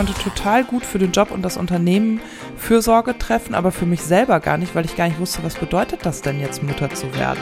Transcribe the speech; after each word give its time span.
konnte 0.00 0.14
total 0.14 0.64
gut 0.64 0.86
für 0.86 0.98
den 0.98 1.12
Job 1.12 1.30
und 1.30 1.42
das 1.42 1.58
Unternehmen 1.58 2.22
Fürsorge 2.56 3.18
treffen, 3.18 3.54
aber 3.54 3.70
für 3.70 3.84
mich 3.84 4.00
selber 4.00 4.40
gar 4.40 4.56
nicht, 4.56 4.74
weil 4.74 4.86
ich 4.86 4.96
gar 4.96 5.06
nicht 5.06 5.20
wusste, 5.20 5.44
was 5.44 5.56
bedeutet 5.56 6.06
das 6.06 6.22
denn 6.22 6.40
jetzt, 6.40 6.62
Mutter 6.62 6.88
zu 6.88 7.14
werden. 7.14 7.38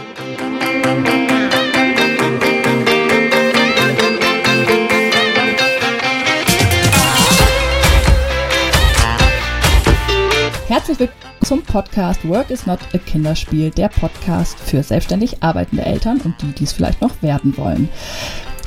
Herzlich 10.67 10.99
willkommen 10.99 11.23
zum 11.45 11.63
Podcast 11.63 12.29
Work 12.29 12.51
is 12.51 12.67
not 12.67 12.81
a 12.93 12.99
Kinderspiel, 12.99 13.71
der 13.71 13.89
Podcast 13.89 14.59
für 14.59 14.83
selbstständig 14.83 15.45
arbeitende 15.45 15.87
Eltern 15.87 16.21
und 16.23 16.35
die, 16.43 16.51
die 16.51 16.65
es 16.65 16.73
vielleicht 16.73 17.01
noch 17.01 17.23
werden 17.23 17.57
wollen. 17.57 17.89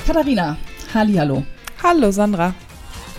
Katharina, 0.07 0.55
hallo. 0.93 1.43
Hallo 1.83 2.11
Sandra. 2.11 2.53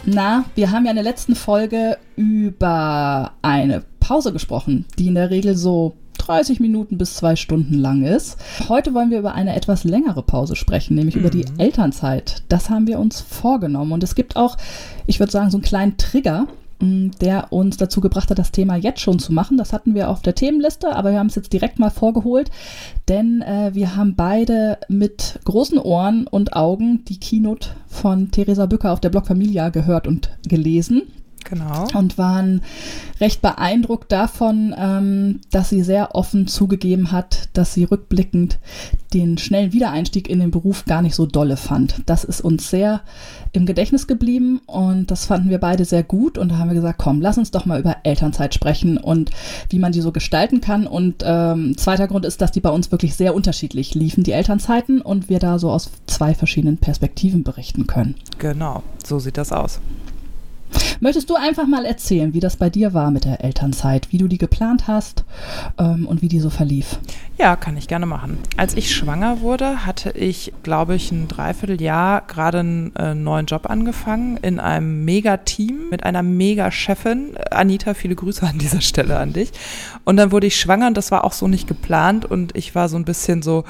Na, 0.04 0.44
wir 0.54 0.70
haben 0.70 0.84
ja 0.84 0.90
in 0.90 0.96
der 0.96 1.04
letzten 1.04 1.34
Folge 1.34 1.96
über 2.16 3.32
eine 3.42 3.84
Pause 4.00 4.32
gesprochen, 4.32 4.84
die 4.98 5.06
in 5.06 5.14
der 5.14 5.30
Regel 5.30 5.56
so 5.56 5.94
30 6.18 6.60
Minuten 6.60 6.98
bis 6.98 7.16
zwei 7.16 7.36
Stunden 7.36 7.74
lang 7.74 8.04
ist. 8.04 8.36
Heute 8.68 8.94
wollen 8.94 9.10
wir 9.10 9.18
über 9.18 9.34
eine 9.34 9.54
etwas 9.54 9.84
längere 9.84 10.22
Pause 10.22 10.56
sprechen, 10.56 10.94
nämlich 10.94 11.16
mhm. 11.16 11.20
über 11.20 11.30
die 11.30 11.44
mhm. 11.44 11.58
Elternzeit. 11.58 12.42
Das 12.48 12.70
haben 12.70 12.86
wir 12.86 12.98
uns 12.98 13.20
vorgenommen. 13.20 13.92
Und 13.92 14.02
es 14.02 14.14
gibt 14.14 14.36
auch, 14.36 14.56
ich 15.06 15.20
würde 15.20 15.32
sagen, 15.32 15.50
so 15.50 15.58
einen 15.58 15.64
kleinen 15.64 15.96
Trigger, 15.96 16.46
der 16.82 17.52
uns 17.52 17.76
dazu 17.76 18.00
gebracht 18.00 18.30
hat, 18.30 18.38
das 18.38 18.52
Thema 18.52 18.76
jetzt 18.76 19.00
schon 19.00 19.18
zu 19.18 19.32
machen. 19.32 19.56
Das 19.56 19.72
hatten 19.72 19.94
wir 19.94 20.08
auf 20.08 20.22
der 20.22 20.34
Themenliste, 20.34 20.94
aber 20.94 21.12
wir 21.12 21.18
haben 21.18 21.28
es 21.28 21.36
jetzt 21.36 21.52
direkt 21.52 21.78
mal 21.78 21.90
vorgeholt, 21.90 22.50
denn 23.08 23.42
äh, 23.42 23.70
wir 23.72 23.96
haben 23.96 24.16
beide 24.16 24.78
mit 24.88 25.38
großen 25.44 25.78
Ohren 25.78 26.26
und 26.26 26.54
Augen 26.54 27.04
die 27.06 27.20
Keynote 27.20 27.70
von 27.86 28.30
Theresa 28.30 28.66
Bücker 28.66 28.92
auf 28.92 29.00
der 29.00 29.10
Blog 29.10 29.26
Familia 29.26 29.68
gehört 29.68 30.06
und 30.06 30.30
gelesen. 30.48 31.02
Genau. 31.44 31.86
Und 31.94 32.18
waren 32.18 32.62
recht 33.20 33.42
beeindruckt 33.42 34.10
davon, 34.10 34.74
ähm, 34.76 35.40
dass 35.50 35.68
sie 35.70 35.82
sehr 35.82 36.14
offen 36.14 36.46
zugegeben 36.46 37.12
hat, 37.12 37.48
dass 37.52 37.74
sie 37.74 37.84
rückblickend 37.84 38.58
den 39.12 39.38
schnellen 39.38 39.72
Wiedereinstieg 39.72 40.28
in 40.28 40.40
den 40.40 40.50
Beruf 40.50 40.84
gar 40.84 41.02
nicht 41.02 41.14
so 41.14 41.26
dolle 41.26 41.56
fand. 41.56 42.02
Das 42.06 42.24
ist 42.24 42.40
uns 42.40 42.70
sehr 42.70 43.02
im 43.52 43.66
Gedächtnis 43.66 44.06
geblieben 44.06 44.60
und 44.66 45.10
das 45.10 45.26
fanden 45.26 45.50
wir 45.50 45.58
beide 45.58 45.84
sehr 45.84 46.02
gut 46.02 46.38
und 46.38 46.50
da 46.50 46.58
haben 46.58 46.68
wir 46.68 46.74
gesagt, 46.74 46.98
komm, 46.98 47.20
lass 47.20 47.38
uns 47.38 47.50
doch 47.50 47.66
mal 47.66 47.78
über 47.78 47.98
Elternzeit 48.02 48.54
sprechen 48.54 48.96
und 48.96 49.30
wie 49.68 49.78
man 49.78 49.92
die 49.92 50.00
so 50.00 50.12
gestalten 50.12 50.60
kann. 50.60 50.86
Und 50.86 51.22
ähm, 51.24 51.76
zweiter 51.76 52.08
Grund 52.08 52.24
ist, 52.24 52.40
dass 52.40 52.52
die 52.52 52.60
bei 52.60 52.70
uns 52.70 52.90
wirklich 52.90 53.14
sehr 53.14 53.34
unterschiedlich 53.34 53.94
liefen, 53.94 54.24
die 54.24 54.32
Elternzeiten, 54.32 55.02
und 55.02 55.28
wir 55.28 55.38
da 55.38 55.58
so 55.58 55.70
aus 55.70 55.90
zwei 56.06 56.34
verschiedenen 56.34 56.78
Perspektiven 56.78 57.42
berichten 57.42 57.86
können. 57.86 58.14
Genau, 58.38 58.82
so 59.04 59.18
sieht 59.18 59.36
das 59.36 59.52
aus. 59.52 59.80
Möchtest 61.00 61.30
du 61.30 61.34
einfach 61.34 61.66
mal 61.66 61.84
erzählen, 61.84 62.34
wie 62.34 62.40
das 62.40 62.56
bei 62.56 62.70
dir 62.70 62.94
war 62.94 63.10
mit 63.10 63.24
der 63.24 63.42
Elternzeit, 63.42 64.12
wie 64.12 64.18
du 64.18 64.28
die 64.28 64.38
geplant 64.38 64.86
hast 64.86 65.24
ähm, 65.78 66.06
und 66.06 66.22
wie 66.22 66.28
die 66.28 66.40
so 66.40 66.50
verlief? 66.50 66.98
Ja, 67.38 67.56
kann 67.56 67.76
ich 67.76 67.88
gerne 67.88 68.06
machen. 68.06 68.38
Als 68.56 68.74
ich 68.74 68.94
schwanger 68.94 69.40
wurde, 69.40 69.84
hatte 69.84 70.10
ich, 70.10 70.52
glaube 70.62 70.94
ich, 70.94 71.10
ein 71.10 71.28
Dreivierteljahr 71.28 72.22
gerade 72.26 72.60
einen 72.60 72.94
äh, 72.96 73.14
neuen 73.14 73.46
Job 73.46 73.68
angefangen 73.68 74.36
in 74.36 74.60
einem 74.60 75.04
Mega-Team 75.04 75.88
mit 75.90 76.04
einer 76.04 76.22
Mega-Chefin. 76.22 77.34
Anita, 77.50 77.94
viele 77.94 78.14
Grüße 78.14 78.46
an 78.46 78.58
dieser 78.58 78.80
Stelle 78.80 79.18
an 79.18 79.32
dich. 79.32 79.50
Und 80.04 80.16
dann 80.16 80.30
wurde 80.30 80.46
ich 80.46 80.56
schwanger 80.56 80.86
und 80.88 80.96
das 80.96 81.10
war 81.10 81.24
auch 81.24 81.32
so 81.32 81.48
nicht 81.48 81.66
geplant 81.66 82.24
und 82.24 82.56
ich 82.56 82.74
war 82.74 82.88
so 82.88 82.96
ein 82.96 83.04
bisschen 83.04 83.42
so, 83.42 83.64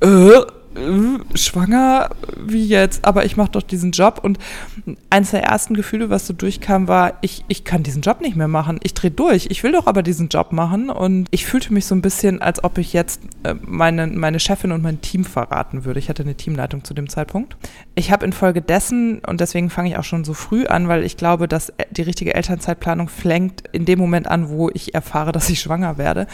äh, 0.00 0.30
äh, 0.74 1.36
schwanger, 1.36 2.10
wie 2.36 2.66
jetzt, 2.66 3.04
aber 3.04 3.24
ich 3.24 3.36
mache 3.36 3.52
doch 3.52 3.62
diesen 3.62 3.92
Job. 3.92 4.20
Und 4.22 4.38
eines 5.10 5.30
der 5.30 5.44
ersten 5.44 5.74
Gefühle, 5.74 6.10
was 6.10 6.26
so 6.26 6.32
durchkam, 6.32 6.88
war, 6.88 7.14
ich, 7.20 7.44
ich 7.48 7.64
kann 7.64 7.82
diesen 7.82 8.02
Job 8.02 8.20
nicht 8.20 8.36
mehr 8.36 8.48
machen. 8.48 8.80
Ich 8.82 8.94
drehe 8.94 9.10
durch. 9.10 9.46
Ich 9.50 9.62
will 9.62 9.72
doch 9.72 9.86
aber 9.86 10.02
diesen 10.02 10.28
Job 10.28 10.52
machen. 10.52 10.90
Und 10.90 11.26
ich 11.30 11.46
fühlte 11.46 11.72
mich 11.72 11.86
so 11.86 11.94
ein 11.94 12.02
bisschen, 12.02 12.40
als 12.42 12.62
ob 12.64 12.78
ich 12.78 12.92
jetzt 12.92 13.20
äh, 13.42 13.54
meine, 13.62 14.06
meine 14.06 14.40
Chefin 14.40 14.72
und 14.72 14.82
mein 14.82 15.00
Team 15.00 15.24
verraten 15.24 15.84
würde. 15.84 15.98
Ich 15.98 16.08
hatte 16.08 16.22
eine 16.22 16.34
Teamleitung 16.34 16.84
zu 16.84 16.94
dem 16.94 17.08
Zeitpunkt. 17.08 17.56
Ich 17.94 18.10
habe 18.10 18.24
infolgedessen, 18.24 19.20
und 19.26 19.40
deswegen 19.40 19.70
fange 19.70 19.90
ich 19.90 19.96
auch 19.96 20.04
schon 20.04 20.24
so 20.24 20.34
früh 20.34 20.66
an, 20.66 20.88
weil 20.88 21.04
ich 21.04 21.16
glaube, 21.16 21.48
dass 21.48 21.72
die 21.90 22.02
richtige 22.02 22.34
Elternzeitplanung 22.34 23.08
flankt 23.08 23.64
in 23.72 23.84
dem 23.84 23.98
Moment 23.98 24.28
an, 24.28 24.48
wo 24.48 24.70
ich 24.70 24.94
erfahre, 24.94 25.32
dass 25.32 25.50
ich 25.50 25.60
schwanger 25.60 25.98
werde. 25.98 26.26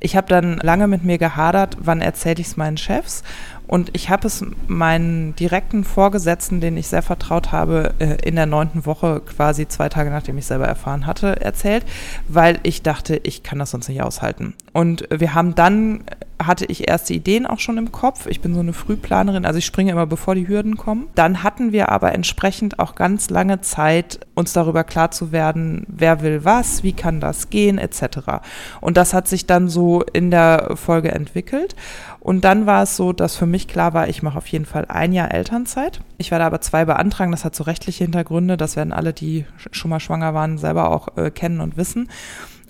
Ich 0.00 0.16
habe 0.16 0.28
dann 0.28 0.58
lange 0.58 0.86
mit 0.86 1.04
mir 1.04 1.18
gehadert, 1.18 1.76
wann 1.80 2.00
erzähle 2.00 2.40
ich 2.40 2.48
es 2.48 2.56
meinen 2.56 2.76
Chefs. 2.76 3.22
Und 3.68 3.90
ich 3.92 4.10
habe 4.10 4.26
es 4.26 4.44
meinen 4.66 5.36
direkten 5.36 5.84
Vorgesetzten, 5.84 6.60
den 6.60 6.76
ich 6.76 6.88
sehr 6.88 7.02
vertraut 7.02 7.52
habe, 7.52 7.94
äh, 7.98 8.16
in 8.26 8.34
der 8.34 8.46
neunten 8.46 8.86
Woche, 8.86 9.20
quasi 9.20 9.68
zwei 9.68 9.88
Tage 9.88 10.10
nachdem 10.10 10.38
ich 10.38 10.46
selber 10.46 10.66
erfahren 10.66 11.06
hatte, 11.06 11.40
erzählt, 11.40 11.84
weil 12.26 12.58
ich 12.62 12.82
dachte, 12.82 13.20
ich 13.22 13.42
kann 13.42 13.58
das 13.58 13.70
sonst 13.70 13.88
nicht 13.88 14.02
aushalten. 14.02 14.54
Und 14.72 15.06
wir 15.10 15.34
haben 15.34 15.54
dann 15.54 16.04
hatte 16.42 16.66
ich 16.66 16.88
erste 16.88 17.14
Ideen 17.14 17.46
auch 17.46 17.58
schon 17.58 17.78
im 17.78 17.92
Kopf. 17.92 18.26
Ich 18.26 18.40
bin 18.40 18.54
so 18.54 18.60
eine 18.60 18.72
Frühplanerin, 18.72 19.44
also 19.44 19.58
ich 19.58 19.66
springe 19.66 19.92
immer 19.92 20.06
bevor 20.06 20.34
die 20.34 20.48
Hürden 20.48 20.76
kommen. 20.76 21.08
Dann 21.14 21.42
hatten 21.42 21.72
wir 21.72 21.90
aber 21.90 22.12
entsprechend 22.12 22.78
auch 22.78 22.94
ganz 22.94 23.30
lange 23.30 23.60
Zeit, 23.60 24.20
uns 24.34 24.52
darüber 24.52 24.84
klar 24.84 25.10
zu 25.10 25.32
werden, 25.32 25.84
wer 25.88 26.22
will 26.22 26.44
was, 26.44 26.82
wie 26.82 26.92
kann 26.92 27.20
das 27.20 27.50
gehen, 27.50 27.78
etc. 27.78 28.40
Und 28.80 28.96
das 28.96 29.14
hat 29.14 29.26
sich 29.28 29.46
dann 29.46 29.68
so 29.68 30.02
in 30.12 30.30
der 30.30 30.76
Folge 30.76 31.10
entwickelt. 31.12 31.74
Und 32.20 32.44
dann 32.44 32.66
war 32.66 32.82
es 32.82 32.96
so, 32.96 33.12
dass 33.12 33.36
für 33.36 33.46
mich 33.46 33.68
klar 33.68 33.94
war, 33.94 34.08
ich 34.08 34.22
mache 34.22 34.38
auf 34.38 34.46
jeden 34.48 34.66
Fall 34.66 34.86
ein 34.88 35.12
Jahr 35.12 35.32
Elternzeit. 35.32 36.00
Ich 36.18 36.30
werde 36.30 36.44
aber 36.44 36.60
zwei 36.60 36.84
beantragen, 36.84 37.30
das 37.30 37.44
hat 37.44 37.54
so 37.54 37.64
rechtliche 37.64 38.04
Hintergründe, 38.04 38.56
das 38.56 38.76
werden 38.76 38.92
alle, 38.92 39.12
die 39.12 39.44
schon 39.72 39.90
mal 39.90 40.00
schwanger 40.00 40.34
waren, 40.34 40.58
selber 40.58 40.90
auch 40.90 41.16
äh, 41.16 41.30
kennen 41.30 41.60
und 41.60 41.76
wissen. 41.76 42.08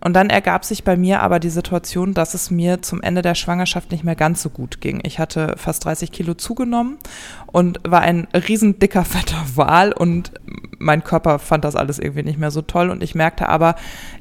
Und 0.01 0.15
dann 0.15 0.31
ergab 0.31 0.65
sich 0.65 0.85
bei 0.85 0.97
mir 0.97 1.23
aber 1.23 1.41
die 1.41 1.51
Situation, 1.51 2.15
dass 2.15 2.35
es 2.35 2.51
mir 2.51 2.83
zum 2.83 3.03
Ende 3.03 3.23
der 3.23 3.35
Schwangerschaft 3.35 3.91
nicht 3.91 4.05
mehr 4.05 4.15
ganz 4.15 4.43
so 4.43 4.51
gut 4.51 4.81
ging. 4.81 5.01
Ich 5.05 5.19
hatte 5.19 5.55
fast 5.57 5.85
30 5.85 6.13
Kilo 6.13 6.35
zugenommen 6.35 6.99
und 7.47 7.81
war 7.89 8.01
ein 8.01 8.29
riesen 8.33 8.79
dicker, 8.79 9.05
fetter 9.05 9.45
Wal 9.55 9.93
und 9.93 10.33
mein 10.79 11.03
Körper 11.03 11.39
fand 11.39 11.65
das 11.65 11.75
alles 11.77 11.99
irgendwie 11.99 12.23
nicht 12.23 12.39
mehr 12.39 12.51
so 12.51 12.63
toll 12.63 12.91
und 12.91 13.03
ich 13.03 13.15
merkte 13.15 13.49
aber, 13.49 13.75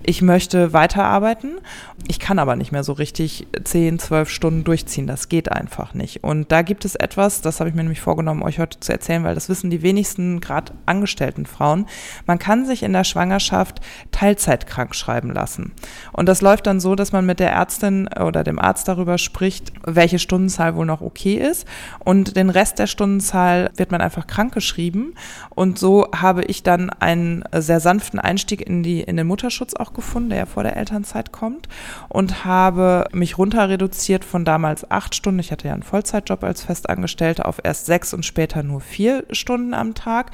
ich 0.04 0.22
möchte 0.22 0.74
weiterarbeiten. 0.74 1.60
Ich 2.08 2.20
kann 2.20 2.40
aber 2.40 2.56
nicht 2.56 2.72
mehr 2.72 2.84
so 2.84 2.94
richtig 2.94 3.48
10, 3.64 4.00
12 4.00 4.30
Stunden 4.30 4.64
durchziehen. 4.64 5.08
Das 5.08 5.30
geht 5.30 5.52
einfach 5.52 5.94
nicht. 5.94 6.24
Und 6.24 6.52
da 6.52 6.62
gibt 6.62 6.86
es 6.86 6.96
etwas, 6.96 7.42
das 7.42 7.60
habe 7.60 7.70
ich 7.70 7.76
mir 7.76 7.84
nämlich 7.84 8.02
vorgenommen, 8.02 8.44
euch 8.44 8.60
heute 8.60 8.80
zu 8.80 8.92
erzählen, 8.92 9.24
weil 9.24 9.36
das 9.36 9.50
wissen 9.50 9.70
die 9.70 9.82
wenigsten, 9.82 10.40
gerade 10.40 10.74
angestellten 10.86 11.46
Frauen. 11.46 11.86
Man 12.26 12.40
kann 12.40 12.66
sich 12.66 12.84
in 12.84 12.94
der 12.94 13.04
Schwangerschaft 13.04 13.82
Teilzeit 14.12 14.68
krank 14.68 14.96
schreiben 14.96 15.32
lassen. 15.32 15.67
Und 16.14 16.28
das 16.28 16.42
läuft 16.42 16.68
dann 16.68 16.80
so, 16.80 16.96
dass 16.96 17.12
man 17.12 17.26
mit 17.26 17.40
der 17.40 17.52
Ärztin 17.52 18.08
oder 18.08 18.44
dem 18.44 18.60
Arzt 18.60 18.88
darüber 18.88 19.18
spricht, 19.18 19.72
welche 19.86 20.20
Stundenzahl 20.20 20.76
wohl 20.76 20.86
noch 20.86 21.02
okay 21.02 21.36
ist. 21.36 21.68
Und 22.00 22.36
den 22.36 22.50
Rest 22.50 22.80
der 22.80 22.88
Stundenzahl 22.88 23.72
wird 23.76 23.92
man 23.92 24.02
einfach 24.02 24.28
krankgeschrieben. 24.28 25.16
Und 25.50 25.80
so 25.80 26.08
habe 26.16 26.44
ich 26.46 26.64
dann 26.64 26.90
einen 26.90 27.44
sehr 27.54 27.80
sanften 27.80 28.20
Einstieg 28.20 28.62
in, 28.62 28.84
die, 28.84 29.02
in 29.02 29.18
den 29.18 29.28
Mutterschutz 29.28 29.74
auch 29.76 29.94
gefunden, 29.94 30.30
der 30.30 30.40
ja 30.40 30.46
vor 30.46 30.64
der 30.64 30.78
Elternzeit 30.78 31.32
kommt. 31.32 31.68
Und 32.10 32.46
habe 32.46 33.06
mich 33.12 33.38
runter 33.38 33.70
reduziert 33.70 34.26
von 34.26 34.46
damals 34.46 34.90
acht 34.90 35.16
Stunden. 35.16 35.40
Ich 35.40 35.52
hatte 35.52 35.68
ja 35.68 35.74
einen 35.74 35.84
Vollzeitjob 35.84 36.44
als 36.44 36.64
Festangestellte 36.64 37.46
auf 37.46 37.60
erst 37.64 37.86
sechs 37.86 38.14
und 38.14 38.26
später 38.26 38.64
nur 38.64 38.82
vier 38.82 39.24
Stunden 39.32 39.74
am 39.74 39.94
Tag. 39.94 40.32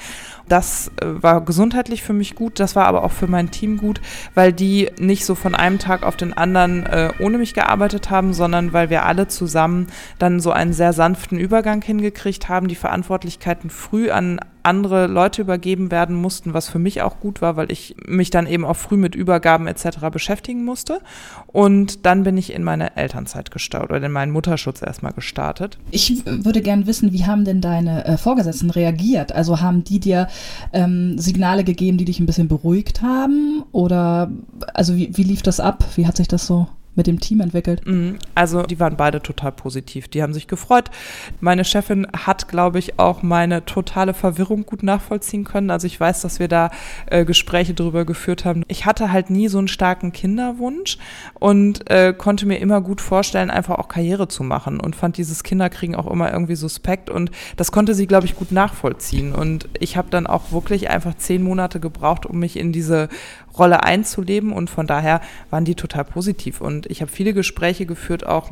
Das 0.47 0.91
äh, 1.01 1.05
war 1.05 1.41
gesundheitlich 1.41 2.03
für 2.03 2.13
mich 2.13 2.35
gut. 2.35 2.59
Das 2.59 2.75
war 2.75 2.85
aber 2.85 3.03
auch 3.03 3.11
für 3.11 3.27
mein 3.27 3.51
Team 3.51 3.77
gut, 3.77 4.01
weil 4.35 4.53
die 4.53 4.91
nicht 4.99 5.22
nicht 5.23 5.27
so 5.27 5.35
von 5.35 5.55
einem 5.55 5.79
Tag 5.79 6.03
auf 6.03 6.17
den 6.17 6.33
anderen 6.33 6.85
äh, 6.85 7.13
ohne 7.17 7.37
mich 7.37 7.53
gearbeitet 7.53 8.09
haben, 8.09 8.33
sondern 8.33 8.73
weil 8.73 8.89
wir 8.89 9.05
alle 9.05 9.29
zusammen 9.29 9.87
dann 10.19 10.41
so 10.41 10.51
einen 10.51 10.73
sehr 10.73 10.91
sanften 10.91 11.39
Übergang 11.39 11.81
hingekriegt 11.81 12.49
haben, 12.49 12.67
die 12.67 12.75
Verantwortlichkeiten 12.75 13.69
früh 13.69 14.11
an 14.11 14.41
andere 14.63 15.07
Leute 15.07 15.41
übergeben 15.41 15.91
werden 15.91 16.15
mussten, 16.15 16.53
was 16.53 16.69
für 16.69 16.79
mich 16.79 17.01
auch 17.01 17.19
gut 17.19 17.41
war, 17.41 17.55
weil 17.57 17.71
ich 17.71 17.95
mich 18.05 18.29
dann 18.29 18.47
eben 18.47 18.65
auch 18.65 18.75
früh 18.75 18.97
mit 18.97 19.13
Übergaben 19.15 19.67
etc. 19.67 20.09
beschäftigen 20.11 20.63
musste. 20.63 20.99
Und 21.47 22.05
dann 22.05 22.23
bin 22.23 22.37
ich 22.37 22.53
in 22.53 22.63
meine 22.63 22.95
Elternzeit 22.95 23.51
gestartet 23.51 23.91
oder 23.91 24.05
in 24.05 24.11
meinen 24.11 24.31
Mutterschutz 24.31 24.81
erstmal 24.81 25.11
gestartet. 25.13 25.77
Ich 25.91 26.25
würde 26.25 26.61
gern 26.61 26.87
wissen, 26.87 27.11
wie 27.11 27.25
haben 27.25 27.45
denn 27.45 27.61
deine 27.61 28.05
äh, 28.05 28.17
Vorgesetzten 28.17 28.69
reagiert? 28.69 29.33
Also 29.33 29.61
haben 29.61 29.83
die 29.83 29.99
dir 29.99 30.27
ähm, 30.71 31.17
Signale 31.17 31.63
gegeben, 31.63 31.97
die 31.97 32.05
dich 32.05 32.19
ein 32.19 32.25
bisschen 32.25 32.47
beruhigt 32.47 33.01
haben? 33.01 33.63
Oder 33.71 34.31
also 34.73 34.95
wie, 34.95 35.15
wie 35.15 35.23
lief 35.23 35.41
das 35.41 35.59
ab? 35.59 35.83
Wie 35.95 36.07
hat 36.07 36.17
sich 36.17 36.27
das 36.27 36.47
so 36.47 36.67
mit 36.95 37.07
dem 37.07 37.19
Team 37.19 37.41
entwickelt? 37.41 37.85
Mhm. 37.85 38.17
Also 38.35 38.63
die 38.63 38.79
waren 38.79 38.97
beide 38.97 39.21
total 39.21 39.51
positiv. 39.51 40.07
Die 40.07 40.21
haben 40.21 40.33
sich 40.33 40.47
gefreut. 40.47 40.91
Meine 41.39 41.65
Chefin 41.65 42.07
hat, 42.13 42.47
glaube 42.47 42.79
ich, 42.79 42.99
auch 42.99 43.23
meine 43.23 43.65
totale 43.65 44.13
Verwirrung 44.13 44.65
gut 44.65 44.83
nachvollziehen 44.83 45.43
können. 45.43 45.69
Also 45.69 45.87
ich 45.87 45.99
weiß, 45.99 46.21
dass 46.21 46.39
wir 46.39 46.47
da 46.47 46.69
äh, 47.07 47.25
Gespräche 47.25 47.73
darüber 47.73 48.05
geführt 48.05 48.45
haben. 48.45 48.63
Ich 48.67 48.85
hatte 48.85 49.11
halt 49.11 49.29
nie 49.29 49.47
so 49.47 49.57
einen 49.57 49.67
starken 49.67 50.11
Kinderwunsch 50.11 50.97
und 51.39 51.89
äh, 51.89 52.13
konnte 52.13 52.45
mir 52.45 52.57
immer 52.57 52.81
gut 52.81 53.01
vorstellen, 53.01 53.49
einfach 53.49 53.77
auch 53.79 53.87
Karriere 53.87 54.27
zu 54.27 54.43
machen 54.43 54.79
und 54.79 54.95
fand 54.95 55.17
dieses 55.17 55.43
Kinderkriegen 55.43 55.95
auch 55.95 56.09
immer 56.09 56.31
irgendwie 56.31 56.55
suspekt 56.55 57.09
und 57.09 57.31
das 57.57 57.71
konnte 57.71 57.93
sie, 57.93 58.07
glaube 58.07 58.25
ich, 58.25 58.35
gut 58.35 58.51
nachvollziehen. 58.51 59.33
Und 59.33 59.67
ich 59.79 59.97
habe 59.97 60.09
dann 60.09 60.27
auch 60.27 60.51
wirklich 60.51 60.89
einfach 60.89 61.15
zehn 61.15 61.43
Monate 61.43 61.79
gebraucht, 61.79 62.25
um 62.25 62.39
mich 62.39 62.57
in 62.57 62.71
diese 62.71 63.09
Rolle 63.57 63.83
einzuleben 63.83 64.51
und 64.51 64.69
von 64.69 64.87
daher 64.87 65.21
waren 65.49 65.65
die 65.65 65.75
total 65.75 66.05
positiv. 66.05 66.61
Und 66.61 66.85
ich 66.87 67.01
habe 67.01 67.11
viele 67.11 67.33
Gespräche 67.33 67.85
geführt, 67.85 68.25
auch 68.25 68.51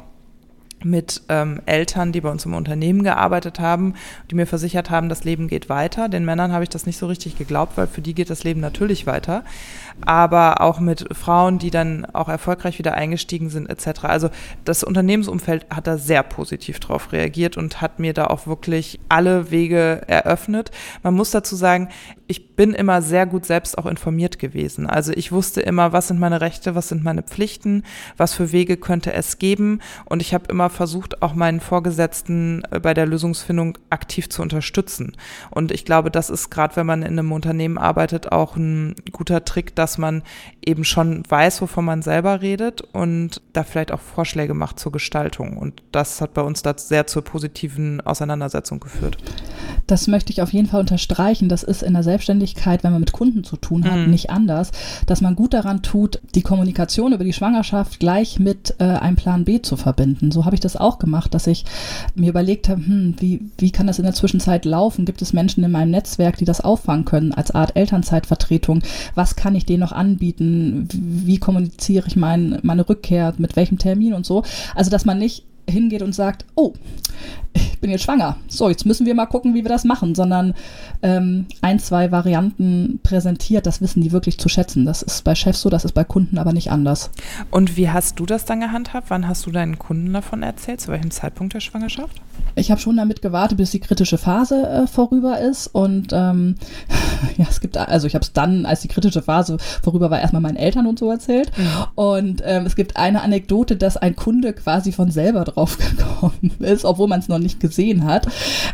mit 0.83 1.21
ähm, 1.29 1.61
Eltern, 1.65 2.11
die 2.11 2.21
bei 2.21 2.29
uns 2.29 2.45
im 2.45 2.53
Unternehmen 2.53 3.03
gearbeitet 3.03 3.59
haben, 3.59 3.95
die 4.29 4.35
mir 4.35 4.47
versichert 4.47 4.89
haben, 4.89 5.09
das 5.09 5.23
Leben 5.23 5.47
geht 5.47 5.69
weiter. 5.69 6.09
Den 6.09 6.25
Männern 6.25 6.51
habe 6.51 6.63
ich 6.63 6.69
das 6.69 6.85
nicht 6.85 6.97
so 6.97 7.07
richtig 7.07 7.37
geglaubt, 7.37 7.77
weil 7.77 7.87
für 7.87 8.01
die 8.01 8.13
geht 8.13 8.29
das 8.29 8.43
Leben 8.43 8.59
natürlich 8.59 9.05
weiter 9.05 9.43
aber 10.05 10.61
auch 10.61 10.79
mit 10.79 11.05
Frauen, 11.15 11.59
die 11.59 11.71
dann 11.71 12.05
auch 12.05 12.29
erfolgreich 12.29 12.79
wieder 12.79 12.93
eingestiegen 12.93 13.49
sind 13.49 13.69
etc. 13.69 14.05
Also 14.05 14.29
das 14.65 14.83
Unternehmensumfeld 14.83 15.67
hat 15.69 15.87
da 15.87 15.97
sehr 15.97 16.23
positiv 16.23 16.79
drauf 16.79 17.11
reagiert 17.11 17.57
und 17.57 17.81
hat 17.81 17.99
mir 17.99 18.13
da 18.13 18.27
auch 18.27 18.47
wirklich 18.47 18.99
alle 19.09 19.51
Wege 19.51 20.01
eröffnet. 20.07 20.71
Man 21.03 21.13
muss 21.13 21.31
dazu 21.31 21.55
sagen, 21.55 21.89
ich 22.27 22.55
bin 22.55 22.73
immer 22.73 23.01
sehr 23.01 23.25
gut 23.25 23.45
selbst 23.45 23.77
auch 23.77 23.85
informiert 23.85 24.39
gewesen. 24.39 24.87
Also 24.87 25.11
ich 25.13 25.31
wusste 25.31 25.61
immer, 25.61 25.91
was 25.91 26.07
sind 26.07 26.19
meine 26.19 26.39
Rechte, 26.39 26.75
was 26.75 26.87
sind 26.87 27.03
meine 27.03 27.23
Pflichten, 27.23 27.83
was 28.15 28.33
für 28.33 28.51
Wege 28.51 28.77
könnte 28.77 29.11
es 29.13 29.37
geben 29.37 29.81
und 30.05 30.21
ich 30.21 30.33
habe 30.33 30.45
immer 30.49 30.69
versucht, 30.71 31.21
auch 31.21 31.33
meinen 31.33 31.59
Vorgesetzten 31.59 32.63
äh, 32.71 32.79
bei 32.79 32.93
der 32.93 33.05
Lösungsfindung 33.05 33.77
aktiv 33.89 34.29
zu 34.29 34.41
unterstützen. 34.41 35.15
Und 35.49 35.71
ich 35.71 35.85
glaube, 35.85 36.11
das 36.11 36.29
ist 36.29 36.49
gerade, 36.49 36.75
wenn 36.75 36.85
man 36.85 37.01
in 37.03 37.19
einem 37.19 37.31
Unternehmen 37.31 37.77
arbeitet, 37.77 38.31
auch 38.31 38.55
ein 38.55 38.95
guter 39.11 39.45
Trick, 39.45 39.75
dass 39.75 39.97
man 39.97 40.23
eben 40.65 40.83
schon 40.83 41.23
weiß, 41.27 41.61
wovon 41.61 41.85
man 41.85 42.01
selber 42.01 42.41
redet 42.41 42.81
und 42.81 43.41
da 43.53 43.63
vielleicht 43.63 43.91
auch 43.91 43.99
Vorschläge 43.99 44.53
macht 44.53 44.79
zur 44.79 44.91
Gestaltung. 44.91 45.57
Und 45.57 45.83
das 45.91 46.21
hat 46.21 46.33
bei 46.33 46.41
uns 46.41 46.61
da 46.61 46.73
sehr 46.77 47.07
zur 47.07 47.23
positiven 47.23 48.01
Auseinandersetzung 48.01 48.79
geführt. 48.79 49.17
Das 49.87 50.07
möchte 50.07 50.31
ich 50.31 50.41
auf 50.41 50.53
jeden 50.53 50.67
Fall 50.67 50.79
unterstreichen. 50.79 51.49
Das 51.49 51.63
ist 51.63 51.83
in 51.83 51.93
der 51.93 52.03
Selbstständigkeit, 52.03 52.83
wenn 52.83 52.91
man 52.91 53.01
mit 53.01 53.11
Kunden 53.11 53.43
zu 53.43 53.57
tun 53.57 53.83
hat, 53.89 53.99
mhm. 53.99 54.11
nicht 54.11 54.29
anders, 54.29 54.71
dass 55.05 55.21
man 55.21 55.35
gut 55.35 55.53
daran 55.53 55.81
tut, 55.81 56.21
die 56.35 56.41
Kommunikation 56.41 57.13
über 57.13 57.23
die 57.23 57.33
Schwangerschaft 57.33 57.99
gleich 57.99 58.39
mit 58.39 58.75
äh, 58.79 58.83
einem 58.83 59.15
Plan 59.15 59.45
B 59.45 59.61
zu 59.61 59.77
verbinden. 59.77 60.31
So 60.31 60.45
habe 60.45 60.55
ich 60.55 60.60
das 60.63 60.77
auch 60.77 60.99
gemacht, 60.99 61.33
dass 61.33 61.47
ich 61.47 61.65
mir 62.15 62.29
überlegt 62.29 62.69
habe, 62.69 62.85
hm, 62.85 63.15
wie, 63.19 63.41
wie 63.57 63.71
kann 63.71 63.87
das 63.87 63.99
in 63.99 64.05
der 64.05 64.13
Zwischenzeit 64.13 64.65
laufen? 64.65 65.05
Gibt 65.05 65.21
es 65.21 65.33
Menschen 65.33 65.63
in 65.63 65.71
meinem 65.71 65.91
Netzwerk, 65.91 66.37
die 66.37 66.45
das 66.45 66.61
auffangen 66.61 67.05
können 67.05 67.33
als 67.33 67.51
Art 67.51 67.75
Elternzeitvertretung? 67.75 68.83
Was 69.15 69.35
kann 69.35 69.55
ich 69.55 69.65
denen 69.65 69.81
noch 69.81 69.91
anbieten? 69.91 70.87
Wie 70.91 71.37
kommuniziere 71.37 72.07
ich 72.07 72.15
mein, 72.15 72.59
meine 72.63 72.87
Rückkehr? 72.87 73.33
Mit 73.37 73.55
welchem 73.55 73.77
Termin 73.77 74.13
und 74.13 74.25
so? 74.25 74.43
Also, 74.75 74.89
dass 74.89 75.05
man 75.05 75.17
nicht 75.19 75.45
hingeht 75.71 76.01
und 76.01 76.13
sagt, 76.13 76.45
oh, 76.55 76.73
ich 77.53 77.79
bin 77.79 77.89
jetzt 77.89 78.03
schwanger. 78.03 78.37
So, 78.47 78.69
jetzt 78.69 78.85
müssen 78.85 79.05
wir 79.05 79.15
mal 79.15 79.25
gucken, 79.25 79.53
wie 79.53 79.63
wir 79.63 79.69
das 79.69 79.83
machen, 79.83 80.13
sondern 80.15 80.53
ähm, 81.01 81.47
ein, 81.61 81.79
zwei 81.79 82.11
Varianten 82.11 82.99
präsentiert, 83.03 83.65
das 83.65 83.81
wissen 83.81 84.01
die 84.01 84.11
wirklich 84.11 84.37
zu 84.37 84.49
schätzen. 84.49 84.85
Das 84.85 85.01
ist 85.01 85.23
bei 85.23 85.35
Chefs 85.35 85.61
so, 85.61 85.69
das 85.69 85.85
ist 85.85 85.93
bei 85.93 86.03
Kunden 86.03 86.37
aber 86.37 86.53
nicht 86.53 86.71
anders. 86.71 87.09
Und 87.49 87.77
wie 87.77 87.89
hast 87.89 88.19
du 88.19 88.25
das 88.25 88.45
dann 88.45 88.59
gehandhabt? 88.59 89.09
Wann 89.09 89.27
hast 89.27 89.45
du 89.45 89.51
deinen 89.51 89.79
Kunden 89.79 90.13
davon 90.13 90.43
erzählt? 90.43 90.81
Zu 90.81 90.91
welchem 90.91 91.11
Zeitpunkt 91.11 91.53
der 91.53 91.59
Schwangerschaft? 91.59 92.21
Ich 92.55 92.71
habe 92.71 92.81
schon 92.81 92.97
damit 92.97 93.21
gewartet, 93.21 93.57
bis 93.57 93.71
die 93.71 93.79
kritische 93.79 94.17
Phase 94.17 94.67
äh, 94.67 94.87
vorüber 94.87 95.39
ist. 95.39 95.67
Und 95.67 96.09
ähm, 96.11 96.55
ja, 97.37 97.45
es 97.49 97.61
gibt, 97.61 97.77
also 97.77 98.07
ich 98.07 98.15
habe 98.15 98.23
es 98.23 98.33
dann, 98.33 98.65
als 98.65 98.81
die 98.81 98.87
kritische 98.87 99.21
Phase 99.21 99.57
vorüber 99.81 100.09
war, 100.09 100.19
erstmal 100.19 100.41
meinen 100.41 100.57
Eltern 100.57 100.87
und 100.87 100.99
so 100.99 101.09
erzählt. 101.09 101.51
Mhm. 101.57 101.63
Und 101.95 102.43
ähm, 102.45 102.65
es 102.65 102.75
gibt 102.75 102.97
eine 102.97 103.21
Anekdote, 103.21 103.75
dass 103.75 103.97
ein 103.97 104.15
Kunde 104.15 104.53
quasi 104.53 104.91
von 104.91 105.11
selber 105.11 105.43
drauf 105.43 105.77
gekommen 105.97 106.51
ist, 106.59 106.85
obwohl 106.85 107.07
man 107.07 107.19
es 107.19 107.27
noch 107.27 107.39
nicht 107.39 107.59
gesehen 107.59 108.05
hat. 108.05 108.27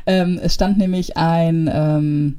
Ähm, 0.06 0.40
es 0.42 0.54
stand 0.54 0.78
nämlich 0.78 1.18
ein 1.18 1.70
ähm, 1.72 2.38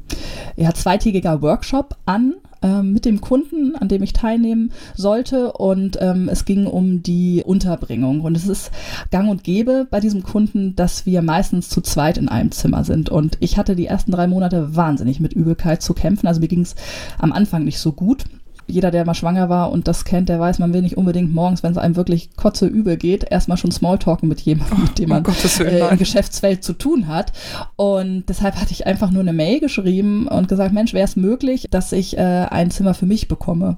ja, 0.56 0.72
zweitägiger 0.74 1.42
Workshop 1.42 1.96
an 2.06 2.34
ähm, 2.62 2.92
mit 2.92 3.04
dem 3.04 3.20
Kunden, 3.20 3.76
an 3.76 3.88
dem 3.88 4.02
ich 4.02 4.12
teilnehmen 4.12 4.72
sollte. 4.94 5.52
Und 5.52 5.98
ähm, 6.00 6.28
es 6.28 6.44
ging 6.44 6.66
um 6.66 7.02
die 7.02 7.42
Unterbringung. 7.44 8.20
Und 8.20 8.36
es 8.36 8.46
ist 8.46 8.70
gang 9.10 9.28
und 9.28 9.44
gäbe 9.44 9.86
bei 9.90 10.00
diesem 10.00 10.22
Kunden, 10.22 10.76
dass 10.76 11.06
wir 11.06 11.22
meistens 11.22 11.68
zu 11.68 11.80
zweit 11.80 12.18
in 12.18 12.28
einem 12.28 12.50
Zimmer 12.50 12.84
sind. 12.84 13.10
Und 13.10 13.36
ich 13.40 13.58
hatte 13.58 13.76
die 13.76 13.86
ersten 13.86 14.12
drei 14.12 14.26
Monate 14.26 14.76
wahnsinnig 14.76 15.20
mit 15.20 15.32
Übelkeit 15.32 15.82
zu 15.82 15.94
kämpfen. 15.94 16.26
Also 16.26 16.40
mir 16.40 16.48
ging 16.48 16.62
es 16.62 16.74
am 17.18 17.32
Anfang 17.32 17.64
nicht 17.64 17.78
so 17.78 17.92
gut 17.92 18.24
jeder, 18.68 18.90
der 18.90 19.04
mal 19.04 19.14
schwanger 19.14 19.48
war 19.48 19.72
und 19.72 19.88
das 19.88 20.04
kennt, 20.04 20.28
der 20.28 20.38
weiß, 20.38 20.58
man 20.58 20.72
will 20.72 20.82
nicht 20.82 20.96
unbedingt 20.96 21.34
morgens, 21.34 21.62
wenn 21.62 21.72
es 21.72 21.78
einem 21.78 21.96
wirklich 21.96 22.36
kotze 22.36 22.66
übel 22.66 22.96
geht, 22.96 23.24
erstmal 23.30 23.56
schon 23.56 23.72
Smalltalken 23.72 24.28
mit 24.28 24.40
jemandem, 24.40 24.82
mit 24.84 24.98
dem 24.98 25.08
man 25.08 25.24
oh, 25.26 25.62
äh, 25.62 25.90
in 25.90 25.98
Geschäftswelt 25.98 26.62
zu 26.62 26.74
tun 26.74 27.08
hat. 27.08 27.32
Und 27.76 28.24
deshalb 28.28 28.56
hatte 28.56 28.72
ich 28.72 28.86
einfach 28.86 29.10
nur 29.10 29.22
eine 29.22 29.32
Mail 29.32 29.60
geschrieben 29.60 30.28
und 30.28 30.48
gesagt, 30.48 30.72
Mensch, 30.72 30.92
wäre 30.92 31.04
es 31.06 31.16
möglich, 31.16 31.66
dass 31.70 31.92
ich 31.92 32.16
äh, 32.16 32.46
ein 32.50 32.70
Zimmer 32.70 32.94
für 32.94 33.06
mich 33.06 33.28
bekomme? 33.28 33.76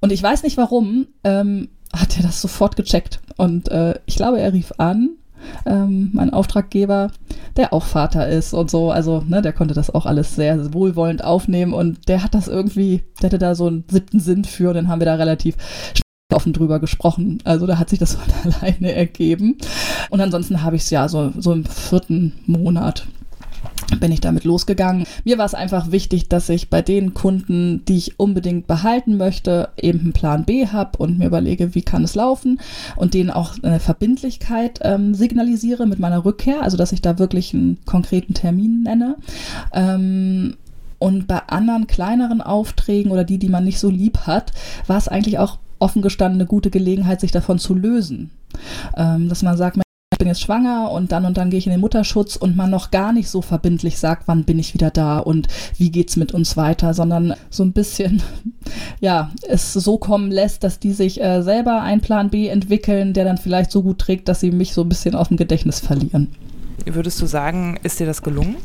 Und 0.00 0.12
ich 0.12 0.22
weiß 0.22 0.42
nicht 0.42 0.56
warum, 0.56 1.06
ähm, 1.24 1.68
hat 1.92 2.16
er 2.16 2.22
das 2.22 2.40
sofort 2.40 2.76
gecheckt. 2.76 3.20
Und 3.36 3.70
äh, 3.70 3.94
ich 4.06 4.16
glaube, 4.16 4.40
er 4.40 4.52
rief 4.52 4.72
an 4.78 5.10
ähm, 5.66 6.10
mein 6.12 6.30
Auftraggeber, 6.30 7.10
der 7.56 7.72
auch 7.72 7.84
Vater 7.84 8.28
ist 8.28 8.54
und 8.54 8.70
so. 8.70 8.90
Also, 8.90 9.22
ne, 9.26 9.42
der 9.42 9.52
konnte 9.52 9.74
das 9.74 9.94
auch 9.94 10.06
alles 10.06 10.34
sehr 10.34 10.72
wohlwollend 10.72 11.24
aufnehmen 11.24 11.72
und 11.72 12.08
der 12.08 12.22
hat 12.22 12.34
das 12.34 12.48
irgendwie, 12.48 13.02
der 13.20 13.28
hatte 13.28 13.38
da 13.38 13.54
so 13.54 13.66
einen 13.66 13.84
siebten 13.90 14.20
Sinn 14.20 14.44
für 14.44 14.68
und 14.68 14.74
dann 14.74 14.88
haben 14.88 15.00
wir 15.00 15.06
da 15.06 15.14
relativ 15.14 15.56
offen 16.32 16.52
drüber 16.52 16.80
gesprochen. 16.80 17.38
Also 17.44 17.66
da 17.66 17.78
hat 17.78 17.90
sich 17.90 17.98
das 17.98 18.14
von 18.16 18.52
alleine 18.52 18.92
ergeben. 18.92 19.58
Und 20.10 20.20
ansonsten 20.20 20.62
habe 20.62 20.76
ich 20.76 20.82
es 20.82 20.90
ja 20.90 21.08
so, 21.08 21.32
so 21.38 21.52
im 21.52 21.64
vierten 21.64 22.32
Monat 22.46 23.06
bin 24.00 24.12
ich 24.12 24.20
damit 24.20 24.44
losgegangen. 24.44 25.06
Mir 25.24 25.38
war 25.38 25.46
es 25.46 25.54
einfach 25.54 25.90
wichtig, 25.90 26.28
dass 26.28 26.48
ich 26.48 26.70
bei 26.70 26.82
den 26.82 27.14
Kunden, 27.14 27.84
die 27.86 27.96
ich 27.96 28.18
unbedingt 28.18 28.66
behalten 28.66 29.16
möchte, 29.16 29.68
eben 29.80 30.00
einen 30.00 30.12
Plan 30.12 30.44
B 30.44 30.66
habe 30.66 30.98
und 30.98 31.18
mir 31.18 31.26
überlege, 31.26 31.74
wie 31.74 31.82
kann 31.82 32.04
es 32.04 32.14
laufen 32.14 32.60
und 32.96 33.14
denen 33.14 33.30
auch 33.30 33.54
eine 33.62 33.80
Verbindlichkeit 33.80 34.80
ähm, 34.82 35.14
signalisiere 35.14 35.86
mit 35.86 35.98
meiner 35.98 36.24
Rückkehr, 36.24 36.62
also 36.62 36.76
dass 36.76 36.92
ich 36.92 37.02
da 37.02 37.18
wirklich 37.18 37.54
einen 37.54 37.78
konkreten 37.84 38.34
Termin 38.34 38.82
nenne. 38.82 39.16
Ähm, 39.72 40.56
und 40.98 41.26
bei 41.26 41.40
anderen 41.48 41.86
kleineren 41.86 42.40
Aufträgen 42.40 43.12
oder 43.12 43.24
die, 43.24 43.38
die 43.38 43.48
man 43.48 43.64
nicht 43.64 43.78
so 43.78 43.90
lieb 43.90 44.20
hat, 44.20 44.52
war 44.86 44.96
es 44.96 45.08
eigentlich 45.08 45.38
auch 45.38 45.58
offen 45.78 46.02
gestanden 46.02 46.40
eine 46.40 46.46
gute 46.46 46.70
Gelegenheit, 46.70 47.20
sich 47.20 47.30
davon 47.30 47.58
zu 47.58 47.74
lösen. 47.74 48.30
Ähm, 48.96 49.28
dass 49.28 49.42
man 49.42 49.56
sagt, 49.56 49.83
ich 50.14 50.18
bin 50.18 50.28
jetzt 50.28 50.42
schwanger 50.42 50.92
und 50.92 51.10
dann 51.10 51.24
und 51.24 51.36
dann 51.36 51.50
gehe 51.50 51.58
ich 51.58 51.66
in 51.66 51.72
den 51.72 51.80
Mutterschutz 51.80 52.36
und 52.36 52.54
man 52.54 52.70
noch 52.70 52.92
gar 52.92 53.12
nicht 53.12 53.28
so 53.28 53.42
verbindlich 53.42 53.98
sagt, 53.98 54.28
wann 54.28 54.44
bin 54.44 54.60
ich 54.60 54.72
wieder 54.72 54.90
da 54.92 55.18
und 55.18 55.48
wie 55.76 55.90
geht's 55.90 56.14
mit 56.14 56.32
uns 56.32 56.56
weiter, 56.56 56.94
sondern 56.94 57.34
so 57.50 57.64
ein 57.64 57.72
bisschen, 57.72 58.22
ja, 59.00 59.32
es 59.48 59.72
so 59.72 59.98
kommen 59.98 60.30
lässt, 60.30 60.62
dass 60.62 60.78
die 60.78 60.92
sich 60.92 61.20
äh, 61.20 61.42
selber 61.42 61.82
einen 61.82 62.00
Plan 62.00 62.30
B 62.30 62.46
entwickeln, 62.46 63.12
der 63.12 63.24
dann 63.24 63.38
vielleicht 63.38 63.72
so 63.72 63.82
gut 63.82 63.98
trägt, 63.98 64.28
dass 64.28 64.38
sie 64.38 64.52
mich 64.52 64.72
so 64.72 64.82
ein 64.82 64.88
bisschen 64.88 65.16
aus 65.16 65.28
dem 65.28 65.36
Gedächtnis 65.36 65.80
verlieren. 65.80 66.28
Würdest 66.86 67.20
du 67.20 67.26
sagen, 67.26 67.80
ist 67.82 67.98
dir 67.98 68.06
das 68.06 68.22
gelungen? 68.22 68.56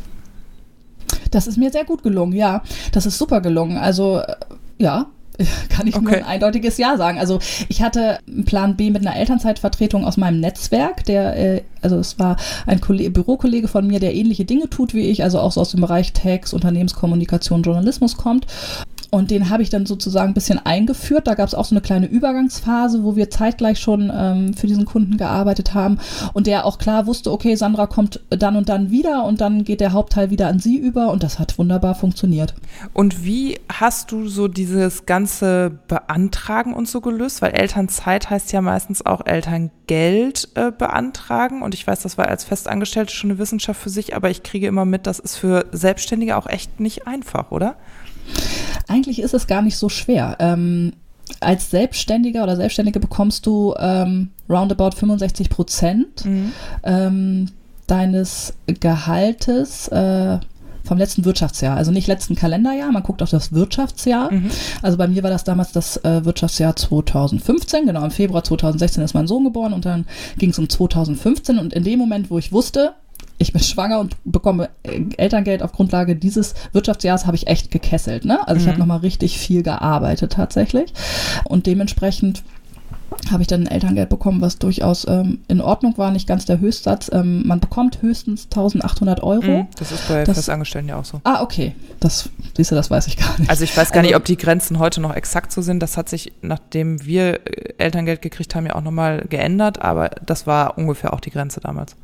Das 1.31 1.47
ist 1.47 1.57
mir 1.57 1.71
sehr 1.71 1.85
gut 1.85 2.03
gelungen, 2.03 2.33
ja. 2.33 2.62
Das 2.91 3.07
ist 3.07 3.17
super 3.17 3.41
gelungen. 3.41 3.77
Also, 3.77 4.19
äh, 4.19 4.35
ja, 4.77 5.07
kann 5.69 5.88
ich 5.88 5.96
okay. 5.96 6.03
nur 6.03 6.13
ein 6.13 6.25
eindeutiges 6.25 6.77
Ja 6.77 6.98
sagen. 6.98 7.19
Also 7.19 7.39
ich 7.67 7.81
hatte 7.81 8.19
einen 8.27 8.46
Plan 8.46 8.75
B 8.75 8.89
mit 8.89 9.05
einer 9.05 9.15
Elternzeitvertretung 9.15 10.05
aus 10.05 10.17
meinem 10.17 10.39
Netzwerk, 10.39 11.03
der, 11.05 11.36
äh, 11.38 11.62
also 11.81 11.98
es 11.98 12.19
war 12.19 12.38
ein 12.65 12.81
Kollege, 12.81 13.12
Bürokollege 13.12 13.67
von 13.67 13.88
mir, 13.88 14.00
der 14.00 14.13
ähnliche 14.13 14.46
Dinge 14.46 14.69
tut 14.69 14.93
wie 14.93 15.08
ich, 15.08 15.24
also 15.24 15.39
auch 15.39 15.51
so 15.51 15.62
aus 15.62 15.72
dem 15.72 15.81
Bereich 15.81 16.13
Tags, 16.13 16.53
Unternehmenskommunikation, 16.53 17.63
Journalismus 17.63 18.17
kommt. 18.17 18.48
Und 19.11 19.31
den 19.31 19.49
habe 19.49 19.63
ich 19.63 19.69
dann 19.69 19.85
sozusagen 19.85 20.31
ein 20.31 20.33
bisschen 20.33 20.63
eingeführt. 20.63 21.27
Da 21.27 21.33
gab 21.33 21.47
es 21.47 21.55
auch 21.55 21.65
so 21.65 21.73
eine 21.73 21.81
kleine 21.81 22.05
Übergangsphase, 22.05 23.03
wo 23.03 23.15
wir 23.15 23.29
zeitgleich 23.29 23.79
schon 23.79 24.11
ähm, 24.13 24.53
für 24.53 24.67
diesen 24.67 24.85
Kunden 24.85 25.17
gearbeitet 25.17 25.73
haben. 25.73 25.97
Und 26.33 26.45
der 26.45 26.65
auch 26.65 26.77
klar 26.77 27.07
wusste, 27.07 27.31
okay, 27.31 27.55
Sandra 27.55 27.87
kommt 27.87 28.19
dann 28.29 28.55
und 28.55 28.69
dann 28.69 28.91
wieder 28.91 29.23
und 29.25 29.41
dann 29.41 29.63
geht 29.63 29.81
der 29.81 29.93
Hauptteil 29.93 30.29
wieder 30.29 30.47
an 30.47 30.59
sie 30.59 30.77
über. 30.77 31.11
Und 31.11 31.23
das 31.23 31.39
hat 31.39 31.57
wunderbar 31.57 31.95
funktioniert. 31.95 32.53
Und 32.93 33.25
wie 33.25 33.59
hast 33.71 34.11
du 34.11 34.27
so 34.27 34.47
dieses 34.47 35.07
ganze 35.07 35.71
Beantragen 35.87 36.73
und 36.73 36.87
so 36.87 37.01
gelöst? 37.01 37.41
Weil 37.41 37.51
Elternzeit 37.51 38.29
heißt 38.29 38.51
ja 38.51 38.61
meistens 38.61 39.03
auch 39.05 39.25
Elterngeld 39.25 40.49
äh, 40.53 40.71
beantragen. 40.71 41.63
Und 41.63 41.73
ich 41.73 41.87
weiß, 41.87 42.01
das 42.01 42.19
war 42.19 42.27
als 42.27 42.43
Festangestellte 42.43 43.13
schon 43.13 43.31
eine 43.31 43.39
Wissenschaft 43.39 43.81
für 43.81 43.89
sich, 43.89 44.15
aber 44.15 44.29
ich 44.29 44.43
kriege 44.43 44.67
immer 44.67 44.85
mit, 44.85 45.07
das 45.07 45.17
ist 45.17 45.35
für 45.35 45.65
Selbstständige 45.71 46.37
auch 46.37 46.45
echt 46.45 46.79
nicht 46.79 47.07
einfach, 47.07 47.49
oder? 47.49 47.75
Eigentlich 48.89 49.22
ist 49.22 49.34
es 49.34 49.48
gar 49.48 49.62
nicht 49.62 49.77
so 49.77 49.88
schwer. 49.88 50.36
Ähm, 50.39 50.93
als 51.39 51.69
Selbstständiger 51.69 52.43
oder 52.43 52.55
Selbstständige 52.55 53.00
bekommst 53.00 53.46
du 53.46 53.74
ähm, 53.79 54.29
roundabout 54.50 54.91
65 54.98 55.50
Prozent 55.50 56.25
Mhm. 56.25 56.51
ähm, 56.84 57.46
deines 57.88 58.53
Gehaltes 58.67 59.88
äh, 59.89 60.38
vom 60.84 60.98
letzten 60.98 61.24
Wirtschaftsjahr. 61.25 61.77
Also 61.77 61.91
nicht 61.91 62.08
letzten 62.08 62.36
Kalenderjahr, 62.36 62.91
man 62.91 63.03
guckt 63.03 63.22
auf 63.22 63.29
das 63.29 63.51
Wirtschaftsjahr. 63.53 64.31
Mhm. 64.31 64.50
Also 64.81 64.98
bei 64.98 65.08
mir 65.08 65.22
war 65.24 65.29
das 65.29 65.43
damals 65.43 65.72
das 65.72 65.98
äh, 66.03 66.25
Wirtschaftsjahr 66.25 66.75
2015, 66.75 67.86
genau 67.86 68.03
im 68.03 68.12
Februar 68.12 68.43
2016 68.43 69.03
ist 69.03 69.13
mein 69.13 69.27
Sohn 69.27 69.43
geboren 69.43 69.74
und 69.74 69.86
dann 69.86 70.05
ging 70.38 70.50
es 70.50 70.58
um 70.60 70.67
2015 70.67 71.60
und 71.60 71.74
in 71.74 71.84
dem 71.84 72.00
Moment, 72.00 72.31
wo 72.31 72.39
ich 72.39 72.51
wusste, 72.51 72.93
ich 73.39 73.51
bin 73.53 73.62
schwanger 73.63 74.00
und 74.00 74.15
bekomme 74.25 74.69
äh, 74.84 75.01
Elterngeld 75.17 75.63
auf 75.63 75.72
Grundlage 75.72 76.15
dieses 76.15 76.53
Wirtschaftsjahres, 76.74 77.25
habe 77.25 77.36
ich 77.38 77.48
echt 77.48 77.72
gekesselt. 77.72 78.25
Ne? 78.25 78.46
Also 78.48 78.60
ich 78.62 78.65
Mhm. 78.65 78.69
habe 78.72 78.79
nochmal 78.79 79.00
richtig 79.00 79.39
viel 79.39 79.63
gearbeitet 79.63 80.34
tatsächlich 80.34 80.93
und 81.46 81.65
dementsprechend 81.65 82.43
habe 83.31 83.41
ich 83.41 83.48
dann 83.48 83.62
ein 83.63 83.67
Elterngeld 83.67 84.08
bekommen, 84.10 84.39
was 84.39 84.60
durchaus 84.60 85.05
ähm, 85.08 85.39
in 85.48 85.62
Ordnung 85.62 85.98
war, 85.98 86.12
nicht 86.12 86.27
ganz 86.27 86.46
der 86.46 86.60
Höchstsatz. 86.60 87.10
Ähm, 87.12 87.46
man 87.46 87.60
bekommt 87.60 88.01
höchstens 88.03 88.46
1800 88.46 89.24
Euro. 89.24 89.63
Mhm. 89.63 89.67
Das 89.77 89.91
ist 89.91 90.08
bei 90.08 90.24
Das- 90.24 90.36
Festangestellten 90.38 90.89
ja 90.89 90.96
auch 90.98 91.05
so. 91.05 91.19
Ah, 91.24 91.41
okay. 91.41 91.74
Das, 92.00 92.29
siehst 92.55 92.69
du, 92.72 92.75
das 92.75 92.91
weiß 92.91 93.08
ich 93.08 93.17
gar 93.17 93.38
nicht. 93.39 93.50
Also 93.50 93.63
ich 93.63 93.75
weiß 93.75 93.91
gar 93.91 94.01
nicht, 94.01 94.12
Also- 94.13 94.19
ob 94.22 94.25
die 94.25 94.38
Grenzen 94.38 94.77
heute 94.79 95.01
noch 95.01 95.15
exakt 95.15 95.51
so 95.51 95.62
sind. 95.62 95.79
Das 95.81 95.98
hat 95.98 96.08
sich, 96.08 96.31
nachdem 96.43 97.03
wir 97.03 97.46
äh, 97.48 97.74
Elterngeld 97.79 98.22
gekriegt 98.22 98.53
haben, 98.55 98.67
ja 98.67 98.75
auch 98.75 98.84
nochmal 98.84 99.25
geändert, 99.27 99.81
aber 99.81 100.12
das 100.25 100.46
war 100.46 100.77
ungefähr 100.77 101.12
auch 101.13 101.19
die 101.19 101.31
Grenze 101.31 101.60
damals. 101.62 101.96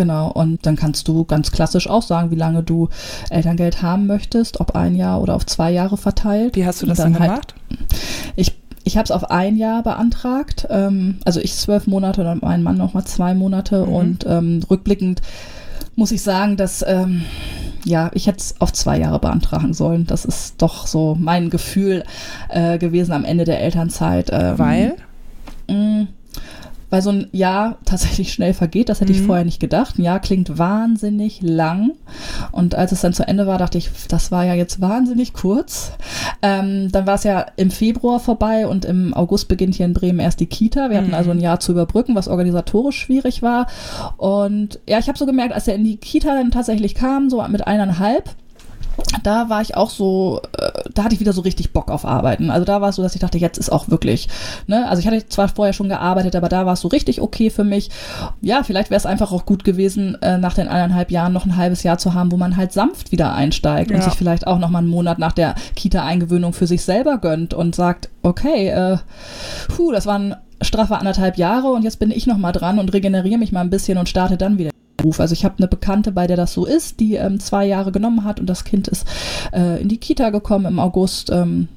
Genau, 0.00 0.30
und 0.32 0.64
dann 0.64 0.76
kannst 0.76 1.08
du 1.08 1.26
ganz 1.26 1.52
klassisch 1.52 1.86
auch 1.86 2.00
sagen, 2.00 2.30
wie 2.30 2.34
lange 2.36 2.62
du 2.62 2.88
Elterngeld 3.28 3.82
haben 3.82 4.06
möchtest, 4.06 4.58
ob 4.58 4.74
ein 4.74 4.96
Jahr 4.96 5.20
oder 5.20 5.34
auf 5.34 5.44
zwei 5.44 5.70
Jahre 5.70 5.98
verteilt. 5.98 6.56
Wie 6.56 6.64
hast 6.64 6.80
du 6.80 6.86
das 6.86 6.96
dann 6.96 7.12
denn 7.12 7.20
halt- 7.20 7.30
gemacht? 7.30 7.54
Ich, 8.34 8.58
ich 8.84 8.96
habe 8.96 9.04
es 9.04 9.10
auf 9.10 9.30
ein 9.30 9.56
Jahr 9.58 9.82
beantragt, 9.82 10.66
ähm, 10.70 11.18
also 11.26 11.38
ich 11.38 11.54
zwölf 11.54 11.86
Monate 11.86 12.26
und 12.30 12.40
mein 12.42 12.62
Mann 12.62 12.78
nochmal 12.78 13.04
zwei 13.04 13.34
Monate 13.34 13.84
Mhm. 13.84 13.92
und 13.92 14.26
ähm, 14.26 14.60
rückblickend 14.70 15.20
muss 15.96 16.12
ich 16.12 16.22
sagen, 16.22 16.56
dass 16.56 16.82
ähm, 16.88 17.24
ja, 17.84 18.10
ich 18.14 18.26
hätte 18.26 18.38
es 18.38 18.58
auf 18.58 18.72
zwei 18.72 18.98
Jahre 18.98 19.18
beantragen 19.18 19.74
sollen. 19.74 20.06
Das 20.06 20.24
ist 20.24 20.54
doch 20.62 20.86
so 20.86 21.14
mein 21.20 21.50
Gefühl 21.50 22.04
äh, 22.48 22.78
gewesen 22.78 23.12
am 23.12 23.26
Ende 23.26 23.44
der 23.44 23.60
Elternzeit. 23.60 24.30
Ähm, 24.32 24.58
Weil? 24.58 24.94
mh, 25.68 26.06
weil 26.90 27.02
so 27.02 27.10
ein 27.10 27.28
Jahr 27.32 27.78
tatsächlich 27.84 28.32
schnell 28.32 28.52
vergeht, 28.52 28.88
das 28.88 29.00
hätte 29.00 29.12
ich 29.12 29.20
Mhm. 29.20 29.26
vorher 29.26 29.44
nicht 29.44 29.60
gedacht. 29.60 29.98
Ein 29.98 30.02
Jahr 30.02 30.20
klingt 30.20 30.58
wahnsinnig 30.58 31.40
lang. 31.42 31.92
Und 32.52 32.74
als 32.74 32.92
es 32.92 33.00
dann 33.00 33.12
zu 33.12 33.26
Ende 33.26 33.46
war, 33.46 33.58
dachte 33.58 33.78
ich, 33.78 33.90
das 34.08 34.30
war 34.32 34.44
ja 34.44 34.54
jetzt 34.54 34.80
wahnsinnig 34.80 35.32
kurz. 35.32 35.92
Ähm, 36.42 36.90
dann 36.92 37.06
war 37.06 37.14
es 37.14 37.24
ja 37.24 37.46
im 37.56 37.70
Februar 37.70 38.18
vorbei 38.20 38.66
und 38.66 38.84
im 38.84 39.14
August 39.14 39.48
beginnt 39.48 39.74
hier 39.76 39.86
in 39.86 39.94
Bremen 39.94 40.18
erst 40.20 40.40
die 40.40 40.46
Kita. 40.46 40.90
Wir 40.90 40.98
hatten 40.98 41.08
Mhm. 41.08 41.14
also 41.14 41.30
ein 41.30 41.40
Jahr 41.40 41.60
zu 41.60 41.72
überbrücken, 41.72 42.14
was 42.14 42.28
organisatorisch 42.28 42.98
schwierig 42.98 43.42
war. 43.42 43.66
Und 44.16 44.80
ja, 44.88 44.98
ich 44.98 45.08
habe 45.08 45.18
so 45.18 45.26
gemerkt, 45.26 45.52
als 45.54 45.68
er 45.68 45.74
in 45.74 45.84
die 45.84 45.96
Kita 45.96 46.34
dann 46.34 46.50
tatsächlich 46.50 46.94
kam, 46.94 47.30
so 47.30 47.42
mit 47.48 47.66
eineinhalb, 47.66 48.30
da 49.22 49.48
war 49.48 49.60
ich 49.60 49.76
auch 49.76 49.90
so, 49.90 50.40
äh, 50.58 50.70
da 50.94 51.04
hatte 51.04 51.14
ich 51.14 51.20
wieder 51.20 51.32
so 51.32 51.40
richtig 51.40 51.72
Bock 51.72 51.90
auf 51.90 52.04
Arbeiten. 52.04 52.50
Also 52.50 52.64
da 52.64 52.80
war 52.80 52.90
es 52.90 52.96
so, 52.96 53.02
dass 53.02 53.14
ich 53.14 53.20
dachte, 53.20 53.38
jetzt 53.38 53.58
ist 53.58 53.70
auch 53.70 53.88
wirklich, 53.88 54.28
ne? 54.66 54.88
Also 54.88 55.00
ich 55.00 55.06
hatte 55.06 55.26
zwar 55.28 55.48
vorher 55.48 55.72
schon 55.72 55.88
gearbeitet, 55.88 56.36
aber 56.36 56.48
da 56.48 56.66
war 56.66 56.74
es 56.74 56.80
so 56.80 56.88
richtig 56.88 57.20
okay 57.20 57.50
für 57.50 57.64
mich. 57.64 57.90
Ja, 58.40 58.62
vielleicht 58.62 58.90
wäre 58.90 58.98
es 58.98 59.06
einfach 59.06 59.32
auch 59.32 59.46
gut 59.46 59.64
gewesen, 59.64 60.16
äh, 60.22 60.38
nach 60.38 60.54
den 60.54 60.68
eineinhalb 60.68 61.10
Jahren 61.10 61.32
noch 61.32 61.44
ein 61.46 61.56
halbes 61.56 61.82
Jahr 61.82 61.98
zu 61.98 62.14
haben, 62.14 62.32
wo 62.32 62.36
man 62.36 62.56
halt 62.56 62.72
sanft 62.72 63.12
wieder 63.12 63.34
einsteigt 63.34 63.90
und 63.90 63.98
Ja. 63.98 64.02
sich 64.04 64.14
vielleicht 64.14 64.46
auch 64.46 64.58
noch 64.58 64.70
mal 64.70 64.78
einen 64.78 64.88
Monat 64.88 65.18
nach 65.18 65.32
der 65.32 65.54
Kita-Eingewöhnung 65.76 66.52
für 66.52 66.66
sich 66.66 66.82
selber 66.82 67.18
gönnt 67.18 67.54
und 67.54 67.74
sagt, 67.74 68.08
okay, 68.22 68.68
äh, 68.68 68.96
puh, 69.74 69.92
das 69.92 70.06
waren 70.06 70.36
straffe 70.62 70.98
anderthalb 70.98 71.38
Jahre 71.38 71.68
und 71.68 71.84
jetzt 71.84 71.98
bin 71.98 72.10
ich 72.10 72.26
noch 72.26 72.36
mal 72.36 72.52
dran 72.52 72.78
und 72.78 72.92
regeneriere 72.92 73.38
mich 73.38 73.50
mal 73.50 73.60
ein 73.62 73.70
bisschen 73.70 73.96
und 73.98 74.08
starte 74.08 74.36
dann 74.36 74.58
wieder. 74.58 74.70
Beruf. 75.00 75.20
Also 75.20 75.32
ich 75.32 75.44
habe 75.44 75.56
eine 75.58 75.68
Bekannte, 75.68 76.12
bei 76.12 76.26
der 76.26 76.36
das 76.36 76.52
so 76.52 76.64
ist, 76.66 77.00
die 77.00 77.14
ähm, 77.14 77.40
zwei 77.40 77.66
Jahre 77.66 77.92
genommen 77.92 78.24
hat 78.24 78.40
und 78.40 78.46
das 78.46 78.64
Kind 78.64 78.88
ist 78.88 79.06
äh, 79.52 79.80
in 79.80 79.88
die 79.88 79.98
Kita 79.98 80.30
gekommen 80.30 80.66
im 80.66 80.78
August. 80.78 81.30
Ähm, 81.30 81.68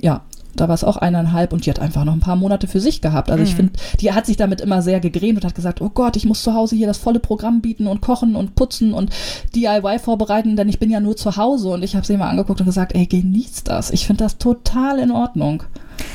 ja, 0.00 0.22
da 0.54 0.68
war 0.68 0.74
es 0.74 0.84
auch 0.84 0.98
eineinhalb 0.98 1.54
und 1.54 1.64
die 1.64 1.70
hat 1.70 1.78
einfach 1.78 2.04
noch 2.04 2.12
ein 2.12 2.20
paar 2.20 2.36
Monate 2.36 2.66
für 2.66 2.78
sich 2.80 3.00
gehabt. 3.00 3.30
Also 3.30 3.42
ich 3.42 3.52
Mhm. 3.52 3.56
finde, 3.56 3.72
die 4.00 4.12
hat 4.12 4.26
sich 4.26 4.36
damit 4.36 4.60
immer 4.60 4.82
sehr 4.82 5.00
gegrämt 5.00 5.38
und 5.38 5.44
hat 5.46 5.54
gesagt, 5.54 5.80
oh 5.80 5.88
Gott, 5.88 6.14
ich 6.16 6.26
muss 6.26 6.42
zu 6.42 6.52
Hause 6.52 6.76
hier 6.76 6.86
das 6.86 6.98
volle 6.98 7.20
Programm 7.20 7.62
bieten 7.62 7.86
und 7.86 8.02
kochen 8.02 8.36
und 8.36 8.54
putzen 8.54 8.92
und 8.92 9.10
DIY 9.54 9.98
vorbereiten, 9.98 10.54
denn 10.56 10.68
ich 10.68 10.78
bin 10.78 10.90
ja 10.90 11.00
nur 11.00 11.16
zu 11.16 11.36
Hause. 11.38 11.70
Und 11.70 11.82
ich 11.82 11.96
habe 11.96 12.06
sie 12.06 12.12
immer 12.14 12.28
angeguckt 12.28 12.60
und 12.60 12.66
gesagt, 12.66 12.94
ey, 12.94 13.06
genießt 13.06 13.68
das. 13.68 13.90
Ich 13.90 14.06
finde 14.06 14.24
das 14.24 14.36
total 14.36 14.98
in 14.98 15.10
Ordnung. 15.10 15.62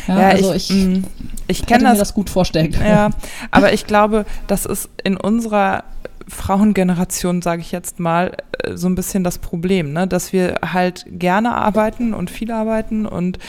Ja, 0.08 0.22
Ja, 0.22 0.28
also 0.30 0.54
ich, 0.54 0.70
ich, 0.70 0.86
mh, 0.86 1.00
ich 1.48 1.66
kenne 1.66 1.90
mir 1.90 1.96
das 1.98 2.14
gut 2.14 2.30
vorstellen 2.30 2.72
können. 2.72 2.90
Ja, 2.90 3.10
aber 3.50 3.74
ich 3.74 3.88
glaube, 3.88 4.26
das 4.46 4.66
ist 4.68 4.88
in 5.04 5.18
unserer 5.18 5.84
Frauengeneration, 6.28 7.42
sage 7.42 7.62
ich 7.62 7.72
jetzt 7.72 8.00
mal, 8.00 8.38
äh, 8.64 8.76
so 8.76 8.88
ein 8.88 8.96
bisschen 8.96 9.24
das 9.24 9.38
Problem, 9.38 9.94
ne? 9.94 10.08
dass 10.08 10.34
wir 10.34 10.60
halt 10.74 11.06
gerne 11.08 11.56
arbeiten 11.56 12.14
und 12.14 12.30
viel 12.30 12.52
arbeiten 12.52 13.06
und 13.06 13.40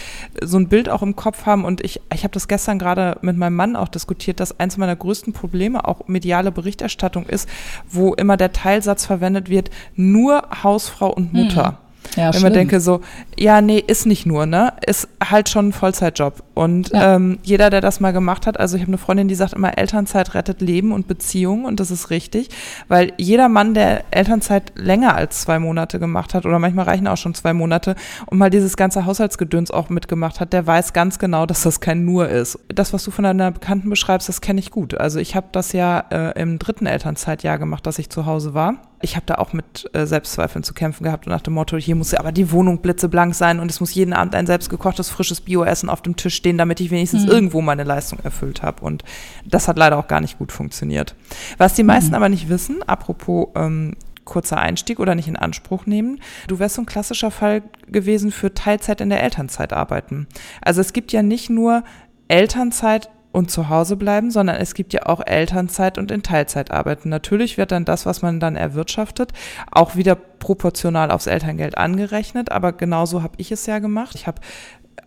so 0.43 0.59
ein 0.59 0.69
Bild 0.69 0.89
auch 0.89 1.03
im 1.03 1.17
Kopf 1.17 1.47
haben. 1.47 1.65
Und 1.65 1.85
ich, 1.85 2.01
ich 2.13 2.23
habe 2.23 2.33
das 2.33 2.49
gestern 2.49 2.79
gerade 2.79 3.19
mit 3.23 3.37
meinem 3.37 3.57
Mann 3.57 3.77
auch 3.77 3.89
diskutiert, 3.89 4.41
dass 4.41 4.59
eins 4.61 4.77
meiner 4.77 4.97
größten 4.97 5.33
Probleme 5.33 5.87
auch 5.87 6.07
mediale 6.09 6.53
Berichterstattung 6.53 7.27
ist, 7.27 7.49
wo 7.89 8.15
immer 8.15 8.37
der 8.37 8.53
Teilsatz 8.53 9.07
verwendet 9.07 9.49
wird, 9.49 9.71
nur 9.95 10.49
Hausfrau 10.63 11.13
und 11.13 11.33
Mutter. 11.33 11.79
Ja, 12.17 12.33
Wenn 12.35 12.43
man 12.43 12.53
denke 12.53 12.81
so, 12.81 13.01
ja, 13.37 13.61
nee, 13.61 13.83
ist 13.87 14.07
nicht 14.07 14.27
nur, 14.27 14.47
ne? 14.47 14.73
Ist 14.87 15.09
halt 15.23 15.49
schon 15.49 15.69
ein 15.69 15.73
Vollzeitjob. 15.73 16.43
Und 16.55 16.91
Ja. 16.91 17.15
ähm, 17.17 17.39
jeder, 17.43 17.71
der 17.71 17.81
das 17.81 18.01
mal 18.01 18.13
gemacht 18.13 18.47
hat, 18.47 18.59
also 18.59 18.77
ich 18.77 18.83
habe 18.83 18.91
eine 18.91 18.99
Freundin, 18.99 19.29
die 19.29 19.35
sagt 19.35 19.53
immer, 19.53 19.79
Elternzeit 19.79 20.35
rettet 20.35 20.61
Leben 20.61 20.93
und 20.93 21.07
Beziehungen 21.07 21.65
und 21.65 21.81
das 21.81 21.91
ist 21.91 22.11
richtig, 22.11 22.49
weil 22.89 23.13
jeder 23.17 23.49
Mann, 23.49 23.75
der 23.75 24.05
Elternzeit 24.11 24.73
länger 24.77 25.15
als 25.15 25.41
zwei 25.43 25.59
Monate 25.59 25.99
gemacht 25.99 26.35
hat 26.35 26.47
oder 26.47 26.59
manchmal 26.59 26.87
reichen 26.87 27.07
auch 27.07 27.17
schon 27.17 27.35
zwei 27.35 27.53
Monate 27.53 27.95
und 28.27 28.39
mal 28.39 28.51
dieses 28.51 28.77
ganze 28.77 29.07
Haushaltsgedöns 29.07 29.71
auch 29.71 29.89
mitgemacht 29.89 30.41
hat, 30.41 30.53
der 30.53 30.67
weiß 30.67 30.93
ganz 30.93 31.19
genau, 31.19 31.47
dass 31.47 31.63
das 31.63 31.81
kein 31.81 32.05
Nur 32.05 32.29
ist. 32.29 32.59
Das, 32.69 32.93
was 32.93 33.05
du 33.05 33.11
von 33.11 33.25
deiner 33.25 33.51
Bekannten 33.51 33.89
beschreibst, 33.91 34.29
das 34.29 34.41
kenne 34.41 34.61
ich 34.61 34.71
gut. 34.71 34.95
Also 34.99 35.19
ich 35.21 35.37
habe 35.37 35.49
das 35.53 35.73
ja 35.73 36.05
äh, 36.11 36.41
im 36.41 36.59
dritten 36.59 36.87
Elternzeitjahr 36.87 37.59
gemacht, 37.59 37.87
dass 37.87 37.99
ich 37.99 38.11
zu 38.11 38.27
Hause 38.27 38.55
war. 38.55 38.75
Ich 39.01 39.15
habe 39.15 39.27
da 39.27 39.37
auch 39.37 39.53
mit 39.53 39.89
äh, 39.95 40.07
Selbstzweifeln 40.07 40.63
zu 40.65 40.75
kämpfen 40.75 41.05
gehabt 41.05 41.27
und 41.27 41.33
nach 41.33 41.41
dem 41.41 41.55
Motto, 41.55 41.77
hier 41.77 41.95
muss 41.95 42.11
ja 42.13 42.19
aber 42.19 42.33
die 42.33 42.51
Wohnung 42.51 42.79
blitzeblank 42.83 43.35
sein 43.35 43.61
und 43.61 43.71
es 43.71 43.79
muss 43.81 43.95
jeden 43.95 44.13
Abend 44.13 44.35
ein 44.35 44.47
selbstgekochtes, 44.47 45.09
frisches 45.09 45.41
Bioessen 45.41 45.89
auf 45.89 46.03
dem 46.03 46.17
Tisch 46.17 46.35
stehen, 46.35 46.59
damit 46.59 46.81
ich 46.81 46.91
wenigstens 46.91 47.25
Mhm. 47.25 47.31
irgendwo 47.31 47.61
meine 47.61 47.85
Leistung 47.85 48.19
erfüllt 48.25 48.63
habe. 48.63 48.83
Und 48.85 49.05
das 49.45 49.69
hat 49.69 49.79
leider 49.79 49.97
auch 49.99 50.09
gar 50.09 50.21
nicht 50.21 50.39
gut 50.39 50.51
funktioniert. 50.51 51.15
Was 51.59 51.75
die 51.75 51.85
meisten 51.85 52.11
Mhm. 52.11 52.15
aber 52.17 52.29
nicht 52.29 52.49
wissen, 52.49 52.83
apropos 52.87 53.49
ähm, 53.55 53.95
kurzer 54.25 54.59
Einstieg 54.59 55.01
oder 55.01 55.15
nicht 55.15 55.27
in 55.29 55.37
Anspruch 55.37 55.87
nehmen. 55.87 56.21
Du 56.49 56.59
wärst 56.59 56.75
so 56.75 56.83
ein 56.83 56.87
klassischer 56.87 57.31
Fall 57.31 57.63
gewesen 57.87 58.31
für 58.31 58.53
Teilzeit 58.53 59.01
in 59.01 59.09
der 59.09 59.23
Elternzeit 59.23 59.73
arbeiten. 59.73 60.27
Also 60.61 60.83
es 60.83 60.93
gibt 60.93 61.13
ja 61.13 61.23
nicht 61.23 61.49
nur 61.49 61.83
Elternzeit 62.29 63.09
und 63.33 63.51
zu 63.51 63.69
Hause 63.69 63.97
bleiben, 63.97 64.31
sondern 64.31 64.57
es 64.57 64.75
gibt 64.75 64.93
ja 64.93 65.07
auch 65.07 65.21
Elternzeit 65.25 65.99
und 65.99 66.11
in 66.11 66.23
Teilzeit 66.23 66.71
arbeiten. 66.71 67.09
Natürlich 67.09 67.59
wird 67.59 67.73
dann 67.73 67.85
das, 67.85 68.07
was 68.07 68.23
man 68.23 68.41
dann 68.41 68.57
erwirtschaftet, 68.57 69.33
auch 69.71 69.97
wieder 69.97 70.15
proportional 70.15 71.11
aufs 71.11 71.27
Elterngeld 71.27 71.77
angerechnet, 71.77 72.51
aber 72.51 72.73
genauso 72.73 73.23
habe 73.23 73.35
ich 73.37 73.53
es 73.53 73.67
ja 73.67 73.79
gemacht. 73.81 74.15
Ich 74.15 74.27
habe 74.27 74.41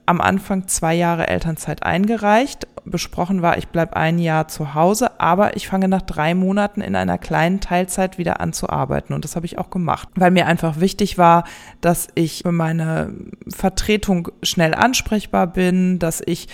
am 0.05 0.19
Anfang 0.19 0.67
zwei 0.67 0.93
Jahre 0.93 1.27
Elternzeit 1.27 1.83
eingereicht. 1.83 2.67
Besprochen 2.83 3.41
war, 3.41 3.57
ich 3.57 3.67
bleibe 3.67 3.95
ein 3.95 4.17
Jahr 4.17 4.47
zu 4.47 4.73
Hause, 4.73 5.21
aber 5.21 5.55
ich 5.55 5.67
fange 5.67 5.87
nach 5.87 6.01
drei 6.01 6.33
Monaten 6.33 6.81
in 6.81 6.95
einer 6.95 7.17
kleinen 7.17 7.59
Teilzeit 7.59 8.17
wieder 8.17 8.41
an 8.41 8.53
zu 8.53 8.69
arbeiten. 8.69 9.13
Und 9.13 9.23
das 9.23 9.35
habe 9.35 9.45
ich 9.45 9.57
auch 9.57 9.69
gemacht, 9.69 10.09
weil 10.15 10.31
mir 10.31 10.47
einfach 10.47 10.79
wichtig 10.79 11.17
war, 11.17 11.43
dass 11.79 12.07
ich 12.15 12.41
für 12.41 12.51
meine 12.51 13.13
Vertretung 13.47 14.29
schnell 14.41 14.73
ansprechbar 14.73 15.47
bin, 15.47 15.99
dass 15.99 16.21
ich 16.25 16.47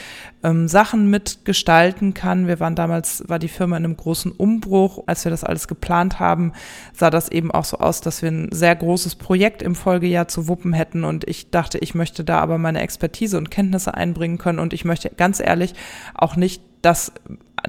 ähm, 0.47 0.67
Sachen 0.67 1.09
mitgestalten 1.09 2.13
kann. 2.13 2.47
Wir 2.47 2.59
waren 2.59 2.75
damals, 2.75 3.23
war 3.27 3.39
die 3.39 3.47
Firma 3.47 3.77
in 3.77 3.85
einem 3.85 3.97
großen 3.97 4.31
Umbruch. 4.31 5.03
Als 5.05 5.25
wir 5.25 5.29
das 5.29 5.43
alles 5.43 5.67
geplant 5.67 6.19
haben, 6.19 6.53
sah 6.93 7.09
das 7.09 7.29
eben 7.29 7.51
auch 7.51 7.65
so 7.65 7.77
aus, 7.77 8.01
dass 8.01 8.21
wir 8.21 8.29
ein 8.29 8.49
sehr 8.51 8.75
großes 8.75 9.15
Projekt 9.15 9.61
im 9.61 9.75
Folgejahr 9.75 10.27
zu 10.27 10.47
wuppen 10.47 10.73
hätten. 10.73 11.03
Und 11.03 11.27
ich 11.27 11.51
dachte, 11.51 11.77
ich 11.79 11.95
möchte 11.95 12.23
da 12.23 12.39
aber 12.39 12.57
meine 12.57 12.81
Expertise 12.81 13.37
und 13.37 13.51
Kenntnisse 13.51 13.93
einbringen 13.93 14.37
können. 14.37 14.59
Und 14.59 14.73
ich 14.73 14.85
möchte 14.85 15.09
ganz 15.09 15.39
ehrlich 15.39 15.73
auch 16.13 16.35
nicht, 16.35 16.61
dass 16.81 17.11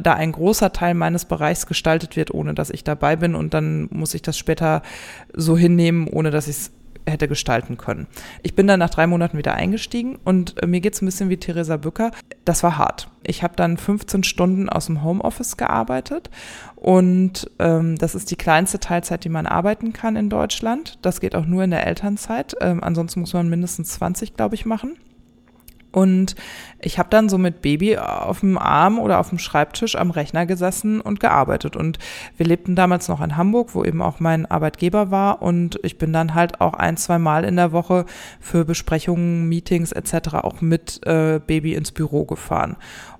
da 0.01 0.15
ein 0.15 0.33
großer 0.33 0.73
Teil 0.73 0.95
meines 0.95 1.25
Bereichs 1.25 1.67
gestaltet 1.67 2.15
wird, 2.15 2.33
ohne 2.33 2.55
dass 2.55 2.71
ich 2.71 2.85
dabei 2.85 3.17
bin. 3.17 3.35
Und 3.35 3.55
dann 3.55 3.89
muss 3.91 4.15
ich 4.15 4.23
das 4.23 4.39
später 4.39 4.83
so 5.35 5.57
hinnehmen, 5.57 6.07
ohne 6.07 6.31
dass 6.31 6.47
ich 6.47 6.57
es 6.57 6.71
hätte 7.11 7.29
gestalten 7.29 7.77
können. 7.77 8.07
Ich 8.43 8.55
bin 8.55 8.67
dann 8.67 8.79
nach 8.79 8.91
drei 8.91 9.07
Monaten 9.07 9.39
wieder 9.39 9.55
eingestiegen 9.55 10.19
und 10.25 10.63
äh, 10.63 10.67
mir 10.67 10.81
geht's 10.81 11.03
ein 11.03 11.07
bisschen 11.07 11.31
wie 11.31 11.37
Theresa 11.37 11.77
Bücker. 11.77 12.11
Das 12.45 12.63
war 12.63 12.79
hart. 12.79 13.09
Ich 13.23 13.43
habe 13.43 13.57
dann 13.57 13.77
15 13.77 14.25
Stunden 14.25 14.69
aus 14.69 14.87
dem 14.87 15.03
Homeoffice 15.03 15.57
gearbeitet 15.57 16.31
und 16.77 17.51
ähm, 17.59 17.97
das 17.97 18.15
ist 18.15 18.31
die 18.31 18.37
kleinste 18.37 18.79
Teilzeit, 18.79 19.25
die 19.25 19.29
man 19.29 19.47
arbeiten 19.47 19.93
kann 19.93 20.17
in 20.17 20.31
Deutschland. 20.31 20.99
Das 21.03 21.21
geht 21.21 21.35
auch 21.35 21.47
nur 21.47 21.65
in 21.65 21.71
der 21.71 21.87
Elternzeit. 21.87 22.57
Ähm, 22.61 22.83
ansonsten 22.83 23.21
muss 23.21 23.33
man 23.33 23.49
mindestens 23.49 23.91
20, 23.95 24.35
glaube 24.35 24.55
ich, 24.55 24.65
machen. 24.65 24.97
Und 25.99 26.37
ich 26.81 27.01
habe 27.01 27.09
dann 27.11 27.29
so 27.29 27.39
mit 27.39 27.61
Baby 27.61 27.99
auf 27.99 28.39
dem 28.39 28.57
Arm 28.57 29.01
oder 29.01 29.19
auf 29.19 29.31
dem 29.31 29.41
Schreibtisch 29.41 29.97
am 29.97 30.13
Rechner 30.13 30.47
gesessen 30.47 31.01
und 31.01 31.19
gearbeitet. 31.19 31.75
Und 31.75 31.99
wir 32.37 32.47
lebten 32.47 32.77
damals 32.77 33.09
noch 33.09 33.21
in 33.21 33.37
Hamburg, 33.37 33.75
wo 33.75 33.83
eben 33.83 34.01
auch 34.01 34.21
mein 34.21 34.47
Arbeitgeber 34.47 35.11
war. 35.11 35.43
Und 35.43 35.81
ich 35.83 35.99
bin 35.99 36.13
dann 36.13 36.35
halt 36.35 36.61
auch 36.61 36.75
ein, 36.75 36.97
zwei 36.97 37.19
Mal 37.19 37.43
in 37.43 37.57
der 37.57 37.73
Woche 37.73 38.07
für 38.39 38.65
Besprechungen, 38.65 39.49
Meetings 39.49 39.91
etc. 39.91 40.35
auch 40.35 40.61
mit 40.61 41.05
äh, 41.05 41.41
Baby 41.45 41.75
ins 41.75 41.91
Büro 41.91 42.25
gefahren. 42.25 42.77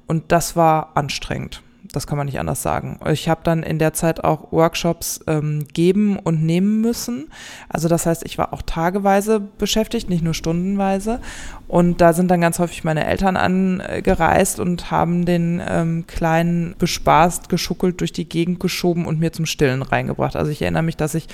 Und 0.07 0.31
das 0.31 0.55
war 0.55 0.93
anstrengend. 0.95 1.65
Das 1.93 2.07
kann 2.07 2.19
man 2.19 2.27
nicht 2.27 2.39
anders 2.39 2.63
sagen. 2.63 3.01
Ich 3.11 3.29
habe 3.29 3.41
dann 3.45 3.63
in 3.63 3.79
der 3.79 3.95
Zeit 3.95 4.23
auch 4.23 4.53
Workshops 4.53 5.21
ähm, 5.27 5.67
geben 5.73 6.19
und 6.19 6.43
nehmen 6.45 6.83
müssen. 6.83 7.31
Also 7.69 7.89
das 7.89 8.05
heißt, 8.05 8.25
ich 8.27 8.37
war 8.37 8.53
auch 8.53 8.61
tageweise 8.63 9.41
beschäftigt, 9.41 10.11
nicht 10.11 10.23
nur 10.23 10.35
stundenweise. 10.35 11.21
Und 11.67 12.01
da 12.01 12.13
sind 12.13 12.31
dann 12.31 12.43
ganz 12.43 12.59
häufig 12.59 12.85
meine 12.85 13.07
Eltern 13.07 13.37
angereist 13.37 14.61
und 14.61 14.91
haben 14.91 15.25
den 15.25 15.63
ähm, 15.67 16.07
Kleinen 16.07 16.75
bespaßt, 16.79 17.49
geschuckelt, 17.49 18.01
durch 18.01 18.13
die 18.13 18.29
Gegend 18.29 18.61
geschoben 18.61 19.07
und 19.07 19.19
mir 19.19 19.33
zum 19.33 19.47
Stillen 19.47 19.83
reingebracht. 19.83 20.37
Also 20.37 20.51
ich 20.51 20.61
erinnere 20.61 20.83
mich, 20.83 20.97
dass 20.97 21.15
ich 21.15 21.27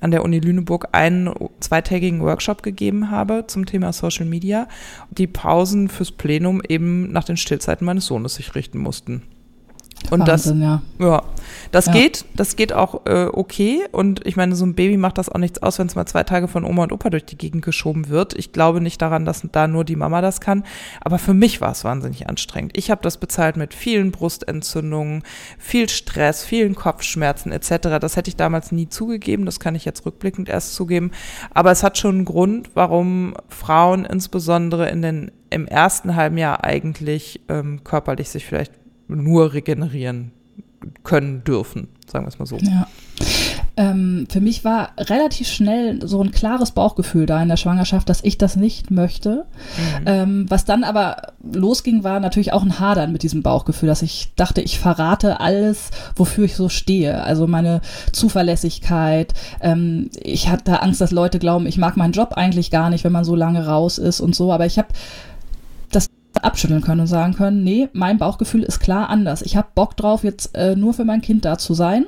an 0.00 0.10
der 0.10 0.22
Uni 0.22 0.38
Lüneburg 0.38 0.88
einen 0.92 1.32
zweitägigen 1.60 2.20
Workshop 2.20 2.62
gegeben 2.62 3.10
habe 3.10 3.44
zum 3.46 3.64
Thema 3.64 3.92
Social 3.94 4.26
Media, 4.26 4.68
die 5.10 5.26
Pausen 5.26 5.88
fürs 5.88 6.10
Plenum 6.10 6.60
eben 6.68 7.10
nach 7.10 7.24
den 7.24 7.38
Stillzeiten 7.38 7.86
meines 7.86 8.04
Sohnes 8.04 8.34
sich 8.34 8.54
richten 8.54 8.78
mussten. 8.78 9.22
Und 10.10 10.26
Wahnsinn, 10.26 10.60
das, 10.60 10.80
ja. 11.00 11.06
ja, 11.06 11.22
das 11.72 11.86
ja. 11.86 11.92
geht, 11.92 12.24
das 12.34 12.56
geht 12.56 12.72
auch 12.72 13.06
äh, 13.06 13.26
okay. 13.32 13.84
Und 13.90 14.24
ich 14.26 14.36
meine, 14.36 14.54
so 14.54 14.64
ein 14.64 14.74
Baby 14.74 14.96
macht 14.96 15.18
das 15.18 15.28
auch 15.28 15.38
nichts 15.38 15.62
aus, 15.62 15.78
wenn 15.78 15.86
es 15.86 15.94
mal 15.94 16.06
zwei 16.06 16.22
Tage 16.24 16.46
von 16.46 16.64
Oma 16.64 16.84
und 16.84 16.92
Opa 16.92 17.10
durch 17.10 17.24
die 17.24 17.38
Gegend 17.38 17.64
geschoben 17.64 18.08
wird. 18.08 18.34
Ich 18.34 18.52
glaube 18.52 18.80
nicht 18.80 19.00
daran, 19.00 19.24
dass 19.24 19.42
da 19.50 19.66
nur 19.66 19.84
die 19.84 19.96
Mama 19.96 20.20
das 20.20 20.40
kann. 20.40 20.64
Aber 21.00 21.18
für 21.18 21.34
mich 21.34 21.60
war 21.60 21.72
es 21.72 21.84
wahnsinnig 21.84 22.28
anstrengend. 22.28 22.76
Ich 22.76 22.90
habe 22.90 23.02
das 23.02 23.16
bezahlt 23.18 23.56
mit 23.56 23.74
vielen 23.74 24.12
Brustentzündungen, 24.12 25.22
viel 25.58 25.88
Stress, 25.88 26.44
vielen 26.44 26.74
Kopfschmerzen 26.74 27.50
etc. 27.50 27.98
Das 28.00 28.16
hätte 28.16 28.28
ich 28.28 28.36
damals 28.36 28.72
nie 28.72 28.88
zugegeben. 28.88 29.46
Das 29.46 29.58
kann 29.58 29.74
ich 29.74 29.84
jetzt 29.84 30.04
rückblickend 30.04 30.48
erst 30.48 30.74
zugeben. 30.74 31.12
Aber 31.52 31.70
es 31.70 31.82
hat 31.82 31.98
schon 31.98 32.16
einen 32.16 32.24
Grund, 32.24 32.70
warum 32.74 33.34
Frauen 33.48 34.04
insbesondere 34.04 34.88
in 34.90 35.02
den 35.02 35.30
im 35.50 35.66
ersten 35.68 36.16
halben 36.16 36.36
Jahr 36.36 36.64
eigentlich 36.64 37.40
ähm, 37.48 37.84
körperlich 37.84 38.28
sich 38.28 38.44
vielleicht 38.44 38.72
nur 39.08 39.52
regenerieren 39.52 40.32
können 41.02 41.44
dürfen, 41.44 41.88
sagen 42.06 42.24
wir 42.24 42.28
es 42.28 42.38
mal 42.38 42.46
so. 42.46 42.56
Ja. 42.58 42.86
Ähm, 43.76 44.28
für 44.30 44.40
mich 44.40 44.64
war 44.64 44.90
relativ 44.98 45.48
schnell 45.48 46.06
so 46.06 46.22
ein 46.22 46.30
klares 46.30 46.70
Bauchgefühl 46.70 47.26
da 47.26 47.42
in 47.42 47.48
der 47.48 47.56
Schwangerschaft, 47.56 48.08
dass 48.08 48.22
ich 48.22 48.38
das 48.38 48.54
nicht 48.54 48.92
möchte. 48.92 49.46
Mhm. 50.00 50.06
Ähm, 50.06 50.46
was 50.48 50.64
dann 50.64 50.84
aber 50.84 51.32
losging, 51.42 52.04
war 52.04 52.20
natürlich 52.20 52.52
auch 52.52 52.62
ein 52.62 52.78
Hadern 52.78 53.10
mit 53.10 53.24
diesem 53.24 53.42
Bauchgefühl, 53.42 53.88
dass 53.88 54.02
ich 54.02 54.32
dachte, 54.36 54.60
ich 54.60 54.78
verrate 54.78 55.40
alles, 55.40 55.90
wofür 56.14 56.44
ich 56.44 56.54
so 56.54 56.68
stehe. 56.68 57.24
Also 57.24 57.48
meine 57.48 57.80
Zuverlässigkeit. 58.12 59.34
Ähm, 59.60 60.08
ich 60.22 60.48
hatte 60.48 60.80
Angst, 60.82 61.00
dass 61.00 61.10
Leute 61.10 61.40
glauben, 61.40 61.66
ich 61.66 61.78
mag 61.78 61.96
meinen 61.96 62.12
Job 62.12 62.34
eigentlich 62.34 62.70
gar 62.70 62.90
nicht, 62.90 63.02
wenn 63.02 63.12
man 63.12 63.24
so 63.24 63.34
lange 63.34 63.66
raus 63.66 63.98
ist 63.98 64.20
und 64.20 64.36
so. 64.36 64.52
Aber 64.52 64.66
ich 64.66 64.78
habe 64.78 64.88
abschütteln 66.44 66.82
können 66.82 67.02
und 67.02 67.06
sagen 67.06 67.34
können, 67.34 67.64
nee, 67.64 67.88
mein 67.92 68.18
Bauchgefühl 68.18 68.62
ist 68.62 68.80
klar 68.80 69.08
anders. 69.08 69.42
Ich 69.42 69.56
habe 69.56 69.68
Bock 69.74 69.96
drauf, 69.96 70.24
jetzt 70.24 70.56
äh, 70.56 70.76
nur 70.76 70.94
für 70.94 71.04
mein 71.04 71.20
Kind 71.22 71.44
da 71.44 71.58
zu 71.58 71.74
sein. 71.74 72.06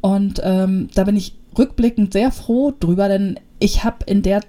Und 0.00 0.40
ähm, 0.44 0.88
da 0.94 1.04
bin 1.04 1.16
ich 1.16 1.34
rückblickend 1.56 2.12
sehr 2.12 2.30
froh 2.30 2.72
drüber, 2.78 3.08
denn 3.08 3.38
ich 3.58 3.84
habe 3.84 4.04
in 4.06 4.22
der 4.22 4.42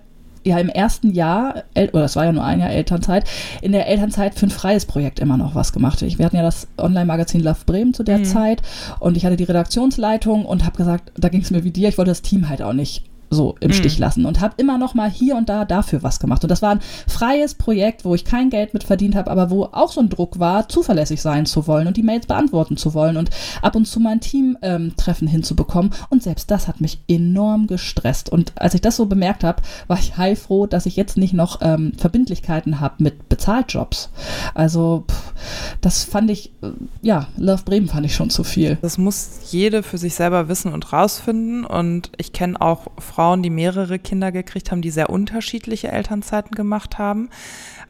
ja 0.46 0.58
im 0.58 0.69
ersten 0.69 1.12
Jahr, 1.12 1.63
oder 1.75 2.05
es 2.05 2.15
war 2.15 2.25
ja 2.25 2.31
nur 2.31 2.43
ein 2.43 2.60
Jahr 2.60 2.69
Elternzeit, 2.69 3.29
in 3.62 3.74
der 3.74 3.88
Elternzeit 3.88 4.36
für 4.36 4.48
ein 4.48 4.51
freies 4.51 4.86
Projekt 4.86 5.19
immer 5.19 5.38
noch 5.38 5.53
was 5.53 5.74
gemacht. 5.74 6.01
Wir 6.01 6.25
hatten 6.25 6.38
ja 6.38 6.41
das 6.41 6.67
Online-Magazin 6.77 7.41
Love 7.41 7.60
Bremen 7.65 7.93
zu 7.93 8.03
der 8.03 8.19
mhm. 8.19 8.25
Zeit 8.25 8.62
und 9.00 9.17
ich 9.17 9.25
hatte 9.25 9.36
die 9.36 9.43
Redaktionsleitung 9.43 10.46
und 10.46 10.65
habe 10.65 10.77
gesagt, 10.77 11.12
da 11.17 11.27
ging 11.29 11.41
es 11.41 11.51
mir 11.51 11.63
wie 11.63 11.72
dir, 11.72 11.89
ich 11.89 11.98
wollte 11.98 12.12
das 12.12 12.22
Team 12.22 12.48
halt 12.48 12.62
auch 12.62 12.74
nicht 12.74 13.03
so 13.29 13.55
im 13.59 13.69
mhm. 13.69 13.74
Stich 13.74 14.00
lassen 14.00 14.25
und 14.25 14.41
habe 14.41 14.55
immer 14.57 14.77
noch 14.77 14.93
mal 14.93 15.09
hier 15.09 15.36
und 15.36 15.50
da 15.50 15.65
dafür 15.65 16.03
was 16.03 16.19
gemacht. 16.19 16.43
Und 16.43 16.50
das 16.50 16.62
war 16.62 16.71
ein 16.71 16.81
freies 17.07 17.55
Projekt, 17.55 18.05
wo 18.05 18.15
ich 18.15 18.25
kein 18.25 18.50
Geld 18.50 18.74
mit 18.74 18.83
verdient 18.83 19.15
habe, 19.15 19.29
aber 19.29 19.50
wo 19.50 19.65
auch 19.65 19.91
so 19.91 20.01
ein 20.01 20.09
Druck 20.09 20.39
war, 20.39 20.67
zuverlässig 20.69 21.21
sein 21.21 21.45
zu 21.45 21.67
wollen 21.67 21.88
und 21.88 21.98
die 21.98 22.03
Mails 22.03 22.25
beantworten 22.25 22.77
zu 22.77 22.93
wollen 22.93 23.17
und 23.17 23.29
ab 23.62 23.75
und 23.75 23.86
zu 23.86 24.00
mein 24.00 24.19
Team-Treffen 24.19 25.27
ähm, 25.27 25.31
hinzubekommen. 25.31 25.91
Und 26.09 26.24
selbst 26.24 26.50
das 26.51 26.67
hat 26.67 26.81
mich 26.81 27.00
enorm 27.07 27.67
gestresst. 27.67 28.29
Und 28.29 28.53
als 28.55 28.74
ich 28.74 28.81
das 28.81 28.95
so 28.95 29.05
bemerkt 29.05 29.43
habe, 29.43 29.62
war 29.88 29.99
ich 29.99 30.17
heilfroh, 30.17 30.67
dass 30.67 30.86
ich 30.86 30.95
jetzt 30.95 31.17
nicht 31.17 31.34
noch 31.34 31.60
ähm, 31.62 31.93
Verbindlichkeiten 31.97 32.80
habe 32.80 32.95
mit 32.99 33.30
Bezahljobs. 33.30 34.10
Also 34.54 35.06
pff, 35.10 35.34
das 35.82 36.04
fand 36.04 36.32
ich, 36.32 36.51
äh, 36.62 36.71
ja, 37.01 37.27
Love 37.38 37.63
Bremen 37.63 37.88
fand 37.88 38.06
ich 38.06 38.15
schon 38.15 38.30
zu 38.30 38.43
viel. 38.43 38.77
Das 38.82 38.97
muss 38.97 39.39
jede 39.51 39.84
für 39.84 39.97
sich 39.97 40.15
selber 40.15 40.47
wissen 40.47 40.73
und 40.73 40.91
rausfinden. 40.91 41.65
Und 41.65 42.12
ich 42.17 42.34
kenne 42.34 42.60
auch 42.60 42.88
Frauen, 43.19 43.43
die 43.43 43.49
mehrere 43.49 43.99
Kinder 43.99 44.32
gekriegt 44.32 44.71
haben, 44.71 44.82
die 44.82 44.91
sehr 44.91 45.10
unterschiedliche 45.10 45.91
Elternzeiten 45.91 46.55
gemacht 46.55 46.97
haben. 46.97 47.27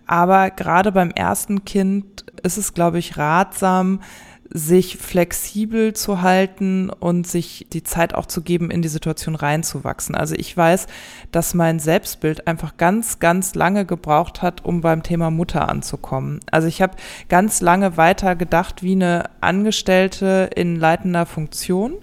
Aber 0.08 0.50
gerade 0.50 0.92
beim 0.92 1.12
ersten 1.12 1.66
Kind 1.66 2.26
ist 2.42 2.58
es, 2.58 2.74
glaube 2.74 2.98
ich, 2.98 3.16
ratsam, 3.16 4.00
sich 4.50 4.98
flexibel 4.98 5.94
zu 5.94 6.24
halten 6.24 6.90
und 6.90 7.28
sich 7.28 7.68
die 7.72 7.84
Zeit 7.84 8.16
auch 8.16 8.26
zu 8.26 8.42
geben, 8.42 8.72
in 8.72 8.82
die 8.82 8.88
Situation 8.88 9.36
reinzuwachsen. 9.36 10.16
Also 10.16 10.34
ich 10.34 10.58
weiß, 10.58 10.88
dass 11.32 11.54
mein 11.54 11.78
Selbstbild 11.78 12.48
einfach 12.48 12.78
ganz, 12.78 13.20
ganz 13.20 13.54
lange 13.54 13.86
gebraucht 13.86 14.42
hat, 14.42 14.66
um 14.66 14.82
beim 14.82 15.04
Thema 15.04 15.30
Mutter 15.30 15.70
anzukommen. 15.70 16.40
Also 16.50 16.68
ich 16.68 16.82
habe 16.82 16.96
ganz 17.28 17.62
lange 17.62 17.98
weiter 17.98 18.36
gedacht 18.36 18.82
wie 18.82 18.94
eine 18.94 19.30
Angestellte 19.42 20.50
in 20.56 20.76
leitender 20.76 21.28
Funktion 21.28 21.94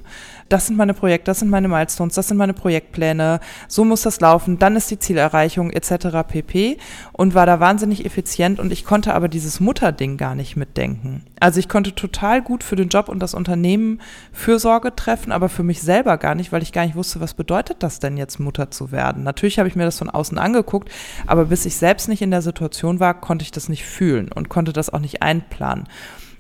das 0.49 0.67
sind 0.67 0.77
meine 0.77 0.95
Projekte, 0.95 1.31
das 1.31 1.41
sind 1.41 1.51
meine 1.51 1.69
Milestones, 1.69 2.15
das 2.15 2.29
sind 2.29 2.37
meine 2.37 2.55
Projektpläne, 2.55 3.41
so 3.69 3.85
muss 3.85 4.03
das 4.03 4.21
laufen, 4.21 4.59
dann 4.59 4.77
ist 4.77 4.91
die 4.91 4.99
Zielerreichung 4.99 5.71
etc. 5.71 6.27
pp. 6.27 6.79
Und 7.13 7.35
war 7.35 7.47
da 7.47 7.61
wahnsinnig 7.61 8.05
effizient 8.05 8.61
und 8.61 8.73
ich 8.73 8.85
konnte 8.85 9.15
aber 9.15 9.29
dieses 9.29 9.61
Mutterding 9.61 10.17
gar 10.17 10.35
nicht 10.35 10.57
mitdenken. 10.57 11.25
Also 11.41 11.61
ich 11.61 11.69
konnte 11.69 11.95
total 11.95 12.43
gut 12.43 12.65
für 12.65 12.77
den 12.77 12.89
Job 12.89 13.09
und 13.09 13.21
das 13.21 13.35
Unternehmen 13.35 14.01
Fürsorge 14.33 14.95
treffen, 14.95 15.33
aber 15.33 15.49
für 15.49 15.63
mich 15.63 15.83
selber 15.83 16.17
gar 16.19 16.35
nicht, 16.35 16.53
weil 16.53 16.63
ich 16.63 16.73
gar 16.73 16.85
nicht 16.87 16.97
wusste, 16.97 17.21
was 17.21 17.35
bedeutet 17.35 17.83
das 17.83 17.99
denn 17.99 18.17
jetzt 18.17 18.41
Mutter 18.41 18.71
zu 18.71 18.93
werden. 18.93 19.23
Natürlich 19.23 19.59
habe 19.59 19.69
ich 19.69 19.77
mir 19.77 19.85
das 19.85 19.99
von 19.99 20.11
außen 20.11 20.39
angeguckt, 20.39 20.91
aber 21.27 21.47
bis 21.47 21.67
ich 21.67 21.77
selbst 21.77 22.09
nicht 22.09 22.23
in 22.23 22.31
der 22.31 22.43
Situation 22.43 23.01
war, 23.01 23.21
konnte 23.21 23.43
ich 23.43 23.51
das 23.51 23.69
nicht 23.69 23.85
fühlen 23.85 24.31
und 24.33 24.49
konnte 24.49 24.73
das 24.73 24.91
auch 24.91 25.01
nicht 25.01 25.23
einplanen. 25.23 25.85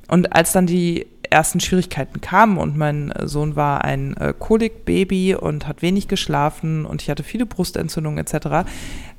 Und 0.09 0.33
als 0.33 0.53
dann 0.53 0.67
die 0.67 1.07
ersten 1.31 1.61
Schwierigkeiten 1.61 2.21
kamen 2.21 2.59
und 2.59 2.77
mein 2.77 3.13
Sohn 3.25 3.57
war 3.57 3.85
ein 3.85 4.17
äh, 4.17 4.33
Kolikbaby 4.39 5.35
und 5.35 5.67
hat 5.67 5.83
wenig 5.83 6.09
geschlafen 6.09 6.87
und 6.87 7.03
ich 7.03 7.11
hatte 7.11 7.25
viele 7.25 7.47
Brustentzündungen 7.47 8.19
etc., 8.19 8.69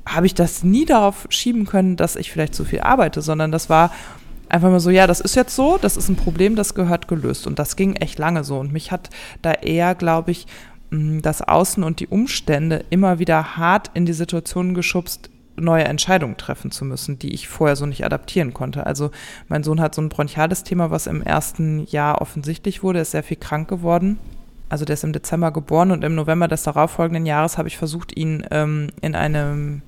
habe 0.06 0.26
ich 0.26 0.34
das 0.34 0.64
nie 0.64 0.86
darauf 0.86 1.26
schieben 1.28 1.66
können, 1.66 1.96
dass 1.96 2.16
ich 2.16 2.32
vielleicht 2.32 2.54
zu 2.54 2.64
viel 2.64 2.80
arbeite, 2.80 3.20
sondern 3.20 3.52
das 3.52 3.68
war 3.68 3.92
einfach 4.48 4.70
mal 4.70 4.80
so, 4.80 4.88
ja, 4.88 5.06
das 5.06 5.20
ist 5.20 5.36
jetzt 5.36 5.54
so, 5.54 5.78
das 5.80 5.98
ist 5.98 6.08
ein 6.08 6.16
Problem, 6.16 6.56
das 6.56 6.74
gehört 6.74 7.08
gelöst 7.08 7.46
und 7.46 7.58
das 7.58 7.76
ging 7.76 7.96
echt 7.96 8.18
lange 8.18 8.44
so 8.44 8.58
und 8.58 8.72
mich 8.72 8.90
hat 8.90 9.10
da 9.42 9.52
eher, 9.52 9.94
glaube 9.94 10.30
ich, 10.30 10.46
das 10.90 11.42
Außen 11.42 11.82
und 11.84 12.00
die 12.00 12.06
Umstände 12.06 12.84
immer 12.88 13.18
wieder 13.18 13.58
hart 13.58 13.90
in 13.92 14.06
die 14.06 14.14
Situation 14.14 14.72
geschubst, 14.72 15.28
neue 15.60 15.84
Entscheidungen 15.84 16.36
treffen 16.36 16.70
zu 16.70 16.84
müssen, 16.84 17.18
die 17.18 17.34
ich 17.34 17.48
vorher 17.48 17.76
so 17.76 17.86
nicht 17.86 18.04
adaptieren 18.04 18.54
konnte. 18.54 18.86
Also 18.86 19.10
mein 19.48 19.62
Sohn 19.62 19.80
hat 19.80 19.94
so 19.94 20.02
ein 20.02 20.08
bronchiales 20.08 20.64
Thema, 20.64 20.90
was 20.90 21.06
im 21.06 21.22
ersten 21.22 21.86
Jahr 21.86 22.20
offensichtlich 22.20 22.82
wurde. 22.82 22.98
Er 22.98 23.02
ist 23.02 23.12
sehr 23.12 23.22
viel 23.22 23.36
krank 23.36 23.68
geworden. 23.68 24.18
Also 24.68 24.84
der 24.84 24.94
ist 24.94 25.04
im 25.04 25.12
Dezember 25.12 25.50
geboren 25.50 25.90
und 25.90 26.04
im 26.04 26.14
November 26.14 26.48
des 26.48 26.62
darauffolgenden 26.62 27.26
Jahres 27.26 27.56
habe 27.56 27.68
ich 27.68 27.78
versucht, 27.78 28.16
ihn 28.16 28.46
ähm, 28.50 28.88
in 29.00 29.14
eine 29.14 29.80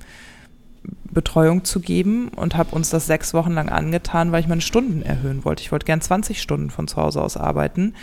Betreuung 1.04 1.64
zu 1.64 1.80
geben 1.80 2.28
und 2.28 2.56
habe 2.56 2.74
uns 2.74 2.88
das 2.90 3.06
sechs 3.06 3.34
Wochen 3.34 3.52
lang 3.52 3.68
angetan, 3.68 4.32
weil 4.32 4.40
ich 4.40 4.48
meine 4.48 4.60
Stunden 4.60 5.02
erhöhen 5.02 5.44
wollte. 5.44 5.62
Ich 5.62 5.72
wollte 5.72 5.86
gern 5.86 6.00
20 6.00 6.40
Stunden 6.40 6.70
von 6.70 6.88
zu 6.88 6.96
Hause 6.96 7.20
aus 7.20 7.36
arbeiten. 7.36 7.94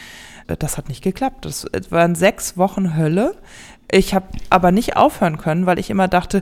Äh, 0.48 0.58
das 0.58 0.78
hat 0.78 0.90
nicht 0.90 1.04
geklappt. 1.04 1.46
Das 1.46 1.66
waren 1.90 2.16
sechs 2.16 2.58
Wochen 2.58 2.96
Hölle. 2.96 3.36
Ich 3.90 4.14
habe 4.14 4.28
aber 4.50 4.72
nicht 4.72 4.98
aufhören 4.98 5.38
können, 5.38 5.66
weil 5.66 5.80
ich 5.80 5.90
immer 5.90 6.08
dachte, 6.08 6.42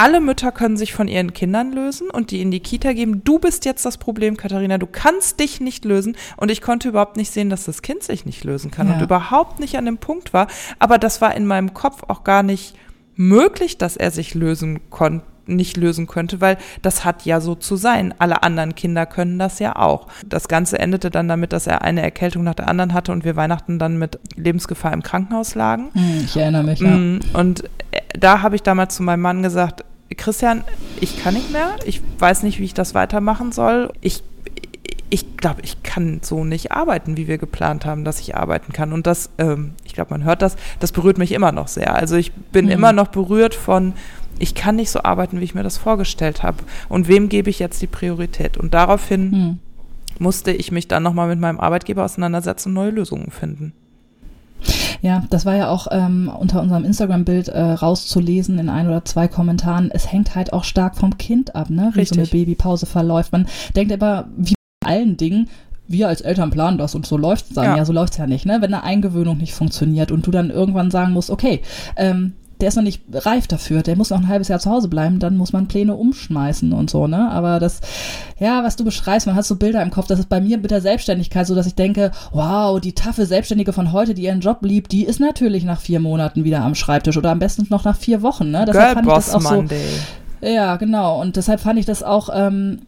alle 0.00 0.22
Mütter 0.22 0.50
können 0.50 0.78
sich 0.78 0.94
von 0.94 1.08
ihren 1.08 1.34
Kindern 1.34 1.72
lösen 1.72 2.08
und 2.08 2.30
die 2.30 2.40
in 2.40 2.50
die 2.50 2.60
Kita 2.60 2.94
geben. 2.94 3.22
Du 3.22 3.38
bist 3.38 3.66
jetzt 3.66 3.84
das 3.84 3.98
Problem, 3.98 4.38
Katharina. 4.38 4.78
Du 4.78 4.86
kannst 4.86 5.40
dich 5.40 5.60
nicht 5.60 5.84
lösen. 5.84 6.16
Und 6.38 6.50
ich 6.50 6.62
konnte 6.62 6.88
überhaupt 6.88 7.18
nicht 7.18 7.30
sehen, 7.30 7.50
dass 7.50 7.64
das 7.64 7.82
Kind 7.82 8.02
sich 8.02 8.24
nicht 8.24 8.42
lösen 8.42 8.70
kann 8.70 8.88
ja. 8.88 8.94
und 8.94 9.02
überhaupt 9.02 9.60
nicht 9.60 9.76
an 9.76 9.84
dem 9.84 9.98
Punkt 9.98 10.32
war. 10.32 10.46
Aber 10.78 10.96
das 10.96 11.20
war 11.20 11.34
in 11.34 11.46
meinem 11.46 11.74
Kopf 11.74 12.04
auch 12.08 12.24
gar 12.24 12.42
nicht 12.42 12.76
möglich, 13.14 13.76
dass 13.76 13.98
er 13.98 14.10
sich 14.10 14.32
lösen 14.32 14.88
konnte 14.88 15.26
nicht 15.46 15.76
lösen 15.76 16.06
könnte, 16.06 16.40
weil 16.40 16.58
das 16.80 17.04
hat 17.04 17.24
ja 17.24 17.40
so 17.40 17.56
zu 17.56 17.74
sein. 17.74 18.14
Alle 18.18 18.44
anderen 18.44 18.76
Kinder 18.76 19.04
können 19.04 19.36
das 19.36 19.58
ja 19.58 19.74
auch. 19.74 20.06
Das 20.24 20.46
Ganze 20.46 20.78
endete 20.78 21.10
dann 21.10 21.26
damit, 21.26 21.52
dass 21.52 21.66
er 21.66 21.82
eine 21.82 22.02
Erkältung 22.02 22.44
nach 22.44 22.54
der 22.54 22.68
anderen 22.68 22.94
hatte 22.94 23.10
und 23.10 23.24
wir 23.24 23.34
Weihnachten 23.34 23.80
dann 23.80 23.98
mit 23.98 24.20
Lebensgefahr 24.36 24.92
im 24.92 25.02
Krankenhaus 25.02 25.56
lagen. 25.56 25.88
Hm, 25.92 26.20
ich 26.24 26.36
erinnere 26.36 26.62
mich, 26.62 26.78
ja. 26.78 26.90
Mm, 26.90 27.20
und 27.32 27.64
äh, 27.90 28.00
da 28.16 28.42
habe 28.42 28.54
ich 28.54 28.62
damals 28.62 28.94
zu 28.94 29.02
meinem 29.02 29.22
Mann 29.22 29.42
gesagt, 29.42 29.84
Christian, 30.16 30.64
ich 31.00 31.22
kann 31.22 31.34
nicht 31.34 31.50
mehr. 31.52 31.76
Ich 31.84 32.02
weiß 32.18 32.42
nicht, 32.42 32.58
wie 32.58 32.64
ich 32.64 32.74
das 32.74 32.94
weitermachen 32.94 33.52
soll. 33.52 33.92
Ich 34.00 34.22
ich 35.10 35.36
glaube, 35.36 35.60
ich 35.62 35.82
kann 35.82 36.20
so 36.22 36.44
nicht 36.44 36.70
arbeiten, 36.70 37.16
wie 37.16 37.26
wir 37.26 37.36
geplant 37.36 37.84
haben, 37.84 38.04
dass 38.04 38.20
ich 38.20 38.36
arbeiten 38.36 38.72
kann. 38.72 38.92
Und 38.92 39.06
das, 39.06 39.30
ähm, 39.38 39.72
ich 39.84 39.92
glaube, 39.92 40.12
man 40.12 40.24
hört 40.24 40.40
das, 40.40 40.56
das 40.78 40.92
berührt 40.92 41.18
mich 41.18 41.32
immer 41.32 41.52
noch 41.52 41.68
sehr. 41.68 41.96
Also 41.96 42.14
ich 42.14 42.32
bin 42.32 42.66
mhm. 42.66 42.70
immer 42.70 42.92
noch 42.92 43.08
berührt 43.08 43.54
von, 43.54 43.94
ich 44.38 44.54
kann 44.54 44.76
nicht 44.76 44.90
so 44.90 45.02
arbeiten, 45.02 45.40
wie 45.40 45.44
ich 45.44 45.54
mir 45.54 45.64
das 45.64 45.78
vorgestellt 45.78 46.42
habe. 46.42 46.58
Und 46.88 47.08
wem 47.08 47.28
gebe 47.28 47.50
ich 47.50 47.58
jetzt 47.58 47.82
die 47.82 47.88
Priorität? 47.88 48.56
Und 48.56 48.72
daraufhin 48.72 49.30
mhm. 49.30 49.58
musste 50.20 50.52
ich 50.52 50.70
mich 50.70 50.86
dann 50.86 51.02
nochmal 51.02 51.28
mit 51.28 51.40
meinem 51.40 51.58
Arbeitgeber 51.58 52.04
auseinandersetzen 52.04 52.68
und 52.68 52.74
neue 52.74 52.90
Lösungen 52.90 53.32
finden. 53.32 53.72
Ja, 55.02 55.24
das 55.30 55.46
war 55.46 55.56
ja 55.56 55.68
auch 55.68 55.86
ähm, 55.90 56.30
unter 56.38 56.60
unserem 56.60 56.84
Instagram-Bild 56.84 57.48
äh, 57.48 57.60
rauszulesen 57.60 58.58
in 58.58 58.68
ein 58.68 58.86
oder 58.86 59.04
zwei 59.04 59.28
Kommentaren. 59.28 59.90
Es 59.90 60.12
hängt 60.12 60.34
halt 60.34 60.52
auch 60.52 60.64
stark 60.64 60.96
vom 60.96 61.16
Kind 61.18 61.54
ab, 61.54 61.70
ne? 61.70 61.90
wie 61.94 62.00
Richtig. 62.00 62.16
so 62.16 62.20
eine 62.20 62.28
Babypause 62.28 62.86
verläuft. 62.86 63.32
Man 63.32 63.46
denkt 63.74 63.92
aber, 63.92 64.28
wie 64.36 64.54
bei 64.80 64.90
allen 64.90 65.16
Dingen, 65.16 65.48
wir 65.90 66.08
als 66.08 66.20
Eltern 66.20 66.50
planen 66.50 66.78
das 66.78 66.94
und 66.94 67.04
so 67.04 67.16
läuft 67.16 67.46
es 67.48 67.54
dann. 67.54 67.64
Ja, 67.64 67.76
ja 67.78 67.84
so 67.84 67.92
läuft 67.92 68.12
es 68.12 68.18
ja 68.18 68.26
nicht, 68.26 68.46
ne? 68.46 68.58
Wenn 68.60 68.72
eine 68.72 68.84
Eingewöhnung 68.84 69.38
nicht 69.38 69.54
funktioniert 69.54 70.12
und 70.12 70.26
du 70.26 70.30
dann 70.30 70.50
irgendwann 70.50 70.90
sagen 70.90 71.12
musst, 71.12 71.30
okay, 71.30 71.62
ähm, 71.96 72.34
der 72.60 72.68
ist 72.68 72.76
noch 72.76 72.82
nicht 72.82 73.02
reif 73.12 73.46
dafür, 73.46 73.82
der 73.82 73.96
muss 73.96 74.10
noch 74.10 74.18
ein 74.18 74.28
halbes 74.28 74.48
Jahr 74.48 74.58
zu 74.60 74.70
Hause 74.70 74.88
bleiben, 74.88 75.18
dann 75.18 75.36
muss 75.36 75.52
man 75.52 75.68
Pläne 75.68 75.94
umschmeißen 75.94 76.72
und 76.72 76.90
so, 76.90 77.06
ne? 77.06 77.30
Aber 77.30 77.58
das, 77.58 77.80
ja, 78.38 78.62
was 78.64 78.76
du 78.76 78.84
beschreibst, 78.84 79.26
man 79.26 79.36
hat 79.36 79.44
so 79.44 79.56
Bilder 79.56 79.82
im 79.82 79.90
Kopf, 79.90 80.06
das 80.06 80.18
ist 80.18 80.28
bei 80.28 80.40
mir 80.40 80.58
mit 80.58 80.70
der 80.70 80.80
Selbstständigkeit 80.80 81.46
so, 81.46 81.54
dass 81.54 81.66
ich 81.66 81.74
denke, 81.74 82.10
wow, 82.32 82.80
die 82.80 82.94
taffe 82.94 83.26
Selbstständige 83.26 83.72
von 83.72 83.92
heute, 83.92 84.14
die 84.14 84.22
ihren 84.22 84.40
Job 84.40 84.58
liebt, 84.62 84.92
die 84.92 85.04
ist 85.04 85.20
natürlich 85.20 85.64
nach 85.64 85.80
vier 85.80 86.00
Monaten 86.00 86.44
wieder 86.44 86.60
am 86.62 86.74
Schreibtisch 86.74 87.16
oder 87.16 87.30
am 87.30 87.38
besten 87.38 87.66
noch 87.70 87.84
nach 87.84 87.96
vier 87.96 88.22
Wochen, 88.22 88.50
ne? 88.50 88.64
Deshalb 88.66 88.86
Girl 88.86 88.94
fand 88.94 89.06
Boss 89.06 89.26
ich 89.26 89.32
das 89.32 89.46
auch 89.46 89.50
Monday. 89.50 89.84
so. 90.42 90.46
Ja, 90.46 90.76
genau. 90.76 91.20
Und 91.20 91.36
deshalb 91.36 91.60
fand 91.60 91.78
ich 91.78 91.86
das 91.86 92.02
auch 92.02 92.30
ähm, 92.32 92.80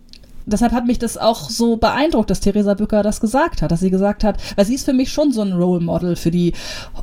deshalb 0.46 0.72
hat 0.72 0.86
mich 0.86 0.98
das 0.98 1.18
auch 1.18 1.48
so 1.48 1.76
beeindruckt, 1.76 2.30
dass 2.30 2.40
Theresa 2.40 2.74
Bücker 2.74 3.02
das 3.02 3.20
gesagt 3.20 3.62
hat, 3.62 3.70
dass 3.70 3.80
sie 3.80 3.90
gesagt 3.90 4.24
hat, 4.24 4.36
weil 4.56 4.64
sie 4.64 4.74
ist 4.74 4.84
für 4.84 4.92
mich 4.92 5.12
schon 5.12 5.32
so 5.32 5.42
ein 5.42 5.52
Role 5.52 5.80
Model 5.80 6.16
für 6.16 6.30
die 6.30 6.52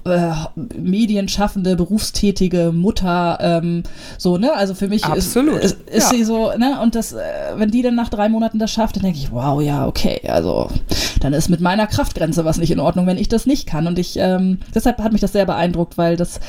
äh, 0.05 0.31
medienschaffende, 0.77 1.75
berufstätige 1.75 2.71
Mutter, 2.71 3.37
ähm, 3.41 3.83
so, 4.17 4.37
ne? 4.37 4.53
Also 4.53 4.73
für 4.73 4.87
mich 4.87 5.05
Absolut. 5.05 5.63
ist, 5.63 5.77
ist, 5.81 5.89
ist 5.89 6.11
ja. 6.11 6.17
sie 6.17 6.23
so, 6.23 6.51
ne? 6.57 6.79
Und 6.81 6.95
das, 6.95 7.13
äh, 7.13 7.19
wenn 7.55 7.71
die 7.71 7.81
dann 7.81 7.95
nach 7.95 8.09
drei 8.09 8.29
Monaten 8.29 8.59
das 8.59 8.71
schafft, 8.71 8.95
dann 8.95 9.03
denke 9.03 9.19
ich, 9.19 9.31
wow, 9.31 9.61
ja, 9.61 9.87
okay, 9.87 10.21
also 10.27 10.69
dann 11.19 11.33
ist 11.33 11.49
mit 11.49 11.61
meiner 11.61 11.87
Kraftgrenze 11.87 12.45
was 12.45 12.57
nicht 12.57 12.71
in 12.71 12.79
Ordnung, 12.79 13.07
wenn 13.07 13.17
ich 13.17 13.29
das 13.29 13.45
nicht 13.45 13.67
kann. 13.67 13.87
Und 13.87 13.99
ich, 13.99 14.17
ähm, 14.17 14.59
deshalb 14.73 14.99
hat 14.99 15.11
mich 15.11 15.21
das 15.21 15.31
sehr 15.31 15.45
beeindruckt, 15.45 15.97
weil 15.97 16.15
das 16.15 16.39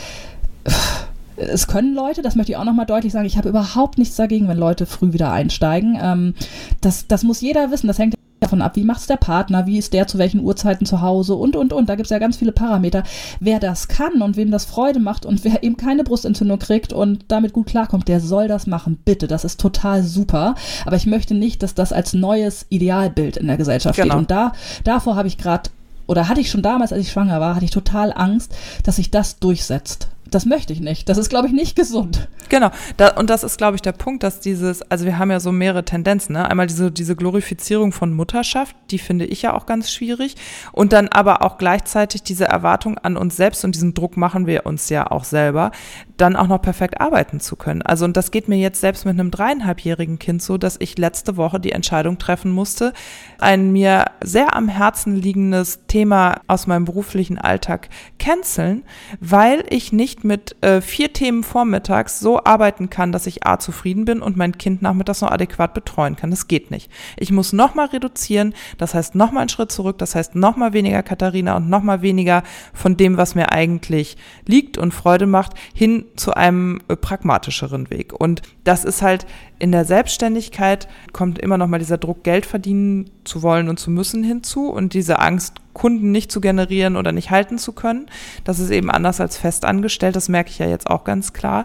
es 1.41 1.67
können 1.67 1.95
Leute, 1.95 2.23
das 2.23 2.37
möchte 2.37 2.53
ich 2.53 2.59
auch 2.59 2.65
nochmal 2.65 2.87
deutlich 2.87 3.13
sagen, 3.13 3.27
ich 3.27 3.37
habe 3.37 3.49
überhaupt 3.49 3.99
nichts 3.99 4.17
dagegen, 4.17 4.49
wenn 4.49 4.59
Leute 4.59 4.87
früh 4.87 5.13
wieder 5.13 5.33
einsteigen. 5.33 5.99
Ähm, 6.01 6.35
das, 6.81 7.07
das 7.07 7.23
muss 7.23 7.41
jeder 7.41 7.71
wissen, 7.71 7.87
das 7.87 7.99
hängt 7.99 8.15
davon 8.41 8.63
ab, 8.63 8.77
wie 8.77 8.85
macht 8.85 9.01
es 9.01 9.07
der 9.07 9.17
Partner, 9.17 9.67
wie 9.67 9.79
ist 9.79 9.93
der 9.93 10.07
zu 10.07 10.19
welchen 10.19 10.41
Uhrzeiten 10.41 10.87
zu 10.87 11.01
Hause 11.03 11.35
und, 11.35 11.57
und, 11.57 11.73
und. 11.73 11.89
Da 11.89 11.95
gibt 11.95 12.07
es 12.07 12.11
ja 12.11 12.19
ganz 12.19 12.37
viele 12.37 12.53
Parameter. 12.53 13.03
Wer 13.39 13.61
das 13.61 13.89
kann 13.89 14.23
und 14.23 14.37
wem 14.37 14.51
das 14.51 14.65
Freude 14.65 14.99
macht 14.99 15.27
und 15.27 15.45
wer 15.45 15.63
eben 15.63 15.77
keine 15.77 16.05
Brustentzündung 16.05 16.59
kriegt 16.59 16.93
und 16.93 17.27
damit 17.29 17.53
gut 17.53 17.67
klarkommt, 17.67 18.09
der 18.09 18.21
soll 18.21 18.49
das 18.49 18.67
machen, 18.67 18.99
bitte. 19.05 19.27
Das 19.27 19.45
ist 19.45 19.61
total 19.61 20.03
super. 20.03 20.55
Aber 20.87 20.97
ich 20.97 21.07
möchte 21.07 21.35
nicht, 21.35 21.63
dass 21.63 21.75
das 21.75 21.93
als 21.93 22.15
neues 22.15 22.67
Idealbild 22.71 23.37
in 23.37 23.47
der 23.47 23.57
Gesellschaft 23.57 23.97
genau. 23.97 24.15
steht. 24.15 24.19
Und 24.19 24.31
da, 24.31 24.53
davor 24.85 25.17
habe 25.17 25.29
ich 25.29 25.39
gerade 25.39 25.71
oder 26.07 26.29
hatte 26.29 26.41
ich 26.41 26.51
schon 26.51 26.63
damals, 26.63 26.93
als 26.93 27.03
ich 27.03 27.13
schwanger 27.13 27.41
war, 27.41 27.55
hatte 27.55 27.65
ich 27.65 27.71
total 27.71 28.13
Angst, 28.13 28.53
dass 28.83 28.97
sich 28.97 29.13
das 29.13 29.39
durchsetzt 29.39 30.09
das 30.31 30.47
möchte 30.47 30.73
ich 30.73 30.81
nicht. 30.81 31.09
Das 31.09 31.19
ist, 31.19 31.29
glaube 31.29 31.49
ich, 31.49 31.53
nicht 31.53 31.77
gesund. 31.77 32.29
Genau. 32.49 32.71
Da, 32.97 33.11
und 33.17 33.31
das 33.31 33.45
ist, 33.45 33.59
glaube 33.59 33.77
ich, 33.77 33.83
der 33.83 33.93
Punkt, 33.93 34.23
dass 34.23 34.41
dieses, 34.41 34.83
also 34.91 35.05
wir 35.05 35.19
haben 35.19 35.31
ja 35.31 35.41
so 35.41 35.53
mehrere 35.53 35.85
Tendenzen. 35.85 36.35
Ne? 36.35 36.49
Einmal 36.49 36.67
diese, 36.67 36.91
diese 36.91 37.17
Glorifizierung 37.17 37.93
von 37.93 38.13
Mutterschaft, 38.13 38.77
die 38.91 38.99
finde 38.99 39.25
ich 39.25 39.43
ja 39.43 39.55
auch 39.55 39.67
ganz 39.67 39.91
schwierig. 39.91 40.37
Und 40.73 40.93
dann 40.93 41.09
aber 41.09 41.43
auch 41.43 41.59
gleichzeitig 41.59 42.23
diese 42.23 42.45
Erwartung 42.45 42.99
an 42.99 43.17
uns 43.17 43.37
selbst 43.37 43.65
und 43.65 43.75
diesen 43.75 43.95
Druck 43.95 44.17
machen 44.17 44.47
wir 44.47 44.67
uns 44.67 44.89
ja 44.89 45.11
auch 45.11 45.25
selber, 45.25 45.71
dann 46.17 46.37
auch 46.37 46.49
noch 46.49 46.61
perfekt 46.61 47.01
arbeiten 47.01 47.41
zu 47.41 47.57
können. 47.57 47.83
Also, 47.83 48.05
und 48.05 48.17
das 48.17 48.31
geht 48.31 48.49
mir 48.49 48.59
jetzt 48.59 48.81
selbst 48.81 49.05
mit 49.05 49.19
einem 49.19 49.31
dreieinhalbjährigen 49.31 50.19
Kind 50.19 50.43
so, 50.43 50.59
dass 50.59 50.77
ich 50.79 50.99
letzte 50.99 51.37
Woche 51.37 51.61
die 51.61 51.73
Entscheidung 51.73 52.19
treffen 52.19 52.53
musste, 52.53 52.93
ein 53.39 53.73
mir 53.73 54.07
sehr 54.23 54.55
am 54.55 54.69
Herzen 54.69 55.17
liegendes 55.17 55.81
Thema 55.87 56.41
aus 56.47 56.67
meinem 56.67 56.85
beruflichen 56.85 57.39
Alltag 57.39 57.89
canceln, 58.19 58.85
weil 59.21 59.65
ich 59.71 59.93
mit 60.25 60.57
äh, 60.63 60.81
vier 60.81 61.13
Themen 61.13 61.43
vormittags 61.43 62.21
so 62.21 62.43
arbeiten 62.45 62.91
kann, 62.91 63.13
dass 63.13 63.27
ich 63.27 63.47
A 63.47 63.59
zufrieden 63.59 64.05
bin 64.05 64.23
und 64.23 64.37
mein 64.37 64.59
Kind 64.59 64.83
nachmittags 64.83 65.21
noch 65.21 65.31
adäquat 65.31 65.75
betreuen 65.75 66.17
kann. 66.17 66.31
Das 66.31 66.49
geht 66.49 66.71
nicht. 66.71 66.91
Ich 67.17 67.33
muss 67.33 67.53
nochmal 67.53 67.87
reduzieren, 67.87 68.55
das 68.79 68.95
heißt 68.95 69.15
nochmal 69.15 69.43
einen 69.43 69.49
Schritt 69.49 69.73
zurück, 69.73 69.99
das 69.99 70.15
heißt 70.15 70.35
nochmal 70.35 70.73
weniger 70.73 71.03
Katharina 71.03 71.57
und 71.57 71.69
nochmal 71.69 72.03
weniger 72.03 72.43
von 72.73 72.97
dem, 72.97 73.17
was 73.17 73.35
mir 73.35 73.53
eigentlich 73.53 74.17
liegt 74.47 74.79
und 74.79 74.93
Freude 74.93 75.27
macht, 75.27 75.53
hin 75.75 76.05
zu 76.17 76.35
einem 76.35 76.81
äh, 76.89 76.97
pragmatischeren 76.97 77.91
Weg. 77.91 78.13
Und 78.13 78.43
das 78.65 78.85
ist 78.85 79.03
halt 79.03 79.27
in 79.59 79.73
der 79.73 79.85
Selbstständigkeit 79.85 80.89
kommt 81.13 81.39
immer 81.39 81.59
noch 81.59 81.67
mal 81.67 81.79
dieser 81.79 81.99
Druck, 81.99 82.25
Geld 82.25 82.47
verdienen 82.47 83.11
zu 83.25 83.43
wollen 83.43 83.69
und 83.69 83.79
zu 83.79 83.91
müssen 83.91 84.25
hinzu 84.25 84.71
und 84.71 84.95
diese 84.95 85.19
Angst, 85.19 85.61
Kunden 85.81 86.13
nicht 86.13 86.31
zu 86.31 86.43
generieren 86.43 86.95
oder 86.95 87.11
nicht 87.11 87.31
halten 87.31 87.57
zu 87.57 87.73
können. 87.73 88.05
Das 88.45 88.59
ist 88.59 88.69
eben 88.69 88.91
anders 88.91 89.19
als 89.19 89.39
festangestellt. 89.39 90.15
Das 90.15 90.29
merke 90.29 90.51
ich 90.51 90.59
ja 90.59 90.67
jetzt 90.67 90.91
auch 90.91 91.05
ganz 91.05 91.33
klar. 91.33 91.65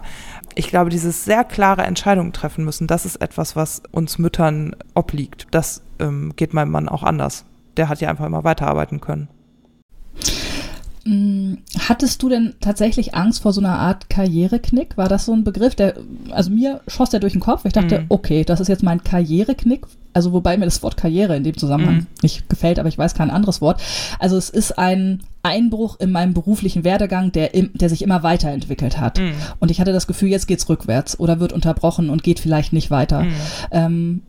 Ich 0.54 0.68
glaube, 0.68 0.88
dieses 0.88 1.26
sehr 1.26 1.44
klare 1.44 1.82
Entscheidungen 1.82 2.32
treffen 2.32 2.64
müssen, 2.64 2.86
das 2.86 3.04
ist 3.04 3.16
etwas, 3.16 3.56
was 3.56 3.82
uns 3.90 4.16
Müttern 4.16 4.74
obliegt. 4.94 5.48
Das 5.50 5.82
ähm, 5.98 6.32
geht 6.34 6.54
meinem 6.54 6.70
Mann 6.70 6.88
auch 6.88 7.02
anders. 7.02 7.44
Der 7.76 7.90
hat 7.90 8.00
ja 8.00 8.08
einfach 8.08 8.24
immer 8.24 8.42
weiterarbeiten 8.42 9.02
können. 9.02 9.28
Mm, 11.04 11.56
hattest 11.78 12.22
du 12.22 12.30
denn 12.30 12.54
tatsächlich 12.62 13.14
Angst 13.14 13.42
vor 13.42 13.52
so 13.52 13.60
einer 13.60 13.78
Art 13.78 14.08
Karriereknick? 14.08 14.96
War 14.96 15.10
das 15.10 15.26
so 15.26 15.34
ein 15.34 15.44
Begriff, 15.44 15.74
der, 15.74 15.98
also 16.30 16.50
mir 16.50 16.80
schoss 16.88 17.10
der 17.10 17.20
durch 17.20 17.34
den 17.34 17.42
Kopf. 17.42 17.66
Ich 17.66 17.74
dachte, 17.74 18.00
mhm. 18.00 18.06
okay, 18.08 18.44
das 18.44 18.60
ist 18.60 18.68
jetzt 18.68 18.82
mein 18.82 19.04
Karriereknick. 19.04 19.84
Also 20.16 20.32
wobei 20.32 20.56
mir 20.56 20.64
das 20.64 20.82
Wort 20.82 20.96
Karriere 20.96 21.36
in 21.36 21.44
dem 21.44 21.58
Zusammenhang 21.58 21.94
mhm. 21.96 22.06
nicht 22.22 22.48
gefällt, 22.48 22.78
aber 22.78 22.88
ich 22.88 22.96
weiß 22.96 23.12
kein 23.12 23.30
anderes 23.30 23.60
Wort. 23.60 23.82
Also 24.18 24.38
es 24.38 24.48
ist 24.48 24.78
ein 24.78 25.22
Einbruch 25.42 26.00
in 26.00 26.10
meinem 26.10 26.32
beruflichen 26.32 26.84
Werdegang, 26.84 27.32
der, 27.32 27.52
im, 27.52 27.70
der 27.74 27.90
sich 27.90 28.00
immer 28.00 28.22
weiterentwickelt 28.22 28.98
hat. 28.98 29.18
Mhm. 29.20 29.34
Und 29.60 29.70
ich 29.70 29.78
hatte 29.78 29.92
das 29.92 30.06
Gefühl, 30.06 30.30
jetzt 30.30 30.48
geht's 30.48 30.70
rückwärts 30.70 31.20
oder 31.20 31.38
wird 31.38 31.52
unterbrochen 31.52 32.08
und 32.08 32.22
geht 32.22 32.40
vielleicht 32.40 32.72
nicht 32.72 32.90
weiter. 32.90 33.24
Mhm. 33.24 33.34
Ähm, 33.72 34.22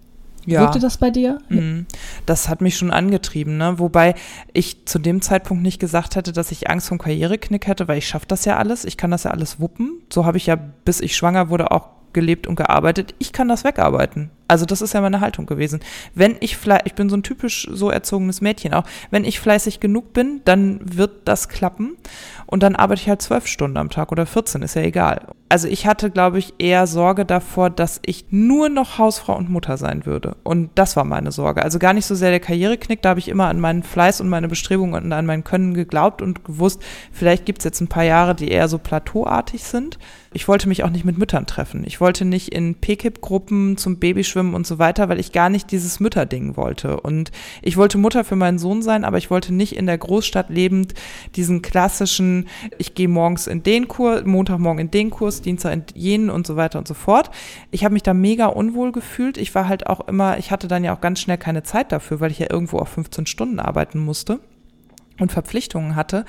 ja. 0.45 0.60
Wirkte 0.60 0.80
das 0.80 0.97
bei 0.97 1.10
dir? 1.10 1.39
Mhm. 1.47 1.86
Das 2.26 2.50
hat 2.50 2.60
mich 2.60 2.76
schon 2.76 2.91
angetrieben, 2.91 3.56
ne? 3.56 3.80
Wobei 3.80 4.15
ich 4.52 4.86
zu 4.86 5.00
dem 5.00 5.21
Zeitpunkt 5.21 5.63
nicht 5.63 5.80
gesagt 5.80 6.17
hätte, 6.17 6.34
dass 6.34 6.52
ich 6.52 6.69
Angst 6.69 6.89
vor 6.89 6.97
Karriereknick 6.97 7.65
hätte, 7.65 7.88
weil 7.88 8.00
ich 8.00 8.10
schaffe 8.10 8.26
das 8.28 8.43
ja 8.43 8.58
alles. 8.58 8.84
Ich 8.84 8.97
kann 8.97 9.12
das 9.12 9.23
ja 9.23 9.32
alles 9.32 9.62
wuppen. 9.62 10.02
So 10.12 10.26
habe 10.26 10.36
ich 10.36 10.47
ja, 10.47 10.58
bis 10.58 11.00
ich 11.00 11.15
schwanger 11.15 11.50
wurde, 11.50 11.71
auch 11.71 11.88
gelebt 12.12 12.45
und 12.45 12.58
gearbeitet. 12.58 13.15
Ich 13.19 13.32
kann 13.32 13.47
das 13.47 13.63
wegarbeiten. 13.63 14.32
Also 14.47 14.65
das 14.65 14.81
ist 14.81 14.93
ja 14.93 15.01
meine 15.01 15.19
Haltung 15.19 15.45
gewesen. 15.45 15.79
Wenn 16.13 16.38
ich 16.39 16.57
ich 16.86 16.93
bin 16.93 17.10
so 17.10 17.17
ein 17.17 17.23
typisch 17.23 17.67
so 17.71 17.89
erzogenes 17.89 18.41
Mädchen 18.41 18.73
auch, 18.73 18.83
wenn 19.12 19.25
ich 19.25 19.39
fleißig 19.39 19.79
genug 19.79 20.13
bin, 20.13 20.41
dann 20.45 20.79
wird 20.83 21.12
das 21.25 21.49
klappen 21.49 21.97
und 22.45 22.63
dann 22.63 22.75
arbeite 22.75 23.01
ich 23.01 23.10
halt 23.10 23.21
zwölf 23.21 23.45
Stunden 23.45 23.77
am 23.77 23.89
Tag 23.89 24.12
oder 24.12 24.25
14, 24.25 24.62
ist 24.62 24.75
ja 24.75 24.81
egal. 24.81 25.27
Also 25.49 25.67
ich 25.67 25.86
hatte, 25.86 26.10
glaube 26.10 26.39
ich, 26.39 26.55
eher 26.57 26.88
Sorge 26.88 27.25
davor, 27.25 27.69
dass 27.69 28.01
ich 28.05 28.25
nur 28.31 28.67
noch 28.67 28.97
Hausfrau 28.97 29.36
und 29.36 29.49
Mutter 29.49 29.77
sein 29.77 30.05
würde. 30.05 30.36
Und 30.43 30.69
das 30.75 30.97
war 30.97 31.05
meine 31.05 31.31
Sorge. 31.31 31.62
Also 31.62 31.79
gar 31.79 31.93
nicht 31.93 32.05
so 32.05 32.15
sehr 32.15 32.31
der 32.31 32.41
Karriereknick, 32.41 33.01
da 33.01 33.10
habe 33.10 33.19
ich 33.19 33.29
immer 33.29 33.47
an 33.47 33.60
meinen 33.60 33.83
Fleiß 33.83 34.19
und 34.19 34.29
meine 34.29 34.49
Bestrebungen 34.49 35.05
und 35.05 35.13
an 35.13 35.25
mein 35.25 35.43
Können 35.43 35.73
geglaubt 35.73 36.21
und 36.21 36.43
gewusst, 36.43 36.81
vielleicht 37.12 37.45
gibt 37.45 37.60
es 37.60 37.65
jetzt 37.65 37.81
ein 37.81 37.88
paar 37.88 38.03
Jahre, 38.03 38.36
die 38.36 38.49
eher 38.49 38.67
so 38.67 38.77
plateauartig 38.77 39.63
sind. 39.63 39.99
Ich 40.33 40.47
wollte 40.47 40.67
mich 40.67 40.83
auch 40.83 40.89
nicht 40.89 41.05
mit 41.05 41.17
Müttern 41.17 41.47
treffen. 41.47 41.83
Ich 41.86 41.99
wollte 41.99 42.25
nicht 42.25 42.49
in 42.49 42.75
PKIP-Gruppen 42.75 43.77
zum 43.77 43.97
Babyschwimmen 43.97 44.37
und 44.39 44.67
so 44.67 44.80
weiter, 44.80 45.10
weil 45.10 45.19
ich 45.19 45.32
gar 45.32 45.50
nicht 45.50 45.71
dieses 45.71 46.00
Mütterding 46.00 46.58
wollte. 46.58 47.00
Und 47.00 47.32
ich 47.62 47.78
wollte 47.78 47.97
Mutter 47.97 48.23
für 48.23 48.36
meinen 48.36 48.60
Sohn 48.60 48.82
sein, 48.82 49.04
aber 49.04 49.17
ich 49.17 49.30
wollte 49.30 49.54
nicht 49.54 49.76
in 49.76 49.86
der 49.86 49.97
Großstadt 49.97 50.50
lebend 50.50 50.93
diesen 51.36 51.62
klassischen, 51.62 52.47
ich 52.78 52.95
gehe 52.95 53.08
morgens 53.08 53.47
in 53.47 53.63
den 53.63 53.88
Kurs, 53.88 54.26
Montagmorgen 54.26 54.80
in 54.80 54.91
den 54.91 55.10
Kurs, 55.10 55.41
Dienstag 55.41 55.73
in 55.73 55.84
jenen 55.93 56.30
und 56.30 56.47
so 56.47 56.56
weiter 56.56 56.80
und 56.80 56.88
so 56.88 56.93
fort. 56.93 57.32
Ich 57.71 57.84
habe 57.84 57.93
mich 57.93 58.04
da 58.04 58.13
mega 58.13 58.47
unwohl 58.47 58.91
gefühlt. 58.91 59.38
Ich 59.38 59.54
war 59.56 59.67
halt 59.67 59.88
auch 59.88 60.08
immer, 60.08 60.38
ich 60.38 60.52
hatte 60.52 60.67
dann 60.67 60.84
ja 60.84 60.95
auch 60.95 61.02
ganz 61.02 61.19
schnell 61.19 61.38
keine 61.38 61.63
Zeit 61.63 61.91
dafür, 61.91 62.19
weil 62.19 62.32
ich 62.32 62.39
ja 62.39 62.47
irgendwo 62.50 62.80
auf 62.80 62.89
15 62.89 63.26
Stunden 63.26 63.60
arbeiten 63.60 64.00
musste 64.00 64.39
und 65.19 65.32
Verpflichtungen 65.32 65.95
hatte. 65.95 66.25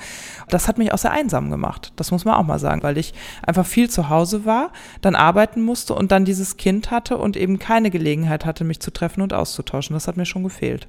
Das 0.49 0.67
hat 0.67 0.77
mich 0.77 0.91
auch 0.93 0.97
sehr 0.97 1.11
einsam 1.11 1.49
gemacht. 1.49 1.93
Das 1.95 2.11
muss 2.11 2.25
man 2.25 2.35
auch 2.35 2.43
mal 2.43 2.59
sagen, 2.59 2.83
weil 2.83 2.97
ich 2.97 3.13
einfach 3.45 3.65
viel 3.65 3.89
zu 3.89 4.09
Hause 4.09 4.45
war, 4.45 4.71
dann 5.01 5.15
arbeiten 5.15 5.61
musste 5.61 5.93
und 5.93 6.11
dann 6.11 6.25
dieses 6.25 6.57
Kind 6.57 6.91
hatte 6.91 7.17
und 7.17 7.37
eben 7.37 7.59
keine 7.59 7.91
Gelegenheit 7.91 8.45
hatte, 8.45 8.63
mich 8.63 8.79
zu 8.79 8.91
treffen 8.91 9.21
und 9.21 9.33
auszutauschen. 9.33 9.93
Das 9.93 10.07
hat 10.07 10.17
mir 10.17 10.25
schon 10.25 10.43
gefehlt. 10.43 10.87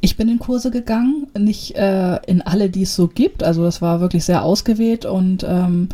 Ich 0.00 0.16
bin 0.16 0.28
in 0.28 0.38
Kurse 0.38 0.70
gegangen, 0.70 1.26
nicht 1.38 1.76
äh, 1.76 2.16
in 2.26 2.42
alle, 2.42 2.70
die 2.70 2.82
es 2.82 2.94
so 2.94 3.08
gibt. 3.08 3.42
Also 3.42 3.62
das 3.62 3.80
war 3.80 4.00
wirklich 4.00 4.24
sehr 4.24 4.44
ausgewählt 4.44 5.06
und 5.06 5.44
ähm, 5.48 5.88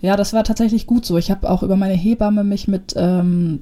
ja, 0.00 0.16
das 0.16 0.32
war 0.32 0.44
tatsächlich 0.44 0.86
gut 0.86 1.06
so. 1.06 1.16
Ich 1.16 1.30
habe 1.30 1.48
auch 1.48 1.62
über 1.62 1.76
meine 1.76 1.94
Hebamme 1.94 2.44
mich 2.44 2.68
mit 2.68 2.94
ähm, 2.96 3.60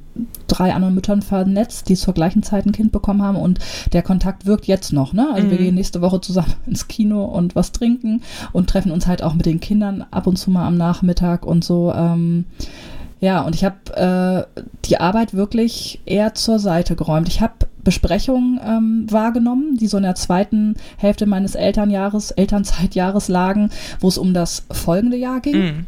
drei 0.48 0.74
anderen 0.74 0.94
Müttern 0.94 1.22
vernetzt, 1.22 1.88
die 1.88 1.94
zur 1.94 2.14
gleichen 2.14 2.42
Zeit 2.42 2.66
ein 2.66 2.72
Kind 2.72 2.92
bekommen 2.92 3.22
haben 3.22 3.36
und 3.36 3.60
der 3.92 4.02
Kontakt 4.02 4.46
wirkt 4.46 4.66
jetzt 4.66 4.92
noch. 4.92 5.12
Ne? 5.12 5.28
Also 5.32 5.46
mhm. 5.46 5.50
wir 5.50 5.58
gehen 5.58 5.74
nächste 5.74 6.00
Woche 6.02 6.20
zusammen 6.20 6.54
ins 6.66 6.88
Kino 6.88 7.24
und 7.24 7.54
was 7.54 7.72
trinken 7.72 8.22
und 8.52 8.68
treffen 8.68 8.92
uns 8.92 9.06
halt 9.06 9.22
auch 9.22 9.34
mit 9.34 9.46
den 9.46 9.60
Kindern 9.60 10.04
ab 10.10 10.26
und 10.26 10.36
zu 10.36 10.50
mal 10.50 10.66
am 10.66 10.76
Nachmittag 10.76 11.46
und 11.46 11.64
so. 11.64 11.92
Ähm, 11.94 12.44
ja, 13.22 13.42
und 13.42 13.54
ich 13.54 13.64
habe 13.64 14.46
äh, 14.56 14.62
die 14.84 14.98
Arbeit 14.98 15.32
wirklich 15.32 16.00
eher 16.06 16.34
zur 16.34 16.58
Seite 16.58 16.96
geräumt. 16.96 17.28
Ich 17.28 17.40
habe 17.40 17.54
Besprechungen 17.84 18.60
ähm, 18.64 19.06
wahrgenommen, 19.10 19.76
die 19.76 19.86
so 19.86 19.96
in 19.96 20.04
der 20.04 20.14
zweiten 20.14 20.76
Hälfte 20.96 21.26
meines 21.26 21.54
Elternjahres, 21.54 22.30
Elternzeitjahres 22.30 23.28
lagen, 23.28 23.70
wo 24.00 24.08
es 24.08 24.18
um 24.18 24.34
das 24.34 24.64
folgende 24.70 25.16
Jahr 25.16 25.40
ging. 25.40 25.56
Mm 25.56 25.86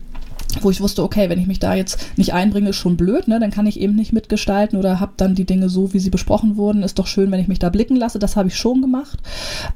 wo 0.61 0.71
ich 0.71 0.81
wusste, 0.81 1.03
okay, 1.03 1.29
wenn 1.29 1.39
ich 1.39 1.47
mich 1.47 1.59
da 1.59 1.75
jetzt 1.75 2.17
nicht 2.17 2.33
einbringe, 2.33 2.71
ist 2.71 2.77
schon 2.77 2.97
blöd, 2.97 3.29
ne? 3.29 3.41
dann 3.41 3.51
kann 3.51 3.67
ich 3.67 3.81
eben 3.81 3.95
nicht 3.95 4.13
mitgestalten 4.13 4.79
oder 4.79 5.01
habe 5.01 5.13
dann 5.17 5.35
die 5.35 5.45
Dinge 5.45 5.69
so, 5.69 5.93
wie 5.93 5.99
sie 5.99 6.11
besprochen 6.11 6.57
wurden. 6.57 6.83
Ist 6.83 6.99
doch 6.99 7.07
schön, 7.07 7.31
wenn 7.31 7.41
ich 7.41 7.49
mich 7.49 7.59
da 7.59 7.71
blicken 7.71 7.97
lasse. 7.97 8.19
Das 8.19 8.37
habe 8.37 8.49
ich 8.49 8.57
schon 8.57 8.81
gemacht. 8.81 9.19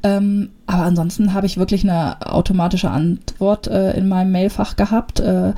Ähm, 0.02 0.50
aber 0.66 0.84
ansonsten 0.84 1.32
habe 1.34 1.46
ich 1.46 1.56
wirklich 1.56 1.84
eine 1.84 2.20
automatische 2.26 2.90
Antwort 2.90 3.66
äh, 3.66 3.96
in 3.96 4.08
meinem 4.08 4.32
Mailfach 4.32 4.76
gehabt, 4.76 5.20
äh, 5.20 5.52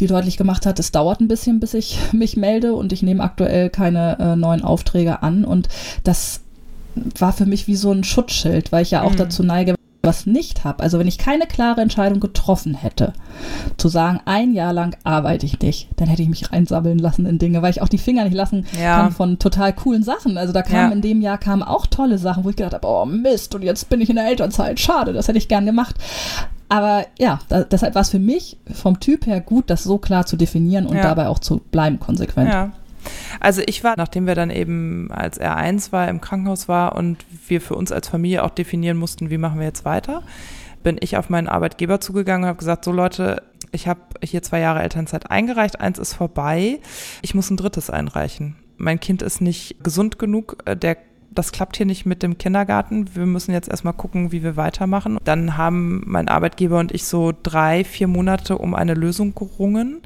die 0.00 0.06
deutlich 0.06 0.36
gemacht 0.36 0.66
hat, 0.66 0.78
es 0.78 0.90
dauert 0.90 1.20
ein 1.20 1.28
bisschen, 1.28 1.60
bis 1.60 1.74
ich 1.74 1.98
mich 2.12 2.36
melde 2.36 2.74
und 2.74 2.92
ich 2.92 3.02
nehme 3.02 3.22
aktuell 3.22 3.70
keine 3.70 4.18
äh, 4.18 4.36
neuen 4.36 4.62
Aufträge 4.62 5.22
an. 5.22 5.44
Und 5.44 5.68
das 6.04 6.40
war 7.18 7.32
für 7.32 7.46
mich 7.46 7.66
wie 7.68 7.76
so 7.76 7.92
ein 7.92 8.04
Schutzschild, 8.04 8.72
weil 8.72 8.82
ich 8.82 8.90
ja 8.90 9.02
auch 9.02 9.12
mhm. 9.12 9.16
dazu 9.16 9.42
neige, 9.42 9.74
was 10.02 10.26
nicht 10.26 10.64
habe, 10.64 10.82
also 10.82 10.98
wenn 10.98 11.06
ich 11.06 11.16
keine 11.16 11.46
klare 11.46 11.80
Entscheidung 11.80 12.18
getroffen 12.18 12.74
hätte, 12.74 13.12
zu 13.76 13.88
sagen, 13.88 14.20
ein 14.24 14.52
Jahr 14.52 14.72
lang 14.72 14.96
arbeite 15.04 15.46
ich 15.46 15.60
nicht, 15.60 15.88
dann 15.96 16.08
hätte 16.08 16.22
ich 16.22 16.28
mich 16.28 16.50
reinsammeln 16.52 16.98
lassen 16.98 17.24
in 17.24 17.38
Dinge, 17.38 17.62
weil 17.62 17.70
ich 17.70 17.82
auch 17.82 17.88
die 17.88 17.98
Finger 17.98 18.24
nicht 18.24 18.34
lassen 18.34 18.66
ja. 18.80 18.96
kann 18.96 19.12
von 19.12 19.38
total 19.38 19.72
coolen 19.72 20.02
Sachen. 20.02 20.36
Also 20.38 20.52
da 20.52 20.62
kamen 20.62 20.90
ja. 20.90 20.96
in 20.96 21.02
dem 21.02 21.20
Jahr 21.20 21.38
kamen 21.38 21.62
auch 21.62 21.86
tolle 21.86 22.18
Sachen, 22.18 22.44
wo 22.44 22.50
ich 22.50 22.56
gedacht 22.56 22.74
habe, 22.74 22.86
oh 22.86 23.04
Mist, 23.04 23.54
und 23.54 23.62
jetzt 23.62 23.88
bin 23.88 24.00
ich 24.00 24.10
in 24.10 24.16
der 24.16 24.26
Elternzeit, 24.26 24.80
schade, 24.80 25.12
das 25.12 25.28
hätte 25.28 25.38
ich 25.38 25.48
gern 25.48 25.66
gemacht. 25.66 25.96
Aber 26.68 27.04
ja, 27.18 27.38
da, 27.48 27.64
deshalb 27.64 27.94
war 27.94 28.02
es 28.02 28.10
für 28.10 28.18
mich 28.18 28.56
vom 28.72 28.98
Typ 28.98 29.26
her 29.26 29.40
gut, 29.40 29.68
das 29.68 29.84
so 29.84 29.98
klar 29.98 30.26
zu 30.26 30.36
definieren 30.36 30.86
und 30.86 30.96
ja. 30.96 31.02
dabei 31.02 31.28
auch 31.28 31.38
zu 31.38 31.58
bleiben 31.58 32.00
konsequent. 32.00 32.48
Ja. 32.48 32.72
Also 33.40 33.62
ich 33.66 33.84
war, 33.84 33.94
nachdem 33.96 34.26
wir 34.26 34.34
dann 34.34 34.50
eben 34.50 35.10
als 35.10 35.38
er 35.38 35.56
eins 35.56 35.92
war, 35.92 36.08
im 36.08 36.20
Krankenhaus 36.20 36.68
war 36.68 36.96
und 36.96 37.24
wir 37.48 37.60
für 37.60 37.74
uns 37.74 37.92
als 37.92 38.08
Familie 38.08 38.44
auch 38.44 38.50
definieren 38.50 38.96
mussten, 38.96 39.30
wie 39.30 39.38
machen 39.38 39.58
wir 39.58 39.66
jetzt 39.66 39.84
weiter, 39.84 40.22
bin 40.82 40.96
ich 41.00 41.16
auf 41.16 41.30
meinen 41.30 41.48
Arbeitgeber 41.48 42.00
zugegangen 42.00 42.44
und 42.44 42.48
habe 42.48 42.58
gesagt, 42.58 42.84
so 42.84 42.92
Leute, 42.92 43.42
ich 43.70 43.88
habe 43.88 44.00
hier 44.22 44.42
zwei 44.42 44.60
Jahre 44.60 44.82
Elternzeit 44.82 45.30
eingereicht, 45.30 45.80
eins 45.80 45.98
ist 45.98 46.14
vorbei, 46.14 46.80
ich 47.22 47.34
muss 47.34 47.50
ein 47.50 47.56
drittes 47.56 47.90
einreichen. 47.90 48.56
Mein 48.76 49.00
Kind 49.00 49.22
ist 49.22 49.40
nicht 49.40 49.82
gesund 49.84 50.18
genug, 50.18 50.56
äh, 50.64 50.76
der 50.76 50.96
das 51.34 51.52
klappt 51.52 51.76
hier 51.76 51.86
nicht 51.86 52.06
mit 52.06 52.22
dem 52.22 52.38
Kindergarten. 52.38 53.14
Wir 53.14 53.26
müssen 53.26 53.52
jetzt 53.52 53.68
erstmal 53.68 53.94
gucken, 53.94 54.32
wie 54.32 54.42
wir 54.42 54.56
weitermachen. 54.56 55.18
Dann 55.24 55.56
haben 55.56 56.02
mein 56.06 56.28
Arbeitgeber 56.28 56.78
und 56.78 56.92
ich 56.92 57.04
so 57.04 57.32
drei, 57.42 57.84
vier 57.84 58.06
Monate 58.06 58.58
um 58.58 58.74
eine 58.74 58.94
Lösung 58.94 59.34
gerungen. 59.34 60.02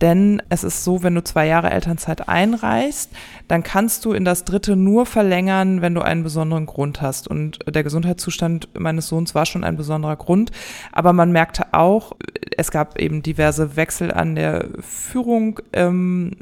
Denn 0.00 0.42
es 0.48 0.64
ist 0.64 0.84
so, 0.84 1.02
wenn 1.02 1.14
du 1.14 1.24
zwei 1.24 1.46
Jahre 1.46 1.70
Elternzeit 1.70 2.28
einreichst, 2.28 3.10
dann 3.48 3.62
kannst 3.62 4.04
du 4.04 4.12
in 4.12 4.24
das 4.24 4.44
dritte 4.44 4.76
nur 4.76 5.06
verlängern, 5.06 5.80
wenn 5.80 5.94
du 5.94 6.02
einen 6.02 6.22
besonderen 6.22 6.66
Grund 6.66 7.00
hast. 7.00 7.28
Und 7.28 7.58
der 7.72 7.82
Gesundheitszustand 7.82 8.68
meines 8.78 9.08
Sohns 9.08 9.34
war 9.34 9.46
schon 9.46 9.64
ein 9.64 9.76
besonderer 9.76 10.16
Grund. 10.16 10.50
Aber 10.92 11.12
man 11.12 11.32
merkte 11.32 11.72
auch, 11.72 12.12
es 12.56 12.70
gab 12.70 12.98
eben 12.98 13.22
diverse 13.22 13.76
Wechsel 13.76 14.12
an 14.12 14.34
der 14.34 14.66
Führung 14.80 15.60
ähm, 15.72 16.32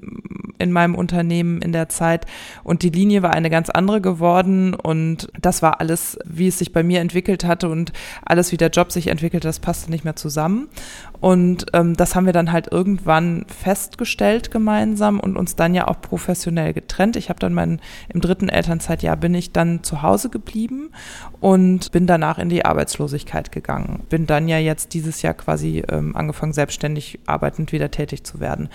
in 0.59 0.73
meinem 0.73 0.95
Unternehmen 0.95 1.61
in 1.63 1.73
der 1.73 1.89
Zeit. 1.89 2.27
Und 2.63 2.83
die 2.83 2.91
Linie 2.91 3.23
war 3.23 3.35
eine 3.35 3.51
ganz 3.51 3.71
andere 3.71 4.01
geworden. 4.01 4.75
Und 4.75 5.29
das 5.41 5.63
war 5.63 5.81
alles, 5.81 6.19
wie 6.25 6.49
es 6.49 6.59
sich 6.59 6.73
bei 6.73 6.83
mir 6.83 7.01
entwickelt 7.01 7.45
hatte 7.45 7.69
und 7.69 7.93
alles, 8.25 8.51
wie 8.51 8.57
der 8.57 8.71
Job 8.71 8.91
sich 8.91 9.09
entwickelte, 9.09 9.47
das 9.49 9.61
passte 9.61 9.91
nicht 9.91 10.05
mehr 10.05 10.17
zusammen. 10.17 10.69
Und 11.21 11.67
ähm, 11.73 11.95
das 11.97 12.15
haben 12.15 12.27
wir 12.27 12.33
dann 12.33 12.53
halt 12.53 12.71
irgendwann 12.73 13.44
festgestellt 13.53 14.51
gemeinsam 14.51 15.21
und 15.21 15.37
uns 15.37 15.57
dann 15.57 15.75
ja 15.75 15.89
auch 15.89 16.01
professionell 16.01 16.73
getrennt. 16.73 17.17
Ich 17.17 17.29
habe 17.29 17.41
dann 17.41 17.55
mein, 17.55 17.81
im 18.09 18.21
dritten 18.21 18.49
Elternzeitjahr 18.49 19.17
bin 19.17 19.35
ich 19.35 19.53
dann 19.53 19.83
zu 19.83 20.03
Hause 20.03 20.31
geblieben 20.31 20.91
und 21.41 21.93
bin 21.93 22.07
danach 22.07 22.39
in 22.39 22.49
die 22.49 22.65
Arbeitslosigkeit 22.65 23.53
gegangen. 23.53 24.05
Bin 24.09 24.27
dann 24.27 24.49
ja 24.49 24.59
jetzt 24.59 24.95
dieses 24.95 25.23
Jahr 25.23 25.35
quasi 25.35 25.83
ähm, 25.89 26.17
angefangen, 26.17 26.53
selbstständig 26.53 27.21
arbeitend 27.27 27.73
wieder 27.73 27.91
tätig 27.91 28.25
zu 28.25 28.41
werden. 28.41 28.69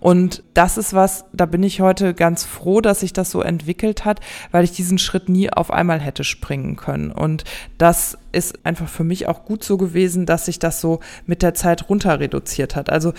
Und 0.00 0.42
das 0.54 0.78
ist 0.78 0.94
was, 0.94 1.24
da 1.32 1.46
bin 1.46 1.62
ich 1.62 1.80
heute 1.80 2.14
ganz 2.14 2.44
froh, 2.44 2.80
dass 2.80 3.00
sich 3.00 3.12
das 3.12 3.30
so 3.30 3.42
entwickelt 3.42 4.04
hat, 4.04 4.20
weil 4.50 4.64
ich 4.64 4.72
diesen 4.72 4.98
Schritt 4.98 5.28
nie 5.28 5.50
auf 5.50 5.70
einmal 5.70 6.00
hätte 6.00 6.24
springen 6.24 6.76
können. 6.76 7.10
Und 7.10 7.44
das 7.78 8.18
ist 8.32 8.64
einfach 8.66 8.88
für 8.88 9.04
mich 9.04 9.28
auch 9.28 9.44
gut 9.44 9.64
so 9.64 9.76
gewesen, 9.76 10.26
dass 10.26 10.46
sich 10.46 10.58
das 10.58 10.80
so 10.80 11.00
mit 11.26 11.42
der 11.42 11.54
Zeit 11.54 11.88
runter 11.88 12.20
reduziert 12.20 12.76
hat. 12.76 12.90
Also 12.90 13.12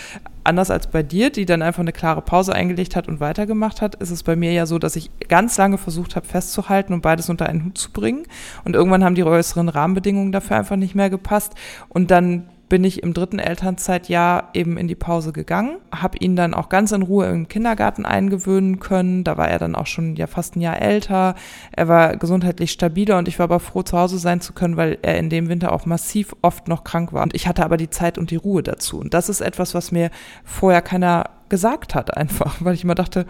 anders 0.48 0.72
als 0.72 0.88
bei 0.88 1.04
dir, 1.04 1.30
die 1.30 1.46
dann 1.46 1.62
einfach 1.62 1.82
eine 1.82 1.92
klare 1.92 2.22
Pause 2.22 2.54
eingelegt 2.54 2.96
hat 2.96 3.08
und 3.08 3.20
weitergemacht 3.20 3.82
hat, 3.82 3.96
ist 3.96 4.12
es 4.12 4.24
bei 4.24 4.36
mir 4.36 4.52
ja 4.54 4.66
so, 4.66 4.80
dass 4.80 4.96
ich 4.96 5.12
ganz 5.28 5.58
lange 5.58 5.78
versucht 5.78 6.16
habe 6.16 6.26
festzuhalten 6.26 6.94
und 6.94 7.02
beides 7.02 7.30
unter 7.30 7.48
einen 7.48 7.66
Hut 7.66 7.78
zu 7.78 7.92
bringen. 7.92 8.24
Und 8.64 8.76
irgendwann 8.76 9.04
haben 9.04 9.16
die 9.16 9.24
äußeren 9.24 9.70
Rahmenbedingungen 9.70 10.32
dafür 10.32 10.58
einfach 10.58 10.78
nicht 10.78 10.96
mehr 10.96 11.10
gepasst. 11.10 11.54
Und 11.90 12.12
dann 12.12 12.50
bin 12.70 12.84
ich 12.84 13.02
im 13.02 13.14
dritten 13.14 13.40
Elternzeitjahr 13.40 14.50
eben 14.54 14.78
in 14.78 14.88
die 14.88 14.96
Pause 14.96 15.32
gegangen, 15.32 15.78
habe 15.92 16.18
ihn 16.18 16.36
dann 16.36 16.54
auch 16.54 16.70
ganz 16.70 16.92
in 16.92 17.02
Ruhe 17.02 17.28
im 17.28 17.48
Kindergarten 17.48 18.06
eingewöhnen 18.06 18.80
können. 18.80 19.24
Da 19.24 19.38
war 19.38 19.48
er 19.48 19.60
dann 19.60 19.76
auch 19.76 19.86
schon 19.86 20.16
ja 20.16 20.28
fast 20.28 20.56
ein 20.56 20.62
Jahr 20.62 20.82
älter. 20.82 21.36
Er 21.72 21.88
war 21.88 22.18
gesundheitlich 22.18 22.72
stabiler 22.72 23.18
und 23.18 23.28
ich 23.28 23.40
war 23.40 23.46
aber 23.46 23.60
froh, 23.60 23.84
zu 23.84 23.98
Hause 23.98 24.18
sein 24.18 24.42
zu 24.42 24.54
können, 24.54 24.76
weil 24.76 24.98
er 25.02 25.18
in 25.18 25.30
dem 25.30 25.48
Winter 25.48 25.72
auch 25.72 25.86
massiv 25.86 26.36
oft 26.42 26.68
noch 26.68 26.84
krank 26.84 27.14
war. 27.14 27.24
Und 27.24 27.36
ich 27.36 27.48
hatte 27.48 27.64
aber 27.64 27.78
die 27.78 27.90
Zeit 27.90 28.18
und 28.18 28.32
die 28.32 28.36
Ruhe 28.36 28.64
dazu. 28.64 29.00
Und 29.00 29.14
das 29.14 29.30
ist 29.30 29.42
etwas, 29.42 29.74
was 29.74 29.92
mir 29.92 30.10
vorher 30.44 30.82
keiner 30.82 31.26
gesagt 31.50 31.96
hat 31.96 32.18
einfach, 32.18 32.58
weil 32.60 32.74
ich 32.74 32.84
immer 32.84 32.96
dachte, 32.96 33.26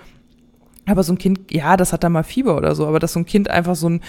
aber 0.88 1.04
so 1.04 1.13
ein 1.13 1.17
Kind, 1.17 1.52
ja, 1.52 1.78
das 1.78 1.93
hat 1.93 2.04
da 2.04 2.10
mal 2.10 2.23
Fieber 2.23 2.56
oder 2.56 2.73
so, 2.73 2.88
aber 2.88 3.00
dass 3.00 3.13
so 3.13 3.19
ein 3.19 3.26
Kind 3.26 3.50
einfach 3.50 3.76
so 3.76 3.89
ein 3.89 4.02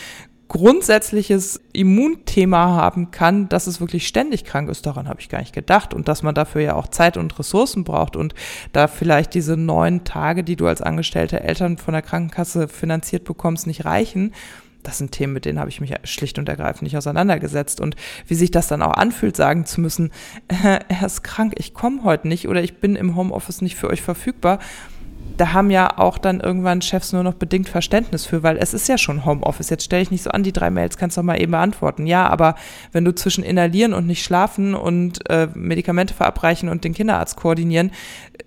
grundsätzliches 0.49 1.61
Immunthema 1.73 2.69
haben 2.69 3.11
kann, 3.11 3.49
dass 3.49 3.67
es 3.67 3.81
wirklich 3.81 4.09
ständig 4.09 4.45
krank 4.45 4.71
ist, 4.71 4.87
daran 4.87 5.07
habe 5.07 5.21
ich 5.21 5.29
gar 5.29 5.41
nicht 5.41 5.55
gedacht. 5.55 5.93
Und 5.93 6.09
dass 6.09 6.23
man 6.23 6.35
dafür 6.35 6.63
ja 6.63 6.75
auch 6.75 6.89
Zeit 6.89 7.17
und 7.17 7.39
Ressourcen 7.39 7.85
braucht 7.85 8.17
und 8.17 8.35
da 8.73 8.89
vielleicht 8.89 9.35
diese 9.35 9.57
neun 9.57 10.05
Tage, 10.05 10.45
die 10.45 10.57
du 10.57 10.67
als 10.67 10.81
angestellte 10.81 11.41
Eltern 11.41 11.77
von 11.77 11.93
der 11.93 12.03
Krankenkasse 12.03 12.69
finanziert 12.69 13.25
bekommst, 13.25 13.67
nicht 13.67 13.85
reichen. 13.85 14.33
Das 14.83 14.97
sind 14.97 15.13
Themen, 15.13 15.35
mit 15.35 15.45
denen 15.45 15.59
habe 15.59 15.69
ich 15.69 15.83
mich 15.83 15.95
schlicht 16.05 16.39
und 16.39 16.49
ergreifend 16.49 16.83
nicht 16.83 16.97
auseinandergesetzt. 16.97 17.81
Und 17.81 17.95
wie 18.27 18.35
sich 18.35 18.51
das 18.51 18.69
dann 18.69 18.81
auch 18.81 18.95
anfühlt, 18.95 19.37
sagen 19.37 19.67
zu 19.67 19.83
müssen, 19.83 20.11
äh, 20.49 20.81
er 20.89 21.07
ist 21.07 21.23
krank, 21.23 21.53
ich 21.57 21.75
komme 21.75 22.05
heute 22.05 22.27
nicht 22.27 22.49
oder 22.49 22.63
ich 22.63 22.79
bin 22.79 22.97
im 22.97 23.17
Homeoffice 23.17 23.61
nicht 23.61 23.77
für 23.77 23.91
euch 23.91 24.01
verfügbar 24.01 24.61
da 25.39 25.53
haben 25.53 25.71
ja 25.71 25.99
auch 25.99 26.19
dann 26.19 26.41
irgendwann 26.41 26.83
Chefs 26.83 27.13
nur 27.13 27.23
noch 27.23 27.35
bedingt 27.35 27.69
Verständnis 27.69 28.27
für, 28.27 28.43
weil 28.43 28.59
es 28.59 28.75
ist 28.75 28.89
ja 28.89 28.99
schon 28.99 29.25
Homeoffice. 29.25 29.71
Jetzt 29.71 29.85
stelle 29.85 30.03
ich 30.03 30.11
nicht 30.11 30.25
so 30.25 30.31
an, 30.31 30.43
die 30.43 30.53
drei 30.53 30.69
Mails 30.71 30.97
kannst 30.97 31.17
du 31.17 31.21
doch 31.21 31.27
mal 31.27 31.41
eben 31.41 31.53
beantworten. 31.53 32.07
Ja, 32.07 32.29
aber 32.29 32.57
wenn 32.93 33.05
du 33.05 33.15
zwischen 33.15 33.45
inhalieren 33.45 33.95
und 33.95 34.07
nicht 34.07 34.25
schlafen 34.25 34.75
und 34.75 35.29
äh, 35.31 35.49
Medikamente 35.55 36.13
verabreichen 36.13 36.69
und 36.69 36.83
den 36.85 36.93
Kinderarzt 36.93 37.37
koordinieren, 37.37 37.93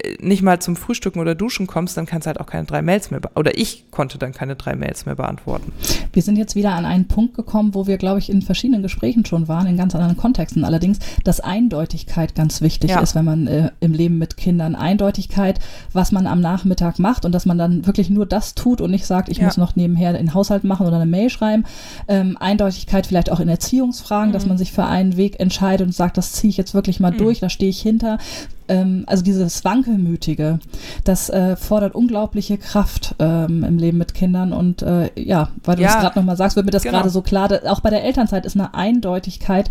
äh, 0.04 0.18
nicht 0.20 0.42
mal 0.42 0.60
zum 0.60 0.76
Frühstücken 0.76 1.20
oder 1.20 1.34
Duschen 1.34 1.66
kommst, 1.66 1.96
dann 1.96 2.06
kannst 2.06 2.26
du 2.26 2.28
halt 2.28 2.40
auch 2.42 2.46
keine 2.46 2.66
drei 2.66 2.82
Mails 2.82 3.10
mehr, 3.10 3.22
oder 3.36 3.58
ich 3.58 3.90
konnte 3.90 4.18
dann 4.18 4.34
keine 4.34 4.58
drei 4.58 4.76
Mails 4.76 5.06
mehr 5.06 5.16
beantworten. 5.16 5.72
Wir 6.12 6.22
sind 6.22 6.38
jetzt 6.38 6.56
wieder 6.56 6.74
an 6.74 6.86
einen 6.86 7.08
Punkt 7.08 7.36
gekommen, 7.36 7.74
wo 7.74 7.88
wir, 7.88 7.98
glaube 7.98 8.20
ich, 8.20 8.30
in 8.30 8.42
verschiedenen 8.42 8.84
Gesprächen 8.84 9.26
schon 9.26 9.48
waren, 9.48 9.68
in 9.68 9.78
ganz 9.78 9.96
anderen 9.96 10.18
Kontexten 10.18 10.66
allerdings, 10.66 11.00
dass 11.24 11.40
Eindeutigkeit 11.40 12.36
ganz 12.36 12.62
wichtig 12.62 12.92
ja. 12.92 13.00
ist, 13.00 13.16
wenn 13.16 13.26
man 13.26 13.48
äh, 13.48 13.72
im 13.80 13.94
Leben 13.94 14.18
mit 14.18 14.36
Kindern 14.36 14.76
Eindeutigkeit, 14.76 15.60
was 15.94 16.12
man 16.12 16.28
am 16.28 16.42
Nachmittag 16.42 16.81
Alltag 16.82 17.00
macht 17.00 17.26
und 17.26 17.32
dass 17.32 17.46
man 17.46 17.58
dann 17.58 17.86
wirklich 17.86 18.10
nur 18.10 18.26
das 18.26 18.56
tut 18.56 18.82
und 18.82 18.91
nicht 18.91 19.06
sagt, 19.06 19.30
ich 19.30 19.38
ja. 19.38 19.46
muss 19.46 19.58
noch 19.58 19.76
nebenher 19.76 20.13
den 20.13 20.34
Haushalt 20.34 20.63
machen 20.63 20.88
oder 20.88 20.98
eine 20.98 21.06
Mail 21.06 21.30
schreiben. 21.30 21.65
Ähm, 22.08 22.38
Eindeutigkeit 22.39 23.08
vielleicht 23.08 23.32
auch 23.32 23.39
in 23.39 23.50
Erziehungsfragen, 23.50 24.30
mhm. 24.30 24.34
dass 24.34 24.46
man 24.46 24.58
sich 24.58 24.72
für 24.72 24.86
einen 24.86 25.17
Weg 25.17 25.39
entscheidet 25.39 25.88
und 25.88 25.94
sagt, 25.94 26.17
das 26.17 26.34
ziehe 26.34 26.50
ich 26.50 26.58
jetzt 26.58 26.74
wirklich 26.74 27.00
mal 27.00 27.12
mhm. 27.12 27.17
durch, 27.17 27.39
da 27.39 27.50
stehe 27.50 27.70
ich 27.70 27.82
hinter 27.82 28.17
ähm, 28.72 29.04
also 29.08 29.24
dieses 29.24 29.64
Wankelmütige, 29.66 30.60
das 31.04 31.30
äh, 31.30 31.56
fordert 31.56 31.94
unglaubliche 31.94 32.58
Kraft 32.58 33.16
ähm, 33.20 33.64
im 33.64 33.78
Leben 33.78 33.98
mit 33.98 34.14
Kindern. 34.14 34.54
Und 34.54 34.82
äh, 34.82 35.10
ja, 35.16 35.50
weil 35.64 35.76
du 35.76 35.82
ja, 35.82 35.90
das 35.90 36.02
gerade 36.02 36.20
nochmal 36.20 36.38
sagst, 36.38 36.56
wird 36.56 36.66
mir 36.66 36.72
das 36.72 36.84
genau. 36.84 36.98
gerade 36.98 37.10
so 37.10 37.22
klar. 37.22 37.50
Auch 37.68 37.82
bei 37.82 37.90
der 37.90 38.04
Elternzeit 38.04 38.46
ist 38.46 38.56
eine 38.56 38.74
Eindeutigkeit 38.74 39.70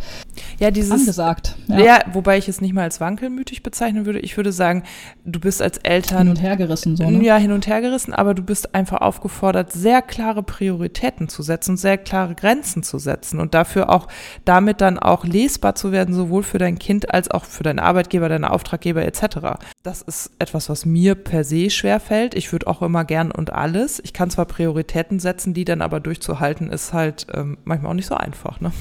ja, 0.59 0.71
dieses, 0.71 0.93
angesagt. 0.93 1.57
Ja. 1.69 1.79
ja, 1.79 1.99
wobei 2.13 2.37
ich 2.37 2.49
es 2.49 2.61
nicht 2.61 2.75
mal 2.75 2.83
als 2.83 3.01
wankelmütig 3.01 3.63
bezeichnen 3.63 4.05
würde. 4.05 4.21
Ich 4.21 4.37
würde 4.37 4.53
sagen, 4.53 4.83
du 5.25 5.41
bist 5.41 5.63
als 5.63 5.79
Eltern. 5.79 6.19
Hin 6.19 6.29
und 6.29 6.43
her 6.43 6.57
gerissen, 6.57 6.97
so. 6.97 7.09
Ne? 7.09 7.25
Ja, 7.25 7.37
hin 7.37 7.53
und 7.53 7.67
her 7.67 7.81
gerissen, 7.81 8.13
aber 8.13 8.35
du 8.35 8.43
bist 8.43 8.75
einfach 8.75 9.01
aufgefordert, 9.01 9.73
sehr 9.73 10.03
klare 10.03 10.43
Prioritäten 10.43 11.29
zu 11.29 11.43
setzen, 11.43 11.77
sehr 11.77 11.97
klare 11.97 12.35
Grenzen 12.35 12.83
zu 12.83 12.99
setzen 12.99 13.41
und 13.41 13.55
dafür 13.55 13.89
auch 13.91 14.09
damit 14.45 14.81
dann 14.81 14.99
auch 14.99 15.25
lesbar 15.25 15.75
zu 15.75 15.93
werden, 15.93 16.15
sowohl 16.15 16.43
für 16.43 16.59
dein 16.59 16.79
Kind 16.79 17.13
als 17.15 17.31
auch 17.31 17.45
für 17.45 17.63
deinen 17.63 17.79
Arbeitgeber, 17.79 18.29
deine 18.29 18.51
Auftraggeber 18.51 18.90
etc. 18.99 19.59
Das 19.83 20.03
ist 20.03 20.31
etwas, 20.39 20.69
was 20.69 20.85
mir 20.85 21.15
per 21.15 21.45
se 21.45 21.71
schwer 21.71 22.01
fällt. 22.01 22.35
Ich 22.35 22.53
würde 22.53 22.67
auch 22.67 22.83
immer 22.83 23.05
gern 23.05 23.31
und 23.31 23.53
alles. 23.53 24.01
Ich 24.05 24.13
kann 24.13 24.31
zwar 24.31 24.45
Prioritäten 24.47 25.19
setzen, 25.21 25.55
die 25.55 25.65
dann 25.65 25.83
aber 25.83 26.01
durchzuhalten, 26.01 26.71
ist 26.71 26.93
halt 26.93 27.27
ähm, 27.33 27.59
manchmal 27.65 27.91
auch 27.91 27.97
nicht 27.97 28.07
so 28.07 28.15
einfach. 28.15 28.61
Ne? 28.61 28.73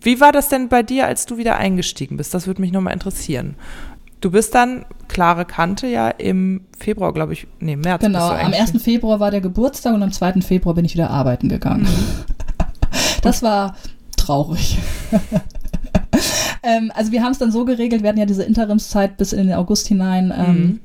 Wie 0.00 0.20
war 0.20 0.32
das 0.32 0.48
denn 0.48 0.68
bei 0.68 0.82
dir, 0.82 1.06
als 1.06 1.26
du 1.26 1.38
wieder 1.38 1.56
eingestiegen 1.56 2.16
bist? 2.16 2.34
Das 2.34 2.46
würde 2.46 2.60
mich 2.60 2.72
nochmal 2.72 2.92
interessieren. 2.92 3.56
Du 4.20 4.32
bist 4.32 4.54
dann, 4.54 4.84
klare 5.06 5.44
Kante, 5.44 5.86
ja 5.86 6.08
im 6.08 6.62
Februar, 6.76 7.12
glaube 7.12 7.32
ich, 7.32 7.46
nee, 7.60 7.76
März. 7.76 8.02
Genau, 8.02 8.30
am 8.30 8.52
1. 8.52 8.82
Februar 8.82 9.20
war 9.20 9.30
der 9.30 9.40
Geburtstag 9.40 9.94
und 9.94 10.02
am 10.02 10.10
2. 10.10 10.40
Februar 10.40 10.74
bin 10.74 10.84
ich 10.84 10.94
wieder 10.94 11.10
arbeiten 11.10 11.48
gegangen. 11.48 11.82
Mhm. 11.82 12.24
das 13.22 13.42
war 13.42 13.76
traurig. 14.16 14.78
ähm, 16.68 16.92
also 16.94 17.12
wir 17.12 17.22
haben 17.22 17.32
es 17.32 17.38
dann 17.38 17.50
so 17.50 17.64
geregelt, 17.64 18.02
wir 18.02 18.10
hatten 18.10 18.18
ja 18.18 18.26
diese 18.26 18.44
Interimszeit 18.44 19.16
bis 19.16 19.32
in 19.32 19.46
den 19.48 19.56
August 19.56 19.88
hinein. 19.88 20.32
Ähm, 20.36 20.56
mhm 20.56 20.80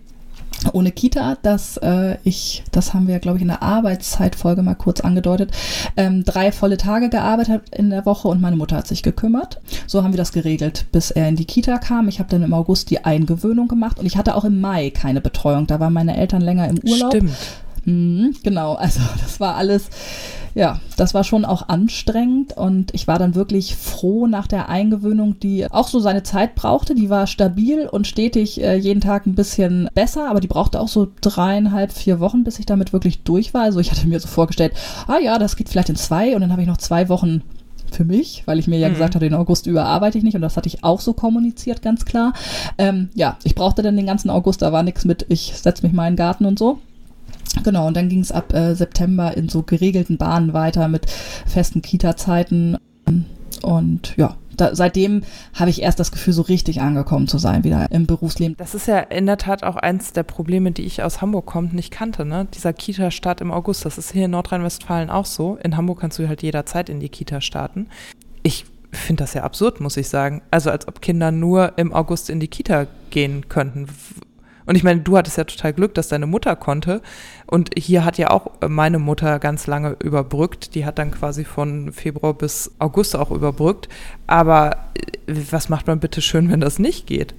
ohne 0.71 0.91
Kita, 0.91 1.37
dass 1.41 1.77
äh, 1.77 2.17
ich, 2.23 2.63
das 2.71 2.93
haben 2.93 3.07
wir, 3.07 3.19
glaube 3.19 3.37
ich, 3.37 3.41
in 3.41 3.49
der 3.49 3.61
Arbeitszeitfolge 3.61 4.61
mal 4.61 4.75
kurz 4.75 5.01
angedeutet, 5.01 5.51
ähm, 5.97 6.23
drei 6.23 6.51
volle 6.51 6.77
Tage 6.77 7.09
gearbeitet 7.09 7.63
in 7.75 7.89
der 7.89 8.05
Woche 8.05 8.27
und 8.27 8.41
meine 8.41 8.55
Mutter 8.55 8.77
hat 8.77 8.87
sich 8.87 9.03
gekümmert. 9.03 9.59
So 9.87 10.03
haben 10.03 10.13
wir 10.13 10.17
das 10.17 10.31
geregelt, 10.31 10.85
bis 10.91 11.11
er 11.11 11.27
in 11.27 11.35
die 11.35 11.45
Kita 11.45 11.77
kam. 11.79 12.07
Ich 12.07 12.19
habe 12.19 12.29
dann 12.29 12.43
im 12.43 12.53
August 12.53 12.89
die 12.89 13.03
Eingewöhnung 13.03 13.67
gemacht 13.67 13.99
und 13.99 14.05
ich 14.05 14.17
hatte 14.17 14.35
auch 14.35 14.45
im 14.45 14.61
Mai 14.61 14.89
keine 14.89 15.21
Betreuung. 15.21 15.67
Da 15.67 15.79
waren 15.79 15.93
meine 15.93 16.15
Eltern 16.15 16.41
länger 16.41 16.67
im 16.69 16.79
Urlaub. 16.83 17.13
Stimmt. 17.13 17.33
Mhm, 17.85 18.35
genau, 18.43 18.73
also 18.73 19.01
das 19.21 19.39
war 19.39 19.55
alles 19.55 19.89
ja, 20.55 20.79
das 20.97 21.13
war 21.13 21.23
schon 21.23 21.45
auch 21.45 21.67
anstrengend 21.67 22.55
und 22.55 22.93
ich 22.93 23.07
war 23.07 23.17
dann 23.17 23.33
wirklich 23.33 23.75
froh 23.75 24.27
nach 24.27 24.45
der 24.45 24.69
Eingewöhnung, 24.69 25.39
die 25.39 25.69
auch 25.71 25.87
so 25.87 25.99
seine 25.99 26.21
Zeit 26.21 26.53
brauchte. 26.53 26.93
Die 26.93 27.09
war 27.09 27.25
stabil 27.25 27.87
und 27.87 28.05
stetig 28.05 28.61
äh, 28.61 28.75
jeden 28.75 29.01
Tag 29.01 29.25
ein 29.25 29.33
bisschen 29.33 29.89
besser, 29.95 30.29
aber 30.29 30.41
die 30.41 30.47
brauchte 30.47 30.79
auch 30.79 30.87
so 30.87 31.07
dreieinhalb, 31.21 31.91
vier 31.91 32.19
Wochen, 32.19 32.43
bis 32.43 32.59
ich 32.59 32.67
damit 32.67 32.93
wirklich 32.93 33.23
durch 33.23 33.53
war. 33.55 33.63
Also 33.63 33.79
ich 33.79 33.91
hatte 33.91 34.07
mir 34.07 34.19
so 34.19 34.27
vorgestellt, 34.27 34.73
ah 35.07 35.17
ja, 35.17 35.39
das 35.39 35.55
geht 35.55 35.69
vielleicht 35.69 35.89
in 35.89 35.95
zwei 35.95 36.35
und 36.35 36.41
dann 36.41 36.51
habe 36.51 36.61
ich 36.61 36.67
noch 36.67 36.77
zwei 36.77 37.09
Wochen 37.09 37.41
für 37.91 38.05
mich, 38.05 38.43
weil 38.45 38.59
ich 38.59 38.67
mir 38.67 38.77
ja 38.77 38.89
mhm. 38.89 38.93
gesagt 38.93 39.15
habe, 39.15 39.25
den 39.25 39.35
August 39.35 39.65
über 39.65 39.85
arbeite 39.85 40.19
ich 40.19 40.23
nicht 40.23 40.35
und 40.35 40.41
das 40.41 40.55
hatte 40.55 40.67
ich 40.67 40.83
auch 40.83 40.99
so 40.99 41.13
kommuniziert, 41.13 41.81
ganz 41.81 42.05
klar. 42.05 42.33
Ähm, 42.77 43.09
ja, 43.15 43.37
ich 43.43 43.55
brauchte 43.55 43.81
dann 43.81 43.95
den 43.95 44.05
ganzen 44.05 44.29
August, 44.29 44.61
da 44.61 44.71
war 44.71 44.83
nichts 44.83 45.03
mit, 45.03 45.25
ich 45.29 45.53
setze 45.55 45.83
mich 45.83 45.93
mal 45.93 46.07
in 46.07 46.13
den 46.13 46.17
Garten 46.17 46.45
und 46.45 46.59
so. 46.59 46.79
Genau, 47.63 47.87
und 47.87 47.95
dann 47.95 48.09
ging 48.09 48.19
es 48.19 48.31
ab 48.31 48.53
äh, 48.53 48.73
September 48.73 49.35
in 49.37 49.49
so 49.49 49.63
geregelten 49.63 50.17
Bahnen 50.17 50.53
weiter 50.53 50.87
mit 50.87 51.09
festen 51.09 51.81
Kita-Zeiten. 51.81 52.77
Und 53.61 54.15
ja, 54.17 54.35
da, 54.57 54.75
seitdem 54.75 55.23
habe 55.53 55.69
ich 55.69 55.81
erst 55.81 55.99
das 55.99 56.11
Gefühl, 56.11 56.33
so 56.33 56.41
richtig 56.43 56.81
angekommen 56.81 57.27
zu 57.27 57.37
sein, 57.37 57.63
wieder 57.63 57.91
im 57.91 58.05
Berufsleben. 58.05 58.55
Das 58.57 58.75
ist 58.75 58.87
ja 58.87 58.99
in 58.99 59.25
der 59.25 59.37
Tat 59.37 59.63
auch 59.63 59.75
eins 59.75 60.13
der 60.13 60.23
Probleme, 60.23 60.71
die 60.71 60.83
ich 60.83 61.03
aus 61.03 61.21
Hamburg 61.21 61.45
kommt, 61.45 61.73
nicht 61.73 61.91
kannte, 61.91 62.25
ne? 62.25 62.47
Dieser 62.53 62.73
Kita-Start 62.73 63.41
im 63.41 63.51
August. 63.51 63.85
Das 63.85 63.97
ist 63.97 64.11
hier 64.11 64.25
in 64.25 64.31
Nordrhein-Westfalen 64.31 65.09
auch 65.09 65.25
so. 65.25 65.57
In 65.63 65.77
Hamburg 65.77 65.99
kannst 65.99 66.19
du 66.19 66.27
halt 66.27 66.43
jederzeit 66.43 66.89
in 66.89 66.99
die 66.99 67.09
Kita 67.09 67.41
starten. 67.41 67.87
Ich 68.43 68.65
finde 68.91 69.23
das 69.23 69.33
ja 69.33 69.43
absurd, 69.43 69.79
muss 69.79 69.97
ich 69.97 70.07
sagen. 70.07 70.41
Also 70.51 70.69
als 70.69 70.87
ob 70.87 71.01
Kinder 71.01 71.31
nur 71.31 71.77
im 71.77 71.93
August 71.93 72.29
in 72.29 72.39
die 72.39 72.47
Kita 72.47 72.87
gehen 73.09 73.49
könnten. 73.49 73.87
Und 74.65 74.75
ich 74.75 74.83
meine, 74.83 75.01
du 75.01 75.17
hattest 75.17 75.37
ja 75.37 75.43
total 75.43 75.73
Glück, 75.73 75.93
dass 75.93 76.07
deine 76.07 76.27
Mutter 76.27 76.55
konnte. 76.55 77.01
Und 77.47 77.71
hier 77.77 78.05
hat 78.05 78.17
ja 78.17 78.31
auch 78.31 78.51
meine 78.67 78.99
Mutter 78.99 79.39
ganz 79.39 79.67
lange 79.67 79.95
überbrückt. 80.03 80.75
Die 80.75 80.85
hat 80.85 80.99
dann 80.99 81.11
quasi 81.11 81.43
von 81.43 81.91
Februar 81.91 82.33
bis 82.33 82.71
August 82.79 83.15
auch 83.15 83.31
überbrückt. 83.31 83.89
Aber 84.27 84.77
äh, 84.95 85.33
was 85.51 85.69
macht 85.69 85.87
man 85.87 85.99
bitte 85.99 86.21
schön, 86.21 86.49
wenn 86.49 86.61
das 86.61 86.79
nicht 86.79 87.07
geht? 87.07 87.33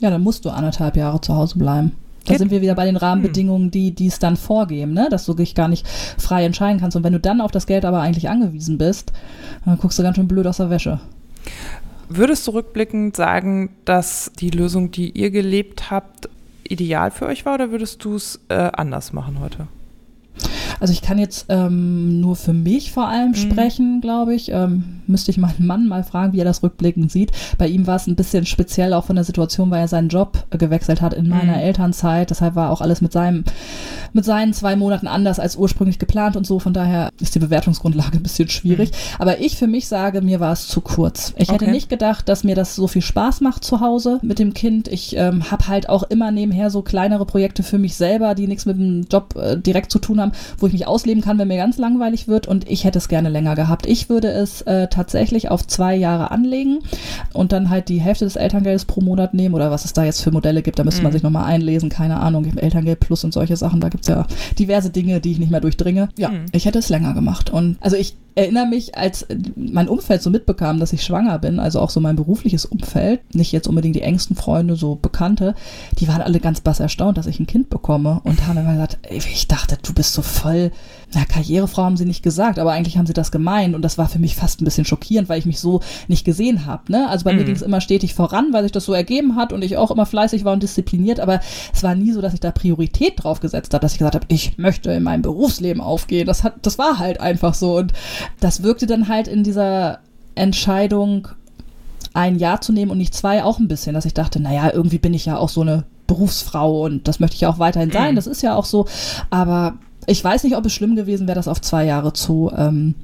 Ja, 0.00 0.10
dann 0.10 0.22
musst 0.22 0.44
du 0.44 0.50
anderthalb 0.50 0.96
Jahre 0.96 1.20
zu 1.20 1.34
Hause 1.34 1.58
bleiben. 1.58 1.92
Da 2.28 2.36
sind 2.36 2.50
wir 2.50 2.60
wieder 2.60 2.74
bei 2.74 2.84
den 2.84 2.96
Rahmenbedingungen, 2.96 3.70
die 3.70 3.94
die 3.94 4.06
es 4.06 4.18
dann 4.18 4.36
vorgeben, 4.36 4.92
ne? 4.92 5.08
dass 5.10 5.24
du 5.24 5.34
dich 5.34 5.54
gar 5.54 5.68
nicht 5.68 5.88
frei 6.18 6.44
entscheiden 6.44 6.80
kannst. 6.80 6.96
Und 6.96 7.02
wenn 7.02 7.14
du 7.14 7.20
dann 7.20 7.40
auf 7.40 7.50
das 7.50 7.66
Geld 7.66 7.86
aber 7.86 8.00
eigentlich 8.00 8.28
angewiesen 8.28 8.76
bist, 8.76 9.12
dann 9.64 9.78
guckst 9.78 9.98
du 9.98 10.02
ganz 10.02 10.16
schön 10.16 10.28
blöd 10.28 10.46
aus 10.46 10.58
der 10.58 10.68
Wäsche. 10.68 11.00
Würdest 12.10 12.46
du 12.46 12.52
rückblickend 12.52 13.16
sagen, 13.16 13.70
dass 13.84 14.32
die 14.38 14.50
Lösung, 14.50 14.90
die 14.90 15.10
ihr 15.10 15.30
gelebt 15.30 15.90
habt, 15.90 16.28
ideal 16.70 17.10
für 17.10 17.26
euch 17.26 17.44
war 17.44 17.54
oder 17.54 17.70
würdest 17.70 18.04
du 18.04 18.16
es 18.16 18.40
äh, 18.48 18.70
anders 18.72 19.12
machen 19.12 19.40
heute? 19.40 19.68
Also 20.80 20.92
ich 20.92 21.02
kann 21.02 21.18
jetzt 21.18 21.46
ähm, 21.48 22.20
nur 22.20 22.36
für 22.36 22.52
mich 22.52 22.92
vor 22.92 23.08
allem 23.08 23.30
mhm. 23.30 23.34
sprechen, 23.34 24.00
glaube 24.00 24.34
ich. 24.34 24.50
Ähm, 24.50 25.00
müsste 25.06 25.30
ich 25.30 25.38
meinen 25.38 25.66
Mann 25.66 25.88
mal 25.88 26.04
fragen, 26.04 26.32
wie 26.32 26.40
er 26.40 26.44
das 26.44 26.62
rückblickend 26.62 27.10
sieht. 27.10 27.32
Bei 27.56 27.66
ihm 27.66 27.86
war 27.86 27.96
es 27.96 28.06
ein 28.06 28.16
bisschen 28.16 28.46
speziell 28.46 28.92
auch 28.92 29.04
von 29.04 29.16
der 29.16 29.24
Situation, 29.24 29.70
weil 29.70 29.80
er 29.80 29.88
seinen 29.88 30.08
Job 30.08 30.44
äh, 30.50 30.58
gewechselt 30.58 31.00
hat 31.00 31.14
in 31.14 31.28
meiner 31.28 31.56
mhm. 31.56 31.62
Elternzeit. 31.62 32.30
Deshalb 32.30 32.54
war 32.54 32.70
auch 32.70 32.80
alles 32.80 33.00
mit 33.00 33.12
seinem 33.12 33.44
mit 34.12 34.24
seinen 34.24 34.52
zwei 34.52 34.76
Monaten 34.76 35.06
anders 35.06 35.38
als 35.38 35.56
ursprünglich 35.56 35.98
geplant 35.98 36.36
und 36.36 36.46
so. 36.46 36.58
Von 36.58 36.72
daher 36.72 37.10
ist 37.20 37.34
die 37.34 37.38
Bewertungsgrundlage 37.40 38.18
ein 38.18 38.22
bisschen 38.22 38.48
schwierig. 38.48 38.90
Mhm. 38.90 38.94
Aber 39.18 39.40
ich 39.40 39.56
für 39.56 39.66
mich 39.66 39.88
sage, 39.88 40.22
mir 40.22 40.40
war 40.40 40.52
es 40.52 40.68
zu 40.68 40.80
kurz. 40.80 41.32
Ich 41.36 41.48
okay. 41.48 41.64
hätte 41.64 41.70
nicht 41.70 41.88
gedacht, 41.88 42.28
dass 42.28 42.44
mir 42.44 42.54
das 42.54 42.74
so 42.74 42.86
viel 42.86 43.02
Spaß 43.02 43.40
macht 43.40 43.64
zu 43.64 43.80
Hause 43.80 44.18
mit 44.22 44.38
dem 44.38 44.54
Kind. 44.54 44.88
Ich 44.88 45.16
ähm, 45.16 45.50
habe 45.50 45.68
halt 45.68 45.88
auch 45.88 46.04
immer 46.04 46.30
nebenher 46.30 46.70
so 46.70 46.82
kleinere 46.82 47.26
Projekte 47.26 47.62
für 47.62 47.78
mich 47.78 47.96
selber, 47.96 48.34
die 48.34 48.46
nichts 48.46 48.66
mit 48.66 48.78
dem 48.78 49.06
Job 49.10 49.34
äh, 49.36 49.56
direkt 49.56 49.90
zu 49.90 49.98
tun 49.98 50.20
haben, 50.20 50.32
wo 50.58 50.67
ich 50.68 50.72
mich 50.74 50.86
ausleben 50.86 51.22
kann, 51.22 51.38
wenn 51.38 51.48
mir 51.48 51.56
ganz 51.56 51.78
langweilig 51.78 52.28
wird. 52.28 52.46
Und 52.46 52.68
ich 52.68 52.84
hätte 52.84 52.98
es 52.98 53.08
gerne 53.08 53.28
länger 53.28 53.54
gehabt. 53.54 53.86
Ich 53.86 54.08
würde 54.08 54.28
es 54.28 54.62
äh, 54.62 54.88
tatsächlich 54.88 55.50
auf 55.50 55.66
zwei 55.66 55.96
Jahre 55.96 56.30
anlegen 56.30 56.78
und 57.32 57.52
dann 57.52 57.70
halt 57.70 57.88
die 57.88 58.00
Hälfte 58.00 58.24
des 58.24 58.36
Elterngeldes 58.36 58.84
pro 58.84 59.00
Monat 59.00 59.34
nehmen 59.34 59.54
oder 59.54 59.70
was 59.70 59.84
es 59.84 59.92
da 59.92 60.04
jetzt 60.04 60.22
für 60.22 60.30
Modelle 60.30 60.62
gibt. 60.62 60.78
Da 60.78 60.84
müsste 60.84 61.02
man 61.02 61.10
mhm. 61.10 61.14
sich 61.14 61.22
nochmal 61.22 61.44
einlesen. 61.44 61.88
Keine 61.88 62.20
Ahnung. 62.20 62.46
Elterngeld 62.56 63.00
Plus 63.00 63.24
und 63.24 63.32
solche 63.32 63.56
Sachen. 63.56 63.80
Da 63.80 63.88
gibt 63.88 64.04
es 64.04 64.08
ja 64.08 64.26
diverse 64.58 64.90
Dinge, 64.90 65.20
die 65.20 65.32
ich 65.32 65.38
nicht 65.38 65.50
mehr 65.50 65.60
durchdringe. 65.60 66.08
Ja, 66.16 66.30
mhm. 66.30 66.46
ich 66.52 66.66
hätte 66.66 66.78
es 66.78 66.88
länger 66.88 67.14
gemacht. 67.14 67.50
Und 67.50 67.76
also 67.80 67.96
ich 67.96 68.16
erinnere 68.38 68.66
mich, 68.66 68.96
als 68.96 69.26
mein 69.56 69.88
Umfeld 69.88 70.22
so 70.22 70.30
mitbekam, 70.30 70.78
dass 70.78 70.92
ich 70.92 71.02
schwanger 71.02 71.38
bin, 71.40 71.58
also 71.58 71.80
auch 71.80 71.90
so 71.90 71.98
mein 71.98 72.14
berufliches 72.14 72.64
Umfeld, 72.64 73.34
nicht 73.34 73.50
jetzt 73.50 73.66
unbedingt 73.66 73.96
die 73.96 74.02
engsten 74.02 74.36
Freunde, 74.36 74.76
so 74.76 74.94
Bekannte, 74.94 75.56
die 75.98 76.06
waren 76.06 76.22
alle 76.22 76.38
ganz 76.38 76.60
bass 76.60 76.78
erstaunt, 76.78 77.18
dass 77.18 77.26
ich 77.26 77.40
ein 77.40 77.48
Kind 77.48 77.68
bekomme 77.68 78.20
und 78.22 78.46
haben 78.46 78.56
immer 78.56 78.72
gesagt, 78.72 78.98
ey, 79.02 79.18
ich 79.18 79.48
dachte, 79.48 79.76
du 79.82 79.92
bist 79.92 80.14
so 80.14 80.22
voll, 80.22 80.70
na, 81.14 81.24
Karrierefrau 81.24 81.84
haben 81.84 81.96
sie 81.96 82.04
nicht 82.04 82.22
gesagt, 82.22 82.58
aber 82.58 82.72
eigentlich 82.72 82.98
haben 82.98 83.06
sie 83.06 83.14
das 83.14 83.30
gemeint 83.30 83.74
und 83.74 83.82
das 83.82 83.96
war 83.96 84.08
für 84.08 84.18
mich 84.18 84.36
fast 84.36 84.60
ein 84.60 84.64
bisschen 84.64 84.84
schockierend, 84.84 85.28
weil 85.28 85.38
ich 85.38 85.46
mich 85.46 85.58
so 85.58 85.80
nicht 86.06 86.24
gesehen 86.24 86.66
habe. 86.66 86.92
Ne? 86.92 87.08
Also 87.08 87.24
bei 87.24 87.32
mhm. 87.32 87.38
mir 87.38 87.44
ging 87.44 87.54
es 87.54 87.62
immer 87.62 87.80
stetig 87.80 88.14
voran, 88.14 88.52
weil 88.52 88.62
sich 88.62 88.72
das 88.72 88.84
so 88.84 88.92
ergeben 88.92 89.34
hat 89.34 89.52
und 89.52 89.62
ich 89.62 89.76
auch 89.78 89.90
immer 89.90 90.04
fleißig 90.04 90.44
war 90.44 90.52
und 90.52 90.62
diszipliniert, 90.62 91.20
aber 91.20 91.40
es 91.72 91.82
war 91.82 91.94
nie 91.94 92.12
so, 92.12 92.20
dass 92.20 92.34
ich 92.34 92.40
da 92.40 92.50
Priorität 92.50 93.14
drauf 93.16 93.40
gesetzt 93.40 93.72
habe, 93.72 93.80
dass 93.80 93.92
ich 93.92 93.98
gesagt 93.98 94.16
habe, 94.16 94.26
ich 94.28 94.58
möchte 94.58 94.92
in 94.92 95.02
meinem 95.02 95.22
Berufsleben 95.22 95.80
aufgehen. 95.80 96.26
Das 96.26 96.44
hat, 96.44 96.54
das 96.62 96.78
war 96.78 96.98
halt 96.98 97.20
einfach 97.20 97.54
so 97.54 97.78
und 97.78 97.92
das 98.40 98.62
wirkte 98.62 98.86
dann 98.86 99.08
halt 99.08 99.28
in 99.28 99.44
dieser 99.44 100.00
Entscheidung, 100.34 101.28
ein 102.14 102.38
Jahr 102.38 102.60
zu 102.60 102.72
nehmen 102.72 102.90
und 102.90 102.98
nicht 102.98 103.14
zwei, 103.14 103.44
auch 103.44 103.58
ein 103.58 103.68
bisschen, 103.68 103.94
dass 103.94 104.04
ich 104.04 104.14
dachte, 104.14 104.40
naja, 104.40 104.72
irgendwie 104.72 104.98
bin 104.98 105.14
ich 105.14 105.26
ja 105.26 105.36
auch 105.36 105.48
so 105.48 105.60
eine 105.60 105.84
Berufsfrau 106.06 106.84
und 106.84 107.06
das 107.06 107.20
möchte 107.20 107.36
ich 107.36 107.42
ja 107.42 107.50
auch 107.50 107.58
weiterhin 107.58 107.90
sein, 107.90 108.12
mhm. 108.12 108.16
das 108.16 108.26
ist 108.26 108.42
ja 108.42 108.56
auch 108.56 108.64
so, 108.64 108.86
aber 109.30 109.74
ich 110.08 110.24
weiß 110.24 110.44
nicht, 110.44 110.56
ob 110.56 110.64
es 110.64 110.72
schlimm 110.72 110.96
gewesen 110.96 111.26
wäre, 111.26 111.36
das 111.36 111.48
auf 111.48 111.60
zwei 111.60 111.84
Jahre 111.84 112.12
zu 112.14 112.50
ähm, 112.56 112.94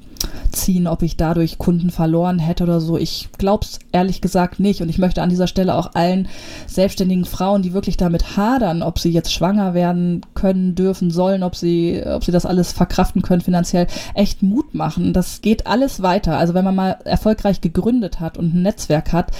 ziehen, 0.52 0.86
ob 0.86 1.02
ich 1.02 1.18
dadurch 1.18 1.58
Kunden 1.58 1.90
verloren 1.90 2.38
hätte 2.38 2.64
oder 2.64 2.80
so. 2.80 2.96
Ich 2.96 3.28
glaube 3.36 3.66
es 3.66 3.78
ehrlich 3.92 4.22
gesagt 4.22 4.58
nicht. 4.58 4.80
Und 4.80 4.88
ich 4.88 4.98
möchte 4.98 5.20
an 5.22 5.28
dieser 5.28 5.46
Stelle 5.46 5.74
auch 5.74 5.94
allen 5.94 6.28
selbstständigen 6.66 7.26
Frauen, 7.26 7.60
die 7.60 7.74
wirklich 7.74 7.98
damit 7.98 8.38
hadern, 8.38 8.82
ob 8.82 8.98
sie 8.98 9.10
jetzt 9.10 9.34
schwanger 9.34 9.74
werden 9.74 10.22
können, 10.34 10.74
dürfen, 10.74 11.10
sollen, 11.10 11.42
ob 11.42 11.56
sie, 11.56 12.02
ob 12.06 12.24
sie 12.24 12.32
das 12.32 12.46
alles 12.46 12.72
verkraften 12.72 13.20
können 13.20 13.42
finanziell, 13.42 13.86
echt 14.14 14.42
Mut 14.42 14.74
machen. 14.74 15.12
Das 15.12 15.42
geht 15.42 15.66
alles 15.66 16.00
weiter. 16.00 16.38
Also 16.38 16.54
wenn 16.54 16.64
man 16.64 16.74
mal 16.74 16.96
erfolgreich 17.04 17.60
gegründet 17.60 18.18
hat 18.20 18.38
und 18.38 18.54
ein 18.54 18.62
Netzwerk 18.62 19.12
hat, 19.12 19.30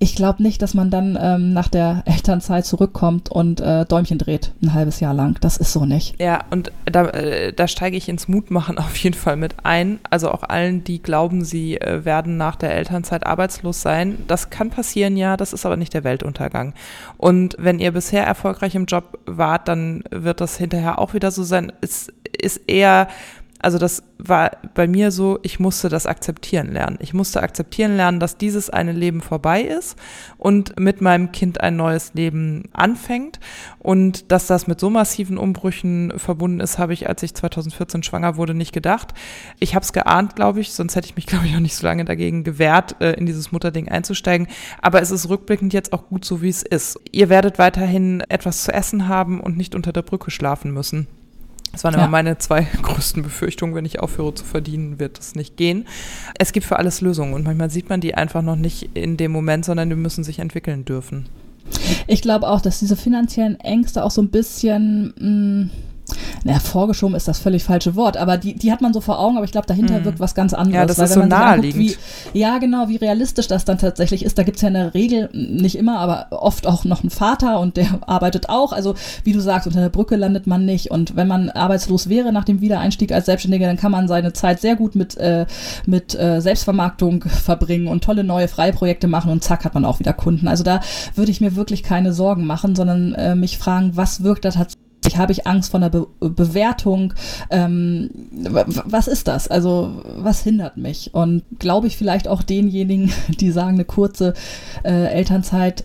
ich 0.00 0.14
glaube 0.14 0.42
nicht, 0.42 0.62
dass 0.62 0.74
man 0.74 0.90
dann 0.90 1.18
ähm, 1.20 1.52
nach 1.52 1.68
der 1.68 2.02
Elternzeit 2.04 2.64
zurückkommt 2.64 3.30
und 3.30 3.60
äh, 3.60 3.84
Däumchen 3.84 4.18
dreht, 4.18 4.52
ein 4.62 4.72
halbes 4.72 5.00
Jahr 5.00 5.12
lang. 5.12 5.36
Das 5.40 5.56
ist 5.56 5.72
so 5.72 5.84
nicht. 5.86 6.20
Ja, 6.20 6.44
und 6.50 6.70
da, 6.84 7.06
äh, 7.08 7.52
da 7.52 7.66
steige 7.66 7.96
ich 7.96 8.08
ins 8.08 8.28
Mutmachen 8.28 8.78
auf 8.78 8.96
jeden 8.96 9.16
Fall 9.16 9.36
mit 9.36 9.56
ein. 9.64 9.98
Also 10.08 10.30
auch 10.30 10.44
allen, 10.44 10.84
die 10.84 11.02
glauben, 11.02 11.44
sie 11.44 11.80
äh, 11.80 12.04
werden 12.04 12.36
nach 12.36 12.54
der 12.54 12.74
Elternzeit 12.74 13.26
arbeitslos 13.26 13.82
sein. 13.82 14.18
Das 14.28 14.50
kann 14.50 14.70
passieren, 14.70 15.16
ja, 15.16 15.36
das 15.36 15.52
ist 15.52 15.66
aber 15.66 15.76
nicht 15.76 15.94
der 15.94 16.04
Weltuntergang. 16.04 16.74
Und 17.16 17.56
wenn 17.58 17.80
ihr 17.80 17.90
bisher 17.90 18.24
erfolgreich 18.24 18.76
im 18.76 18.86
Job 18.86 19.18
wart, 19.26 19.66
dann 19.66 20.04
wird 20.10 20.40
das 20.40 20.56
hinterher 20.56 21.00
auch 21.00 21.14
wieder 21.14 21.32
so 21.32 21.42
sein. 21.42 21.72
Es 21.80 22.12
ist 22.40 22.60
eher 22.68 23.08
also 23.60 23.78
das 23.78 24.02
war 24.18 24.52
bei 24.74 24.86
mir 24.86 25.10
so, 25.10 25.38
ich 25.42 25.58
musste 25.58 25.88
das 25.88 26.06
akzeptieren 26.06 26.72
lernen. 26.72 26.96
Ich 27.00 27.12
musste 27.12 27.42
akzeptieren 27.42 27.96
lernen, 27.96 28.20
dass 28.20 28.36
dieses 28.36 28.70
eine 28.70 28.92
Leben 28.92 29.20
vorbei 29.20 29.62
ist 29.62 29.96
und 30.36 30.78
mit 30.78 31.00
meinem 31.00 31.32
Kind 31.32 31.60
ein 31.60 31.76
neues 31.76 32.14
Leben 32.14 32.64
anfängt. 32.72 33.40
Und 33.78 34.30
dass 34.30 34.46
das 34.46 34.66
mit 34.66 34.78
so 34.78 34.90
massiven 34.90 35.38
Umbrüchen 35.38 36.12
verbunden 36.16 36.60
ist, 36.60 36.78
habe 36.78 36.92
ich, 36.92 37.08
als 37.08 37.22
ich 37.22 37.34
2014 37.34 38.02
schwanger 38.02 38.36
wurde, 38.36 38.54
nicht 38.54 38.72
gedacht. 38.72 39.12
Ich 39.58 39.74
habe 39.74 39.82
es 39.82 39.92
geahnt, 39.92 40.36
glaube 40.36 40.60
ich, 40.60 40.72
sonst 40.72 40.94
hätte 40.94 41.08
ich 41.08 41.16
mich, 41.16 41.26
glaube 41.28 41.46
ich, 41.46 41.54
auch 41.56 41.60
nicht 41.60 41.74
so 41.74 41.86
lange 41.86 42.04
dagegen 42.04 42.44
gewehrt, 42.44 42.96
äh, 43.00 43.12
in 43.12 43.26
dieses 43.26 43.50
Mutterding 43.50 43.88
einzusteigen. 43.88 44.46
Aber 44.80 45.02
es 45.02 45.10
ist 45.10 45.28
rückblickend 45.28 45.72
jetzt 45.72 45.92
auch 45.92 46.08
gut 46.08 46.24
so, 46.24 46.42
wie 46.42 46.48
es 46.48 46.62
ist. 46.62 46.98
Ihr 47.10 47.28
werdet 47.28 47.58
weiterhin 47.58 48.22
etwas 48.28 48.62
zu 48.62 48.72
essen 48.72 49.08
haben 49.08 49.40
und 49.40 49.56
nicht 49.56 49.74
unter 49.74 49.92
der 49.92 50.02
Brücke 50.02 50.30
schlafen 50.30 50.72
müssen. 50.72 51.08
Das 51.78 51.84
waren 51.84 51.94
ja. 51.94 52.00
immer 52.00 52.08
meine 52.08 52.38
zwei 52.38 52.62
größten 52.82 53.22
Befürchtungen. 53.22 53.76
Wenn 53.76 53.84
ich 53.84 54.00
aufhöre 54.00 54.34
zu 54.34 54.44
verdienen, 54.44 54.98
wird 54.98 55.16
es 55.20 55.36
nicht 55.36 55.56
gehen. 55.56 55.86
Es 56.36 56.50
gibt 56.50 56.66
für 56.66 56.76
alles 56.76 57.00
Lösungen 57.00 57.34
und 57.34 57.44
manchmal 57.44 57.70
sieht 57.70 57.88
man 57.88 58.00
die 58.00 58.16
einfach 58.16 58.42
noch 58.42 58.56
nicht 58.56 58.90
in 58.94 59.16
dem 59.16 59.30
Moment, 59.30 59.64
sondern 59.64 59.88
die 59.88 59.94
müssen 59.94 60.24
sich 60.24 60.40
entwickeln 60.40 60.84
dürfen. 60.84 61.26
Ich 62.08 62.20
glaube 62.20 62.48
auch, 62.48 62.60
dass 62.60 62.80
diese 62.80 62.96
finanziellen 62.96 63.60
Ängste 63.60 64.02
auch 64.02 64.10
so 64.10 64.20
ein 64.20 64.30
bisschen 64.30 65.70
mh, 66.44 66.52
mm, 66.52 66.54
na, 66.54 66.60
vorgeschoben 66.60 67.14
ist 67.16 67.28
das 67.28 67.38
völlig 67.38 67.64
falsche 67.64 67.96
Wort, 67.96 68.16
aber 68.16 68.36
die, 68.36 68.54
die 68.54 68.72
hat 68.72 68.80
man 68.80 68.92
so 68.92 69.00
vor 69.00 69.18
Augen, 69.18 69.36
aber 69.36 69.44
ich 69.44 69.52
glaube, 69.52 69.66
dahinter 69.66 70.00
mm. 70.00 70.04
wirkt 70.04 70.20
was 70.20 70.34
ganz 70.34 70.54
anderes. 70.54 70.74
Ja, 70.74 70.86
das 70.86 70.98
ist 70.98 71.14
so 71.14 71.24
naheliegend. 71.24 71.82
Anguckt, 71.82 71.98
wie, 72.32 72.38
ja, 72.38 72.58
genau, 72.58 72.88
wie 72.88 72.96
realistisch 72.96 73.48
das 73.48 73.64
dann 73.64 73.78
tatsächlich 73.78 74.24
ist. 74.24 74.38
Da 74.38 74.42
gibt 74.42 74.56
es 74.56 74.62
ja 74.62 74.68
in 74.68 74.74
der 74.74 74.94
Regel, 74.94 75.30
nicht 75.32 75.76
immer, 75.76 75.98
aber 75.98 76.28
oft 76.30 76.66
auch 76.66 76.84
noch 76.84 77.02
einen 77.02 77.10
Vater 77.10 77.60
und 77.60 77.76
der 77.76 77.86
arbeitet 78.06 78.48
auch. 78.48 78.72
Also, 78.72 78.94
wie 79.24 79.32
du 79.32 79.40
sagst, 79.40 79.66
unter 79.66 79.80
der 79.80 79.88
Brücke 79.88 80.16
landet 80.16 80.46
man 80.46 80.64
nicht. 80.64 80.90
Und 80.90 81.16
wenn 81.16 81.28
man 81.28 81.50
arbeitslos 81.50 82.08
wäre 82.08 82.32
nach 82.32 82.44
dem 82.44 82.60
Wiedereinstieg 82.60 83.12
als 83.12 83.26
Selbstständiger, 83.26 83.66
dann 83.66 83.76
kann 83.76 83.92
man 83.92 84.08
seine 84.08 84.32
Zeit 84.32 84.60
sehr 84.60 84.76
gut 84.76 84.94
mit, 84.94 85.16
äh, 85.16 85.46
mit 85.86 86.14
äh, 86.14 86.40
Selbstvermarktung 86.40 87.22
verbringen 87.22 87.88
und 87.88 88.04
tolle 88.04 88.24
neue 88.24 88.48
Freiprojekte 88.48 89.08
machen 89.08 89.30
und 89.30 89.44
zack, 89.44 89.64
hat 89.64 89.74
man 89.74 89.84
auch 89.84 89.98
wieder 89.98 90.12
Kunden. 90.12 90.48
Also 90.48 90.64
da 90.64 90.80
würde 91.14 91.30
ich 91.30 91.40
mir 91.40 91.56
wirklich 91.56 91.82
keine 91.82 92.12
Sorgen 92.12 92.46
machen, 92.46 92.74
sondern 92.74 93.14
äh, 93.14 93.34
mich 93.34 93.58
fragen, 93.58 93.96
was 93.96 94.22
wirkt 94.22 94.44
da 94.44 94.50
tatsächlich 94.50 94.87
habe 95.16 95.32
ich 95.32 95.46
Angst 95.46 95.70
vor 95.70 95.80
einer 95.80 95.90
Be 95.90 96.06
Bewertung. 96.20 97.14
Ähm, 97.50 98.10
was 98.32 99.08
ist 99.08 99.28
das? 99.28 99.48
Also 99.48 100.02
was 100.16 100.42
hindert 100.42 100.76
mich? 100.76 101.14
Und 101.14 101.42
glaube 101.58 101.86
ich 101.86 101.96
vielleicht 101.96 102.28
auch 102.28 102.42
denjenigen, 102.42 103.12
die 103.28 103.50
sagen, 103.50 103.74
eine 103.74 103.84
kurze 103.84 104.34
äh, 104.84 105.06
Elternzeit 105.06 105.84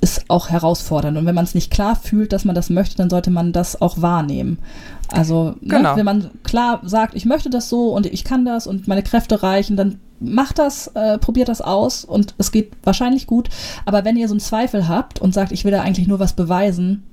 ist 0.00 0.24
auch 0.28 0.50
herausfordernd. 0.50 1.16
Und 1.16 1.24
wenn 1.24 1.34
man 1.34 1.44
es 1.44 1.54
nicht 1.54 1.70
klar 1.70 1.96
fühlt, 1.96 2.32
dass 2.32 2.44
man 2.44 2.54
das 2.54 2.68
möchte, 2.68 2.96
dann 2.96 3.08
sollte 3.08 3.30
man 3.30 3.52
das 3.52 3.80
auch 3.80 4.02
wahrnehmen. 4.02 4.58
Also 5.08 5.54
ne, 5.60 5.76
genau. 5.76 5.96
wenn 5.96 6.04
man 6.04 6.30
klar 6.42 6.80
sagt, 6.84 7.14
ich 7.14 7.24
möchte 7.24 7.48
das 7.48 7.68
so 7.68 7.94
und 7.94 8.06
ich 8.06 8.24
kann 8.24 8.44
das 8.44 8.66
und 8.66 8.86
meine 8.86 9.02
Kräfte 9.02 9.42
reichen, 9.42 9.76
dann 9.76 10.00
macht 10.20 10.58
das, 10.58 10.88
äh, 10.88 11.18
probiert 11.18 11.48
das 11.48 11.60
aus 11.60 12.04
und 12.04 12.34
es 12.38 12.52
geht 12.52 12.72
wahrscheinlich 12.82 13.26
gut. 13.26 13.48
Aber 13.84 14.04
wenn 14.04 14.16
ihr 14.16 14.28
so 14.28 14.34
einen 14.34 14.40
Zweifel 14.40 14.88
habt 14.88 15.20
und 15.20 15.34
sagt, 15.34 15.52
ich 15.52 15.64
will 15.64 15.72
da 15.72 15.82
eigentlich 15.82 16.08
nur 16.08 16.18
was 16.18 16.32
beweisen, 16.32 17.04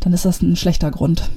dann 0.00 0.12
ist 0.12 0.24
das 0.24 0.42
ein 0.42 0.56
schlechter 0.56 0.90
Grund. 0.90 1.30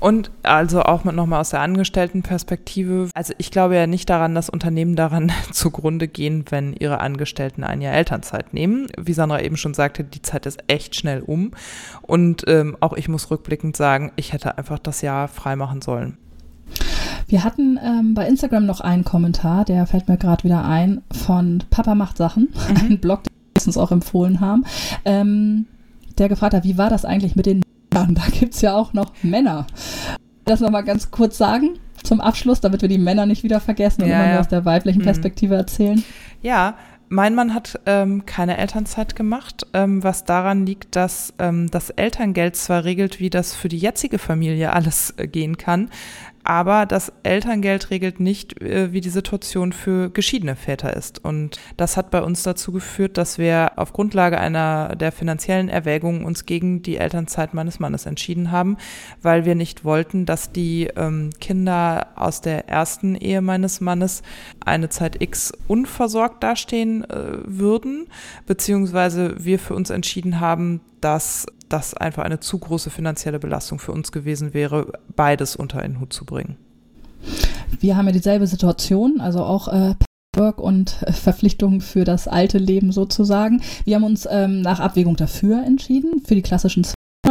Und 0.00 0.30
also 0.42 0.82
auch 0.82 1.04
nochmal 1.04 1.40
aus 1.40 1.50
der 1.50 1.60
Angestelltenperspektive. 1.60 3.10
Also 3.14 3.32
ich 3.38 3.50
glaube 3.50 3.76
ja 3.76 3.86
nicht 3.86 4.10
daran, 4.10 4.34
dass 4.34 4.50
Unternehmen 4.50 4.96
daran 4.96 5.32
zugrunde 5.52 6.08
gehen, 6.08 6.44
wenn 6.50 6.72
ihre 6.74 7.00
Angestellten 7.00 7.64
ein 7.64 7.80
Jahr 7.80 7.94
Elternzeit 7.94 8.52
nehmen. 8.52 8.88
Wie 8.98 9.12
Sandra 9.12 9.40
eben 9.40 9.56
schon 9.56 9.74
sagte, 9.74 10.04
die 10.04 10.22
Zeit 10.22 10.46
ist 10.46 10.58
echt 10.66 10.96
schnell 10.96 11.22
um. 11.22 11.52
Und 12.02 12.44
ähm, 12.46 12.76
auch 12.80 12.94
ich 12.94 13.08
muss 13.08 13.30
rückblickend 13.30 13.76
sagen, 13.76 14.12
ich 14.16 14.32
hätte 14.32 14.58
einfach 14.58 14.78
das 14.78 15.02
Jahr 15.02 15.28
freimachen 15.28 15.82
sollen. 15.82 16.18
Wir 17.28 17.42
hatten 17.42 17.78
ähm, 17.82 18.14
bei 18.14 18.26
Instagram 18.28 18.66
noch 18.66 18.80
einen 18.80 19.04
Kommentar, 19.04 19.64
der 19.64 19.86
fällt 19.86 20.08
mir 20.08 20.16
gerade 20.16 20.44
wieder 20.44 20.64
ein, 20.64 21.02
von 21.10 21.64
Papa 21.70 21.94
macht 21.94 22.16
Sachen, 22.16 22.48
mhm. 22.68 22.76
ein 22.90 22.98
Blog, 23.00 23.24
den 23.24 23.32
wir 23.56 23.66
uns 23.66 23.76
auch 23.76 23.90
empfohlen 23.90 24.40
haben, 24.40 24.64
ähm, 25.04 25.66
der 26.18 26.28
gefragt 26.28 26.54
hat, 26.54 26.64
wie 26.64 26.78
war 26.78 26.88
das 26.88 27.04
eigentlich 27.04 27.34
mit 27.36 27.46
den 27.46 27.62
Männern? 27.92 28.14
Da 28.14 28.22
gibt 28.30 28.54
es 28.54 28.60
ja 28.60 28.76
auch 28.76 28.92
noch 28.92 29.12
Männer. 29.22 29.66
Das 30.44 30.60
nochmal 30.60 30.84
ganz 30.84 31.10
kurz 31.10 31.36
sagen 31.36 31.78
zum 32.04 32.20
Abschluss, 32.20 32.60
damit 32.60 32.82
wir 32.82 32.88
die 32.88 32.98
Männer 32.98 33.26
nicht 33.26 33.42
wieder 33.42 33.58
vergessen 33.58 34.02
und 34.02 34.08
ja, 34.08 34.22
immer 34.22 34.32
nur 34.32 34.40
aus 34.40 34.48
der 34.48 34.64
weiblichen 34.64 35.00
mhm. 35.00 35.06
Perspektive 35.06 35.54
mhm. 35.54 35.60
erzählen. 35.60 36.04
Ja, 36.42 36.76
mein 37.08 37.34
Mann 37.34 37.54
hat 37.54 37.80
ähm, 37.86 38.26
keine 38.26 38.58
Elternzeit 38.58 39.14
gemacht, 39.14 39.66
ähm, 39.74 40.02
was 40.02 40.24
daran 40.24 40.66
liegt, 40.66 40.96
dass 40.96 41.34
ähm, 41.38 41.70
das 41.70 41.90
Elterngeld 41.90 42.56
zwar 42.56 42.84
regelt, 42.84 43.20
wie 43.20 43.30
das 43.30 43.54
für 43.54 43.68
die 43.68 43.78
jetzige 43.78 44.18
Familie 44.18 44.72
alles 44.72 45.14
äh, 45.16 45.28
gehen 45.28 45.56
kann, 45.56 45.90
aber 46.46 46.86
das 46.86 47.12
Elterngeld 47.24 47.90
regelt 47.90 48.20
nicht, 48.20 48.62
äh, 48.62 48.92
wie 48.92 49.00
die 49.00 49.10
Situation 49.10 49.72
für 49.72 50.10
geschiedene 50.10 50.54
Väter 50.54 50.94
ist. 50.94 51.24
Und 51.24 51.58
das 51.76 51.96
hat 51.96 52.12
bei 52.12 52.22
uns 52.22 52.44
dazu 52.44 52.70
geführt, 52.70 53.18
dass 53.18 53.36
wir 53.36 53.72
auf 53.74 53.92
Grundlage 53.92 54.38
einer 54.38 54.94
der 54.94 55.10
finanziellen 55.10 55.68
Erwägungen 55.68 56.24
uns 56.24 56.46
gegen 56.46 56.82
die 56.82 56.98
Elternzeit 56.98 57.52
meines 57.52 57.80
Mannes 57.80 58.06
entschieden 58.06 58.52
haben, 58.52 58.76
weil 59.22 59.44
wir 59.44 59.56
nicht 59.56 59.84
wollten, 59.84 60.24
dass 60.24 60.52
die 60.52 60.88
ähm, 60.96 61.30
Kinder 61.40 62.06
aus 62.14 62.42
der 62.42 62.68
ersten 62.68 63.16
Ehe 63.16 63.42
meines 63.42 63.80
Mannes 63.80 64.22
eine 64.64 64.88
Zeit 64.88 65.20
X 65.20 65.52
unversorgt 65.66 66.44
dastehen 66.44 67.02
äh, 67.10 67.38
würden, 67.44 68.06
beziehungsweise 68.46 69.34
wir 69.44 69.58
für 69.58 69.74
uns 69.74 69.90
entschieden 69.90 70.38
haben, 70.38 70.80
dass 71.00 71.46
das 71.68 71.94
einfach 71.94 72.24
eine 72.24 72.40
zu 72.40 72.58
große 72.58 72.90
finanzielle 72.90 73.38
Belastung 73.38 73.78
für 73.78 73.92
uns 73.92 74.12
gewesen 74.12 74.54
wäre, 74.54 74.92
beides 75.14 75.56
unter 75.56 75.80
einen 75.80 76.00
Hut 76.00 76.12
zu 76.12 76.24
bringen. 76.24 76.56
Wir 77.80 77.96
haben 77.96 78.06
ja 78.06 78.12
dieselbe 78.12 78.46
Situation, 78.46 79.20
also 79.20 79.42
auch 79.42 79.68
äh, 79.68 79.94
Work 80.36 80.60
und 80.60 81.02
äh, 81.02 81.12
Verpflichtungen 81.12 81.80
für 81.80 82.04
das 82.04 82.28
alte 82.28 82.58
Leben 82.58 82.92
sozusagen. 82.92 83.62
Wir 83.84 83.96
haben 83.96 84.04
uns 84.04 84.28
ähm, 84.30 84.60
nach 84.60 84.80
Abwägung 84.80 85.16
dafür 85.16 85.64
entschieden, 85.64 86.20
für 86.24 86.34
die 86.34 86.42
klassischen 86.42 86.84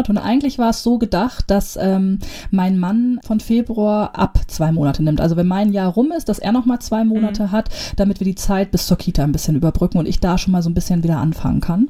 und 0.09 0.17
eigentlich 0.17 0.59
war 0.59 0.69
es 0.69 0.83
so 0.83 0.97
gedacht, 0.97 1.45
dass 1.47 1.77
ähm, 1.81 2.19
mein 2.51 2.77
Mann 2.77 3.19
von 3.25 3.39
Februar 3.39 4.17
ab 4.17 4.39
zwei 4.47 4.71
Monate 4.71 5.03
nimmt. 5.03 5.21
Also 5.21 5.35
wenn 5.35 5.47
mein 5.47 5.71
Jahr 5.71 5.91
rum 5.91 6.11
ist, 6.11 6.29
dass 6.29 6.39
er 6.39 6.51
noch 6.51 6.65
mal 6.65 6.79
zwei 6.79 7.03
Monate 7.03 7.43
mhm. 7.43 7.51
hat, 7.51 7.69
damit 7.95 8.19
wir 8.19 8.25
die 8.25 8.35
Zeit 8.35 8.71
bis 8.71 8.87
zur 8.87 8.97
Kita 8.97 9.23
ein 9.23 9.31
bisschen 9.31 9.55
überbrücken 9.55 9.97
und 9.97 10.07
ich 10.07 10.19
da 10.19 10.37
schon 10.37 10.51
mal 10.51 10.61
so 10.61 10.69
ein 10.69 10.73
bisschen 10.73 11.03
wieder 11.03 11.17
anfangen 11.17 11.61
kann. 11.61 11.89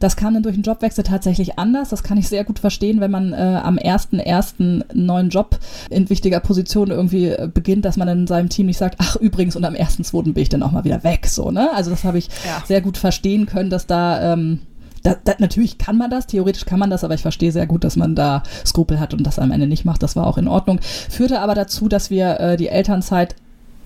Das 0.00 0.16
kam 0.16 0.34
dann 0.34 0.42
durch 0.42 0.54
den 0.54 0.62
Jobwechsel 0.62 1.04
tatsächlich 1.04 1.58
anders. 1.58 1.90
Das 1.90 2.02
kann 2.02 2.18
ich 2.18 2.28
sehr 2.28 2.44
gut 2.44 2.58
verstehen, 2.58 3.00
wenn 3.00 3.10
man 3.10 3.32
äh, 3.32 3.60
am 3.62 3.78
ersten 3.78 4.18
ersten 4.18 4.84
neuen 4.92 5.28
Job 5.28 5.58
in 5.90 6.10
wichtiger 6.10 6.40
Position 6.40 6.90
irgendwie 6.90 7.26
äh, 7.28 7.48
beginnt, 7.52 7.84
dass 7.84 7.96
man 7.96 8.08
in 8.08 8.26
seinem 8.26 8.48
Team 8.48 8.66
nicht 8.66 8.78
sagt, 8.78 8.96
ach 8.98 9.16
übrigens 9.16 9.56
und 9.56 9.64
am 9.64 9.74
ersten 9.74 10.04
zweiten 10.04 10.34
bin 10.34 10.42
ich 10.42 10.48
dann 10.48 10.62
auch 10.62 10.72
mal 10.72 10.84
wieder 10.84 11.04
weg. 11.04 11.26
So 11.26 11.50
ne? 11.50 11.70
Also 11.74 11.90
das 11.90 12.04
habe 12.04 12.18
ich 12.18 12.28
ja. 12.44 12.62
sehr 12.66 12.80
gut 12.80 12.96
verstehen 12.96 13.46
können, 13.46 13.70
dass 13.70 13.86
da 13.86 14.32
ähm, 14.32 14.60
da, 15.02 15.16
da, 15.22 15.34
natürlich 15.38 15.78
kann 15.78 15.96
man 15.96 16.10
das, 16.10 16.26
theoretisch 16.26 16.64
kann 16.64 16.78
man 16.78 16.90
das, 16.90 17.04
aber 17.04 17.14
ich 17.14 17.22
verstehe 17.22 17.52
sehr 17.52 17.66
gut, 17.66 17.84
dass 17.84 17.96
man 17.96 18.14
da 18.14 18.42
Skrupel 18.64 19.00
hat 19.00 19.14
und 19.14 19.24
das 19.26 19.38
am 19.38 19.50
Ende 19.50 19.66
nicht 19.66 19.84
macht. 19.84 20.02
Das 20.02 20.16
war 20.16 20.26
auch 20.26 20.38
in 20.38 20.48
Ordnung. 20.48 20.80
Führte 20.82 21.40
aber 21.40 21.54
dazu, 21.54 21.88
dass 21.88 22.10
wir 22.10 22.40
äh, 22.40 22.56
die 22.56 22.68
Elternzeit 22.68 23.34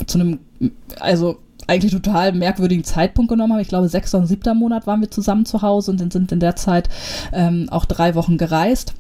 zu 0.06 0.18
einem, 0.18 0.40
also 1.00 1.38
eigentlich 1.66 1.92
total 1.92 2.32
merkwürdigen 2.32 2.84
Zeitpunkt 2.84 3.30
genommen 3.30 3.54
haben. 3.54 3.60
Ich 3.60 3.68
glaube, 3.68 3.88
sechster 3.88 4.18
und 4.18 4.26
siebter 4.26 4.54
Monat 4.54 4.86
waren 4.86 5.00
wir 5.00 5.10
zusammen 5.10 5.46
zu 5.46 5.62
Hause 5.62 5.90
und 5.90 6.12
sind 6.12 6.32
in 6.32 6.40
der 6.40 6.56
Zeit 6.56 6.88
ähm, 7.32 7.68
auch 7.70 7.86
drei 7.86 8.14
Wochen 8.14 8.38
gereist. 8.38 8.94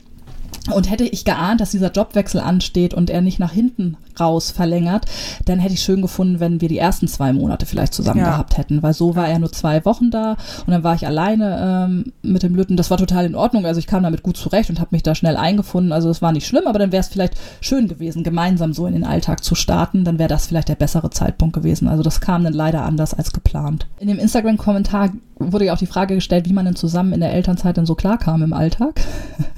Und 0.72 0.90
hätte 0.90 1.04
ich 1.04 1.24
geahnt, 1.24 1.60
dass 1.60 1.70
dieser 1.70 1.92
Jobwechsel 1.92 2.40
ansteht 2.40 2.92
und 2.92 3.10
er 3.10 3.20
nicht 3.20 3.38
nach 3.38 3.52
hinten 3.52 3.96
raus 4.18 4.50
verlängert, 4.50 5.06
dann 5.44 5.58
hätte 5.58 5.74
ich 5.74 5.82
schön 5.82 6.02
gefunden, 6.02 6.40
wenn 6.40 6.60
wir 6.60 6.68
die 6.68 6.78
ersten 6.78 7.06
zwei 7.06 7.32
Monate 7.32 7.66
vielleicht 7.66 7.94
zusammen 7.94 8.20
ja. 8.20 8.30
gehabt 8.30 8.58
hätten, 8.58 8.82
weil 8.82 8.94
so 8.94 9.14
war 9.14 9.28
er 9.28 9.38
nur 9.38 9.52
zwei 9.52 9.84
Wochen 9.84 10.10
da 10.10 10.32
und 10.66 10.72
dann 10.72 10.82
war 10.82 10.94
ich 10.94 11.06
alleine 11.06 11.86
ähm, 11.86 12.12
mit 12.22 12.42
dem 12.42 12.54
Lütten. 12.54 12.76
Das 12.76 12.90
war 12.90 12.98
total 12.98 13.26
in 13.26 13.34
Ordnung, 13.34 13.66
also 13.66 13.78
ich 13.78 13.86
kam 13.86 14.02
damit 14.02 14.22
gut 14.22 14.36
zurecht 14.36 14.70
und 14.70 14.80
habe 14.80 14.90
mich 14.92 15.02
da 15.02 15.14
schnell 15.14 15.36
eingefunden. 15.36 15.92
Also 15.92 16.10
es 16.10 16.22
war 16.22 16.32
nicht 16.32 16.46
schlimm, 16.46 16.66
aber 16.66 16.78
dann 16.78 16.92
wäre 16.92 17.00
es 17.00 17.08
vielleicht 17.08 17.34
schön 17.60 17.88
gewesen, 17.88 18.24
gemeinsam 18.24 18.72
so 18.72 18.86
in 18.86 18.94
den 18.94 19.04
Alltag 19.04 19.44
zu 19.44 19.54
starten. 19.54 20.04
Dann 20.04 20.18
wäre 20.18 20.28
das 20.28 20.46
vielleicht 20.46 20.68
der 20.68 20.74
bessere 20.74 21.10
Zeitpunkt 21.10 21.54
gewesen. 21.54 21.88
Also 21.88 22.02
das 22.02 22.20
kam 22.20 22.44
dann 22.44 22.52
leider 22.52 22.82
anders 22.82 23.14
als 23.14 23.32
geplant. 23.32 23.86
In 24.00 24.08
dem 24.08 24.18
Instagram-Kommentar 24.18 25.10
wurde 25.38 25.66
ja 25.66 25.74
auch 25.74 25.78
die 25.78 25.86
Frage 25.86 26.14
gestellt, 26.14 26.48
wie 26.48 26.52
man 26.52 26.64
denn 26.64 26.76
zusammen 26.76 27.12
in 27.12 27.20
der 27.20 27.32
Elternzeit 27.32 27.76
dann 27.76 27.86
so 27.86 27.94
klarkam 27.94 28.42
im 28.42 28.52
Alltag. 28.52 29.00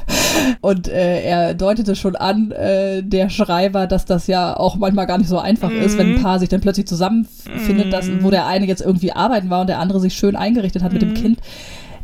Und 0.61 0.89
äh, 0.89 1.22
er 1.22 1.55
deutete 1.55 1.97
schon 1.97 2.16
an, 2.16 2.51
äh, 2.53 3.03
der 3.03 3.29
Schreiber, 3.29 3.87
dass 3.87 4.05
das 4.05 4.26
ja 4.26 4.57
auch 4.57 4.76
manchmal 4.76 5.07
gar 5.07 5.18
nicht 5.18 5.29
so 5.29 5.39
einfach 5.39 5.70
mhm. 5.70 5.81
ist, 5.81 5.99
wenn 5.99 6.14
ein 6.14 6.18
mhm. 6.18 6.22
Paar 6.22 6.39
sich 6.39 6.49
dann 6.49 6.61
plötzlich 6.61 6.87
zusammenfindet, 6.87 7.87
mhm. 7.87 7.91
dass, 7.91 8.09
wo 8.20 8.31
der 8.31 8.47
eine 8.47 8.66
jetzt 8.66 8.81
irgendwie 8.81 9.12
arbeiten 9.12 9.51
war 9.51 9.61
und 9.61 9.68
der 9.68 9.79
andere 9.79 10.01
sich 10.01 10.14
schön 10.14 10.37
eingerichtet 10.37 10.83
hat 10.83 10.93
mhm. 10.93 10.99
mit 10.99 11.03
dem 11.03 11.11
mhm. 11.11 11.14
Kind 11.14 11.39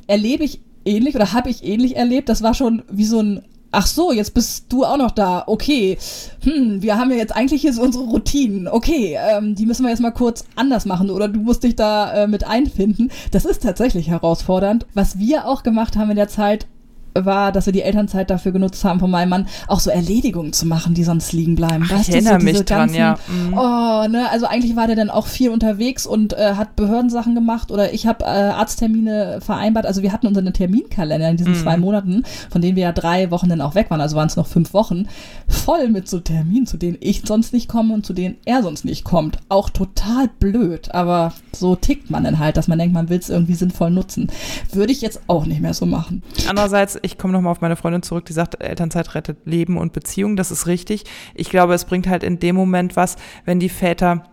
erlebe 0.07 0.45
ich 0.45 0.61
ähnlich 0.85 1.15
oder 1.15 1.33
habe 1.33 1.51
ich 1.51 1.65
ähnlich 1.65 1.97
erlebt. 1.97 2.29
Das 2.29 2.43
war 2.43 2.55
schon 2.55 2.83
wie 2.91 3.07
so 3.07 3.21
ein 3.21 3.43
Ach 3.75 3.87
so, 3.87 4.13
jetzt 4.13 4.35
bist 4.35 4.67
du 4.69 4.85
auch 4.85 4.97
noch 4.97 5.11
da. 5.11 5.45
Okay. 5.47 5.99
Hm, 6.43 6.81
wir 6.81 6.97
haben 6.97 7.11
ja 7.11 7.17
jetzt 7.17 7.35
eigentlich 7.35 7.63
hier 7.63 7.73
so 7.73 7.83
unsere 7.83 8.05
Routinen. 8.05 8.69
Okay, 8.69 9.19
ähm, 9.19 9.55
die 9.55 9.67
müssen 9.67 9.83
wir 9.83 9.91
jetzt 9.91 10.01
mal 10.01 10.13
kurz 10.13 10.45
anders 10.55 10.87
machen 10.87 11.11
oder 11.11 11.29
du 11.29 11.41
musst 11.41 11.65
dich 11.65 11.75
da 11.75 12.13
äh, 12.13 12.27
mit 12.29 12.47
einfinden. 12.47 13.11
Das 13.33 13.45
ist 13.45 13.63
tatsächlich 13.63 14.09
herausfordernd. 14.09 14.87
Was 14.95 15.19
wir 15.19 15.47
auch 15.47 15.63
gemacht 15.63 15.97
haben 15.97 16.11
in 16.11 16.17
der 16.17 16.29
Zeit, 16.29 16.67
war, 17.15 17.53
dass 17.53 17.67
wir 17.67 17.73
die 17.73 17.83
Elternzeit 17.83 18.31
dafür 18.31 18.53
genutzt 18.53 18.85
haben 18.85 19.01
von 19.01 19.11
meinem 19.11 19.29
Mann, 19.29 19.47
auch 19.69 19.81
so 19.81 19.91
Erledigungen 19.91 20.53
zu 20.53 20.67
machen, 20.67 20.95
die 20.95 21.05
sonst 21.05 21.33
liegen 21.33 21.55
bleiben. 21.55 21.89
Ach, 21.93 22.01
ich 22.01 22.11
erinnere 22.11 22.41
so 22.41 22.45
mich 22.45 22.65
dran, 22.65 22.93
ja. 22.93 23.19
Mhm. 23.29 23.55
Oh, 23.55 24.09
ne, 24.09 24.27
also 24.31 24.47
eigentlich 24.47 24.77
war 24.77 24.87
der 24.87 24.97
dann 24.97 25.11
auch 25.11 25.27
viel 25.27 25.51
unterwegs 25.51 26.07
und 26.07 26.33
äh, 26.33 26.55
hat 26.55 26.77
Behördensachen 26.77 27.35
gemacht 27.35 27.71
oder 27.71 27.93
ich 27.93 28.07
habe 28.07 28.25
äh, 28.25 28.29
Arzttermine 28.29 29.39
vereinbart. 29.41 29.87
Also 29.87 30.03
wir 30.03 30.13
hatten 30.13 30.27
unseren 30.27 30.53
Terminkalender 30.53 31.29
in 31.29 31.37
diesen 31.37 31.53
mhm. 31.53 31.63
zwei 31.63 31.77
Monaten, 31.77 32.25
von 32.51 32.61
denen 32.63 32.77
wir 32.77 32.85
ja 32.85 32.93
drei 32.93 33.31
Wochen 33.31 33.49
dann 33.49 33.61
auch 33.61 33.75
weg 33.75 33.91
waren, 33.91 34.01
also 34.01 34.17
waren 34.17 34.29
es 34.29 34.37
noch 34.37 34.47
fünf 34.47 34.75
Wochen, 34.75 35.09
voll 35.49 35.89
mit 35.89 36.09
so 36.09 36.21
Terminen, 36.21 36.67
zu 36.67 36.77
denen 36.77 36.99
ich 37.01 37.23
sonst 37.25 37.53
nicht 37.53 37.69
komme 37.69 37.95
und 37.95 38.05
zu 38.05 38.13
denen 38.13 38.37
er 38.45 38.63
sonst 38.63 38.85
nicht 38.85 39.05
kommt. 39.05 39.39
Auch 39.49 39.71
total 39.71 40.29
blöd, 40.41 40.95
aber 40.95 41.33
so 41.53 41.77
tickt 41.77 42.11
man 42.11 42.25
dann 42.25 42.39
halt, 42.39 42.57
dass 42.57 42.69
man 42.69 42.79
denkt, 42.79 42.95
man 42.95 43.09
will 43.09 43.19
es 43.19 43.31
irgendwie 43.31 43.55
sinnvoll 43.55 43.91
nutzen. 43.91 44.29
Würde 44.73 44.93
ich 44.93 45.01
jetzt 45.01 45.21
auch 45.27 45.47
nicht 45.47 45.61
mehr 45.61 45.75
so 45.75 45.87
machen. 45.87 46.23
Andererseits 46.49 46.99
ich 47.05 47.19
komme 47.19 47.33
nochmal 47.33 47.53
auf 47.53 47.61
meine 47.61 47.77
Freundin 47.77 48.03
zurück, 48.03 48.25
die 48.25 48.33
sagt, 48.33 48.63
Elternzeit 48.63 49.15
rettet 49.15 49.39
Leben 49.45 49.77
und 49.77 49.93
Beziehung. 49.93 50.37
Das 50.37 50.51
ist 50.51 50.67
richtig. 50.67 51.05
Ich 51.35 51.51
glaube, 51.51 51.75
es 51.75 51.85
bringt 51.85 52.09
halt 52.09 52.23
in 52.23 52.39
dem 52.39 52.57
Moment 52.57 52.97
was, 52.97 53.17
wenn 53.45 53.61
die 53.61 53.69
Väter 53.69 54.25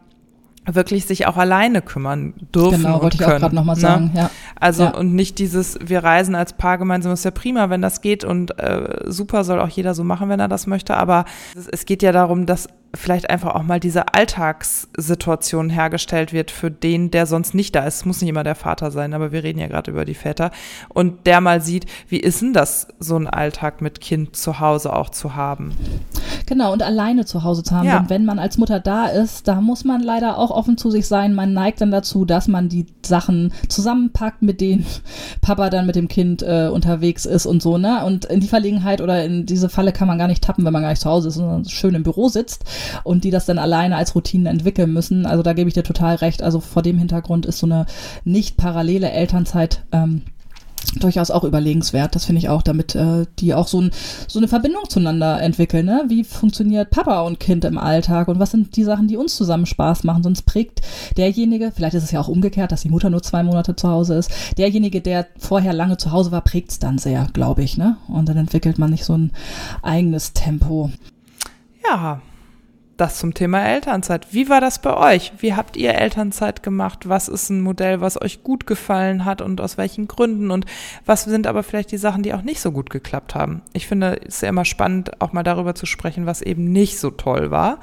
wirklich 0.65 1.05
sich 1.05 1.25
auch 1.27 1.37
alleine 1.37 1.81
kümmern 1.81 2.33
dürfen 2.53 2.83
genau, 2.83 3.01
wollte 3.01 3.17
ich 3.17 3.25
auch 3.25 3.37
gerade 3.37 3.55
nochmal 3.55 3.75
ne? 3.75 3.81
sagen, 3.81 4.11
ja. 4.15 4.29
Also 4.59 4.83
ja. 4.83 4.95
und 4.95 5.15
nicht 5.15 5.39
dieses, 5.39 5.79
wir 5.83 6.03
reisen 6.03 6.35
als 6.35 6.53
Paar 6.53 6.77
gemeinsam, 6.77 7.11
ist 7.13 7.25
ja 7.25 7.31
prima, 7.31 7.71
wenn 7.71 7.81
das 7.81 8.01
geht 8.01 8.23
und 8.23 8.59
äh, 8.59 9.05
super 9.07 9.43
soll 9.43 9.59
auch 9.59 9.69
jeder 9.69 9.95
so 9.95 10.03
machen, 10.03 10.29
wenn 10.29 10.39
er 10.39 10.47
das 10.47 10.67
möchte, 10.67 10.95
aber 10.95 11.25
es, 11.57 11.67
es 11.67 11.85
geht 11.85 12.03
ja 12.03 12.11
darum, 12.11 12.45
dass 12.45 12.67
vielleicht 12.93 13.29
einfach 13.29 13.55
auch 13.55 13.63
mal 13.63 13.79
diese 13.79 14.13
Alltagssituation 14.13 15.69
hergestellt 15.69 16.33
wird 16.33 16.51
für 16.51 16.69
den, 16.69 17.09
der 17.09 17.25
sonst 17.25 17.53
nicht 17.53 17.75
da 17.75 17.85
ist. 17.85 17.97
Es 17.97 18.05
muss 18.05 18.21
nicht 18.21 18.29
immer 18.29 18.43
der 18.43 18.55
Vater 18.55 18.91
sein, 18.91 19.13
aber 19.13 19.31
wir 19.31 19.43
reden 19.43 19.59
ja 19.59 19.67
gerade 19.67 19.91
über 19.91 20.03
die 20.03 20.13
Väter. 20.13 20.51
Und 20.89 21.25
der 21.25 21.41
mal 21.41 21.61
sieht, 21.61 21.85
wie 22.09 22.19
ist 22.19 22.41
denn 22.41 22.53
das, 22.53 22.87
so 22.99 23.15
ein 23.15 23.27
Alltag 23.27 23.81
mit 23.81 24.01
Kind 24.01 24.35
zu 24.35 24.59
Hause 24.59 24.93
auch 24.93 25.09
zu 25.09 25.35
haben? 25.35 25.73
Genau, 26.45 26.73
und 26.73 26.83
alleine 26.83 27.25
zu 27.25 27.43
Hause 27.43 27.63
zu 27.63 27.73
haben. 27.73 27.87
Ja. 27.87 27.99
Denn 27.99 28.09
wenn 28.09 28.25
man 28.25 28.39
als 28.39 28.57
Mutter 28.57 28.79
da 28.79 29.07
ist, 29.07 29.47
da 29.47 29.61
muss 29.61 29.85
man 29.85 30.01
leider 30.01 30.37
auch 30.37 30.51
offen 30.51 30.77
zu 30.77 30.91
sich 30.91 31.07
sein. 31.07 31.33
Man 31.33 31.53
neigt 31.53 31.79
dann 31.79 31.91
dazu, 31.91 32.25
dass 32.25 32.47
man 32.47 32.67
die 32.67 32.87
Sachen 33.05 33.53
zusammenpackt, 33.69 34.41
mit 34.41 34.59
denen 34.59 34.85
Papa 35.41 35.69
dann 35.69 35.85
mit 35.85 35.95
dem 35.95 36.09
Kind 36.09 36.43
äh, 36.43 36.67
unterwegs 36.67 37.25
ist 37.25 37.45
und 37.45 37.61
so, 37.61 37.77
ne? 37.77 38.03
Und 38.05 38.25
in 38.25 38.41
die 38.41 38.47
Verlegenheit 38.47 38.99
oder 38.99 39.23
in 39.23 39.45
diese 39.45 39.69
Falle 39.69 39.93
kann 39.93 40.07
man 40.07 40.17
gar 40.17 40.27
nicht 40.27 40.43
tappen, 40.43 40.65
wenn 40.65 40.73
man 40.73 40.81
gar 40.81 40.89
nicht 40.89 41.01
zu 41.01 41.09
Hause 41.09 41.29
ist, 41.29 41.35
sondern 41.35 41.65
schön 41.65 41.95
im 41.95 42.03
Büro 42.03 42.27
sitzt 42.27 42.65
und 43.03 43.23
die 43.23 43.31
das 43.31 43.45
dann 43.45 43.57
alleine 43.57 43.95
als 43.95 44.15
Routinen 44.15 44.47
entwickeln 44.47 44.93
müssen. 44.93 45.25
Also 45.25 45.43
da 45.43 45.53
gebe 45.53 45.67
ich 45.67 45.73
dir 45.73 45.83
total 45.83 46.15
recht. 46.15 46.43
Also 46.43 46.59
vor 46.59 46.81
dem 46.81 46.97
Hintergrund 46.97 47.45
ist 47.45 47.59
so 47.59 47.67
eine 47.67 47.85
nicht 48.23 48.57
parallele 48.57 49.11
Elternzeit 49.11 49.83
ähm, 49.91 50.23
durchaus 50.99 51.31
auch 51.31 51.43
überlegenswert. 51.43 52.15
Das 52.15 52.25
finde 52.25 52.39
ich 52.39 52.49
auch, 52.49 52.61
damit 52.61 52.95
äh, 52.95 53.25
die 53.39 53.53
auch 53.53 53.67
so, 53.67 53.81
ein, 53.81 53.91
so 54.27 54.39
eine 54.39 54.47
Verbindung 54.47 54.89
zueinander 54.89 55.41
entwickeln. 55.41 55.85
Ne? 55.85 56.03
Wie 56.07 56.23
funktioniert 56.23 56.89
Papa 56.89 57.21
und 57.21 57.39
Kind 57.39 57.65
im 57.65 57.77
Alltag 57.77 58.27
und 58.27 58.39
was 58.39 58.51
sind 58.51 58.75
die 58.75 58.83
Sachen, 58.83 59.07
die 59.07 59.17
uns 59.17 59.35
zusammen 59.35 59.65
Spaß 59.65 60.03
machen? 60.03 60.23
Sonst 60.23 60.43
prägt 60.43 60.81
derjenige, 61.17 61.71
vielleicht 61.73 61.95
ist 61.95 62.03
es 62.03 62.11
ja 62.11 62.19
auch 62.19 62.27
umgekehrt, 62.27 62.71
dass 62.71 62.81
die 62.81 62.89
Mutter 62.89 63.09
nur 63.09 63.23
zwei 63.23 63.43
Monate 63.43 63.75
zu 63.75 63.89
Hause 63.89 64.15
ist, 64.15 64.31
derjenige, 64.57 65.01
der 65.01 65.27
vorher 65.37 65.73
lange 65.73 65.97
zu 65.97 66.11
Hause 66.11 66.31
war, 66.31 66.41
prägt 66.41 66.71
es 66.71 66.79
dann 66.79 66.97
sehr, 66.97 67.27
glaube 67.33 67.63
ich. 67.63 67.77
Ne? 67.77 67.97
Und 68.07 68.27
dann 68.27 68.37
entwickelt 68.37 68.77
man 68.77 68.91
nicht 68.91 69.05
so 69.05 69.17
ein 69.17 69.31
eigenes 69.81 70.33
Tempo. 70.33 70.91
Ja, 71.87 72.21
das 73.01 73.17
zum 73.17 73.33
Thema 73.33 73.65
Elternzeit. 73.65 74.27
Wie 74.31 74.47
war 74.47 74.61
das 74.61 74.79
bei 74.79 74.95
euch? 74.95 75.33
Wie 75.39 75.55
habt 75.55 75.75
ihr 75.75 75.95
Elternzeit 75.95 76.61
gemacht? 76.63 77.09
Was 77.09 77.27
ist 77.27 77.49
ein 77.49 77.61
Modell, 77.61 77.99
was 77.99 78.21
euch 78.21 78.43
gut 78.43 78.67
gefallen 78.67 79.25
hat 79.25 79.41
und 79.41 79.59
aus 79.59 79.77
welchen 79.77 80.07
Gründen? 80.07 80.51
Und 80.51 80.65
was 81.05 81.23
sind 81.23 81.47
aber 81.47 81.63
vielleicht 81.63 81.91
die 81.91 81.97
Sachen, 81.97 82.21
die 82.21 82.33
auch 82.33 82.43
nicht 82.43 82.61
so 82.61 82.71
gut 82.71 82.89
geklappt 82.91 83.33
haben? 83.33 83.63
Ich 83.73 83.87
finde 83.87 84.21
es 84.25 84.41
ja 84.41 84.49
immer 84.49 84.65
spannend, 84.65 85.19
auch 85.19 85.33
mal 85.33 85.43
darüber 85.43 85.73
zu 85.73 85.85
sprechen, 85.85 86.27
was 86.27 86.41
eben 86.41 86.71
nicht 86.71 86.99
so 86.99 87.09
toll 87.09 87.49
war 87.49 87.79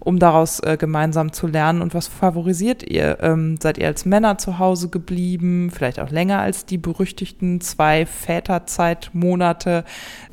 um 0.00 0.18
daraus 0.18 0.60
äh, 0.60 0.76
gemeinsam 0.78 1.32
zu 1.32 1.46
lernen. 1.46 1.82
Und 1.82 1.94
was 1.94 2.08
favorisiert 2.08 2.82
ihr? 2.82 3.18
Ähm, 3.20 3.58
seid 3.60 3.78
ihr 3.78 3.86
als 3.86 4.06
Männer 4.06 4.38
zu 4.38 4.58
Hause 4.58 4.88
geblieben? 4.88 5.70
Vielleicht 5.70 6.00
auch 6.00 6.10
länger 6.10 6.40
als 6.40 6.64
die 6.64 6.78
berüchtigten 6.78 7.60
zwei 7.60 8.06
Väterzeitmonate? 8.06 9.84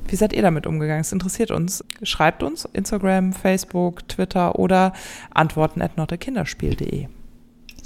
Wie 0.08 0.16
seid 0.16 0.34
ihr 0.34 0.42
damit 0.42 0.68
umgegangen? 0.68 1.02
Es 1.02 1.12
interessiert 1.12 1.52
uns. 1.52 1.84
Schreibt 2.04 2.44
uns 2.44 2.66
Instagram, 2.74 3.34
Facebook, 3.34 4.08
Twitter 4.08 4.58
oder 4.58 4.94
antworten 5.34 5.82
at 5.82 5.98
notekinderspiel.de. 5.98 7.08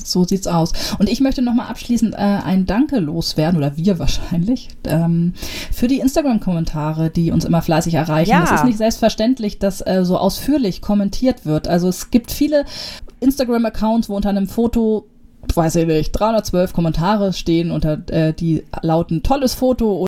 So 0.04 0.24
sieht's 0.24 0.48
aus. 0.48 0.74
Und 0.98 1.10
ich 1.10 1.22
möchte 1.22 1.42
nochmal 1.42 1.68
abschließend 1.68 2.16
äh, 2.16 2.18
ein 2.18 2.66
Danke 2.66 3.00
loswerden, 3.00 3.58
oder 3.58 3.78
wir 3.78 4.00
wahrscheinlich, 4.00 4.70
ähm, 4.86 5.34
für 5.72 5.88
die 5.88 6.00
Instagram-Kommentare, 6.00 7.10
die 7.10 7.32
uns 7.32 7.46
immer 7.46 7.62
fleißig 7.62 7.94
erreichen. 7.94 8.32
Ja. 8.32 8.44
Es 8.44 8.52
ist 8.52 8.66
nicht 8.66 8.78
selbstverständlich, 8.78 9.60
dass 9.60 9.86
äh, 9.86 10.04
so 10.04 10.18
ausführlich 10.18 10.82
kommentiert 10.82 11.46
wird. 11.46 11.68
Also 11.68 11.88
es 11.88 12.10
gibt 12.12 12.32
viele 12.32 12.66
Instagram-Accounts, 13.20 14.10
wo 14.10 14.16
unter 14.16 14.30
einem 14.30 14.48
Foto 14.48 15.08
weiß 15.56 15.76
ich 15.78 15.88
nicht, 15.88 16.12
312 16.12 16.72
Kommentare 16.72 17.34
stehen 17.34 17.72
unter 17.72 17.98
äh, 18.12 18.32
die 18.32 18.64
lauten 18.84 19.24
tolles 19.24 19.56
Foto 19.56 20.06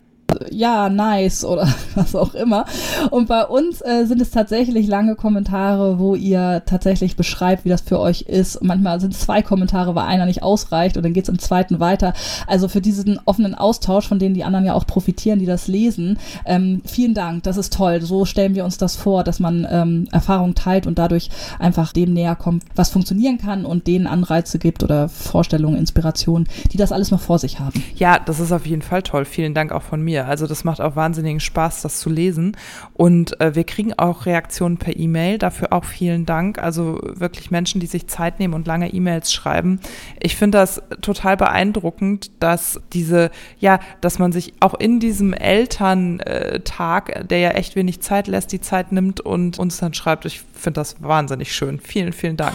ja, 0.50 0.88
nice 0.88 1.44
oder 1.44 1.68
was 1.94 2.14
auch 2.14 2.34
immer. 2.34 2.64
Und 3.10 3.28
bei 3.28 3.44
uns 3.44 3.80
äh, 3.80 4.04
sind 4.06 4.20
es 4.20 4.30
tatsächlich 4.30 4.86
lange 4.86 5.16
Kommentare, 5.16 5.98
wo 5.98 6.14
ihr 6.14 6.62
tatsächlich 6.66 7.16
beschreibt, 7.16 7.64
wie 7.64 7.68
das 7.68 7.82
für 7.82 7.98
euch 7.98 8.22
ist. 8.22 8.56
Und 8.56 8.68
manchmal 8.68 9.00
sind 9.00 9.14
es 9.14 9.20
zwei 9.20 9.42
Kommentare, 9.42 9.94
weil 9.94 10.06
einer 10.06 10.26
nicht 10.26 10.42
ausreicht 10.42 10.96
und 10.96 11.04
dann 11.04 11.12
geht 11.12 11.24
es 11.24 11.28
im 11.28 11.38
zweiten 11.38 11.80
weiter. 11.80 12.12
Also 12.46 12.68
für 12.68 12.80
diesen 12.80 13.20
offenen 13.24 13.54
Austausch, 13.54 14.08
von 14.08 14.18
denen 14.18 14.34
die 14.34 14.44
anderen 14.44 14.64
ja 14.64 14.74
auch 14.74 14.86
profitieren, 14.86 15.38
die 15.38 15.46
das 15.46 15.68
lesen, 15.68 16.18
ähm, 16.44 16.82
vielen 16.84 17.14
Dank, 17.14 17.42
das 17.44 17.56
ist 17.56 17.72
toll. 17.72 18.00
So 18.02 18.24
stellen 18.24 18.54
wir 18.54 18.64
uns 18.64 18.78
das 18.78 18.96
vor, 18.96 19.24
dass 19.24 19.40
man 19.40 19.66
ähm, 19.70 20.08
Erfahrung 20.12 20.54
teilt 20.54 20.86
und 20.86 20.98
dadurch 20.98 21.30
einfach 21.58 21.92
dem 21.92 22.12
näher 22.12 22.36
kommt, 22.36 22.64
was 22.74 22.90
funktionieren 22.90 23.38
kann 23.38 23.64
und 23.64 23.86
denen 23.86 24.06
Anreize 24.06 24.58
gibt 24.58 24.82
oder 24.82 25.08
Vorstellungen, 25.08 25.76
Inspirationen, 25.76 26.48
die 26.72 26.76
das 26.76 26.92
alles 26.92 27.10
noch 27.10 27.20
vor 27.20 27.38
sich 27.38 27.60
haben. 27.60 27.82
Ja, 27.96 28.18
das 28.18 28.40
ist 28.40 28.52
auf 28.52 28.66
jeden 28.66 28.82
Fall 28.82 29.02
toll. 29.02 29.24
Vielen 29.24 29.54
Dank 29.54 29.72
auch 29.72 29.82
von 29.82 30.02
mir. 30.02 30.23
Also 30.26 30.46
das 30.46 30.64
macht 30.64 30.80
auch 30.80 30.96
wahnsinnigen 30.96 31.40
Spaß, 31.40 31.82
das 31.82 31.98
zu 31.98 32.10
lesen. 32.10 32.56
Und 32.92 33.40
äh, 33.40 33.54
wir 33.54 33.64
kriegen 33.64 33.92
auch 33.94 34.26
Reaktionen 34.26 34.76
per 34.76 34.96
E-Mail. 34.96 35.38
Dafür 35.38 35.72
auch 35.72 35.84
vielen 35.84 36.26
Dank. 36.26 36.58
Also 36.58 37.00
wirklich 37.02 37.50
Menschen, 37.50 37.80
die 37.80 37.86
sich 37.86 38.06
Zeit 38.06 38.38
nehmen 38.38 38.54
und 38.54 38.66
lange 38.66 38.92
E-Mails 38.92 39.32
schreiben. 39.32 39.80
Ich 40.20 40.36
finde 40.36 40.58
das 40.58 40.82
total 41.00 41.36
beeindruckend, 41.36 42.30
dass 42.40 42.80
diese, 42.92 43.30
ja, 43.58 43.80
dass 44.00 44.18
man 44.18 44.32
sich 44.32 44.54
auch 44.60 44.74
in 44.74 45.00
diesem 45.00 45.32
Elterntag, 45.32 47.28
der 47.28 47.38
ja 47.38 47.50
echt 47.50 47.76
wenig 47.76 48.00
Zeit 48.00 48.26
lässt, 48.26 48.52
die 48.52 48.60
Zeit 48.60 48.92
nimmt 48.92 49.20
und 49.20 49.58
uns 49.58 49.78
dann 49.78 49.94
schreibt. 49.94 50.24
Ich 50.24 50.42
finde 50.54 50.80
das 50.80 51.02
wahnsinnig 51.02 51.54
schön. 51.54 51.80
Vielen, 51.80 52.12
vielen 52.12 52.36
Dank. 52.36 52.54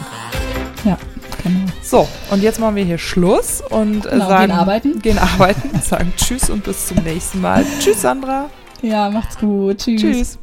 Ja, 0.86 0.98
genau. 1.44 1.66
So, 1.82 2.08
und 2.32 2.42
jetzt 2.42 2.60
machen 2.60 2.76
wir 2.76 2.84
hier 2.84 2.98
Schluss 2.98 3.62
und 3.70 4.06
äh, 4.06 4.10
genau, 4.12 4.28
sagen, 4.28 4.48
gehen 4.48 4.60
arbeiten. 4.60 5.02
Gehen 5.02 5.18
arbeiten, 5.18 5.80
sagen 5.82 6.14
Tschüss 6.16 6.50
und 6.50 6.64
bis 6.64 6.88
zum 6.88 6.98
nächsten 7.04 7.42
Mal. 7.42 7.66
Tschüss, 7.80 8.02
Sandra. 8.02 8.50
Ja, 8.82 9.10
macht's 9.10 9.38
gut. 9.38 9.80
Tschüss. 9.80 10.02
Tschüss. 10.02 10.40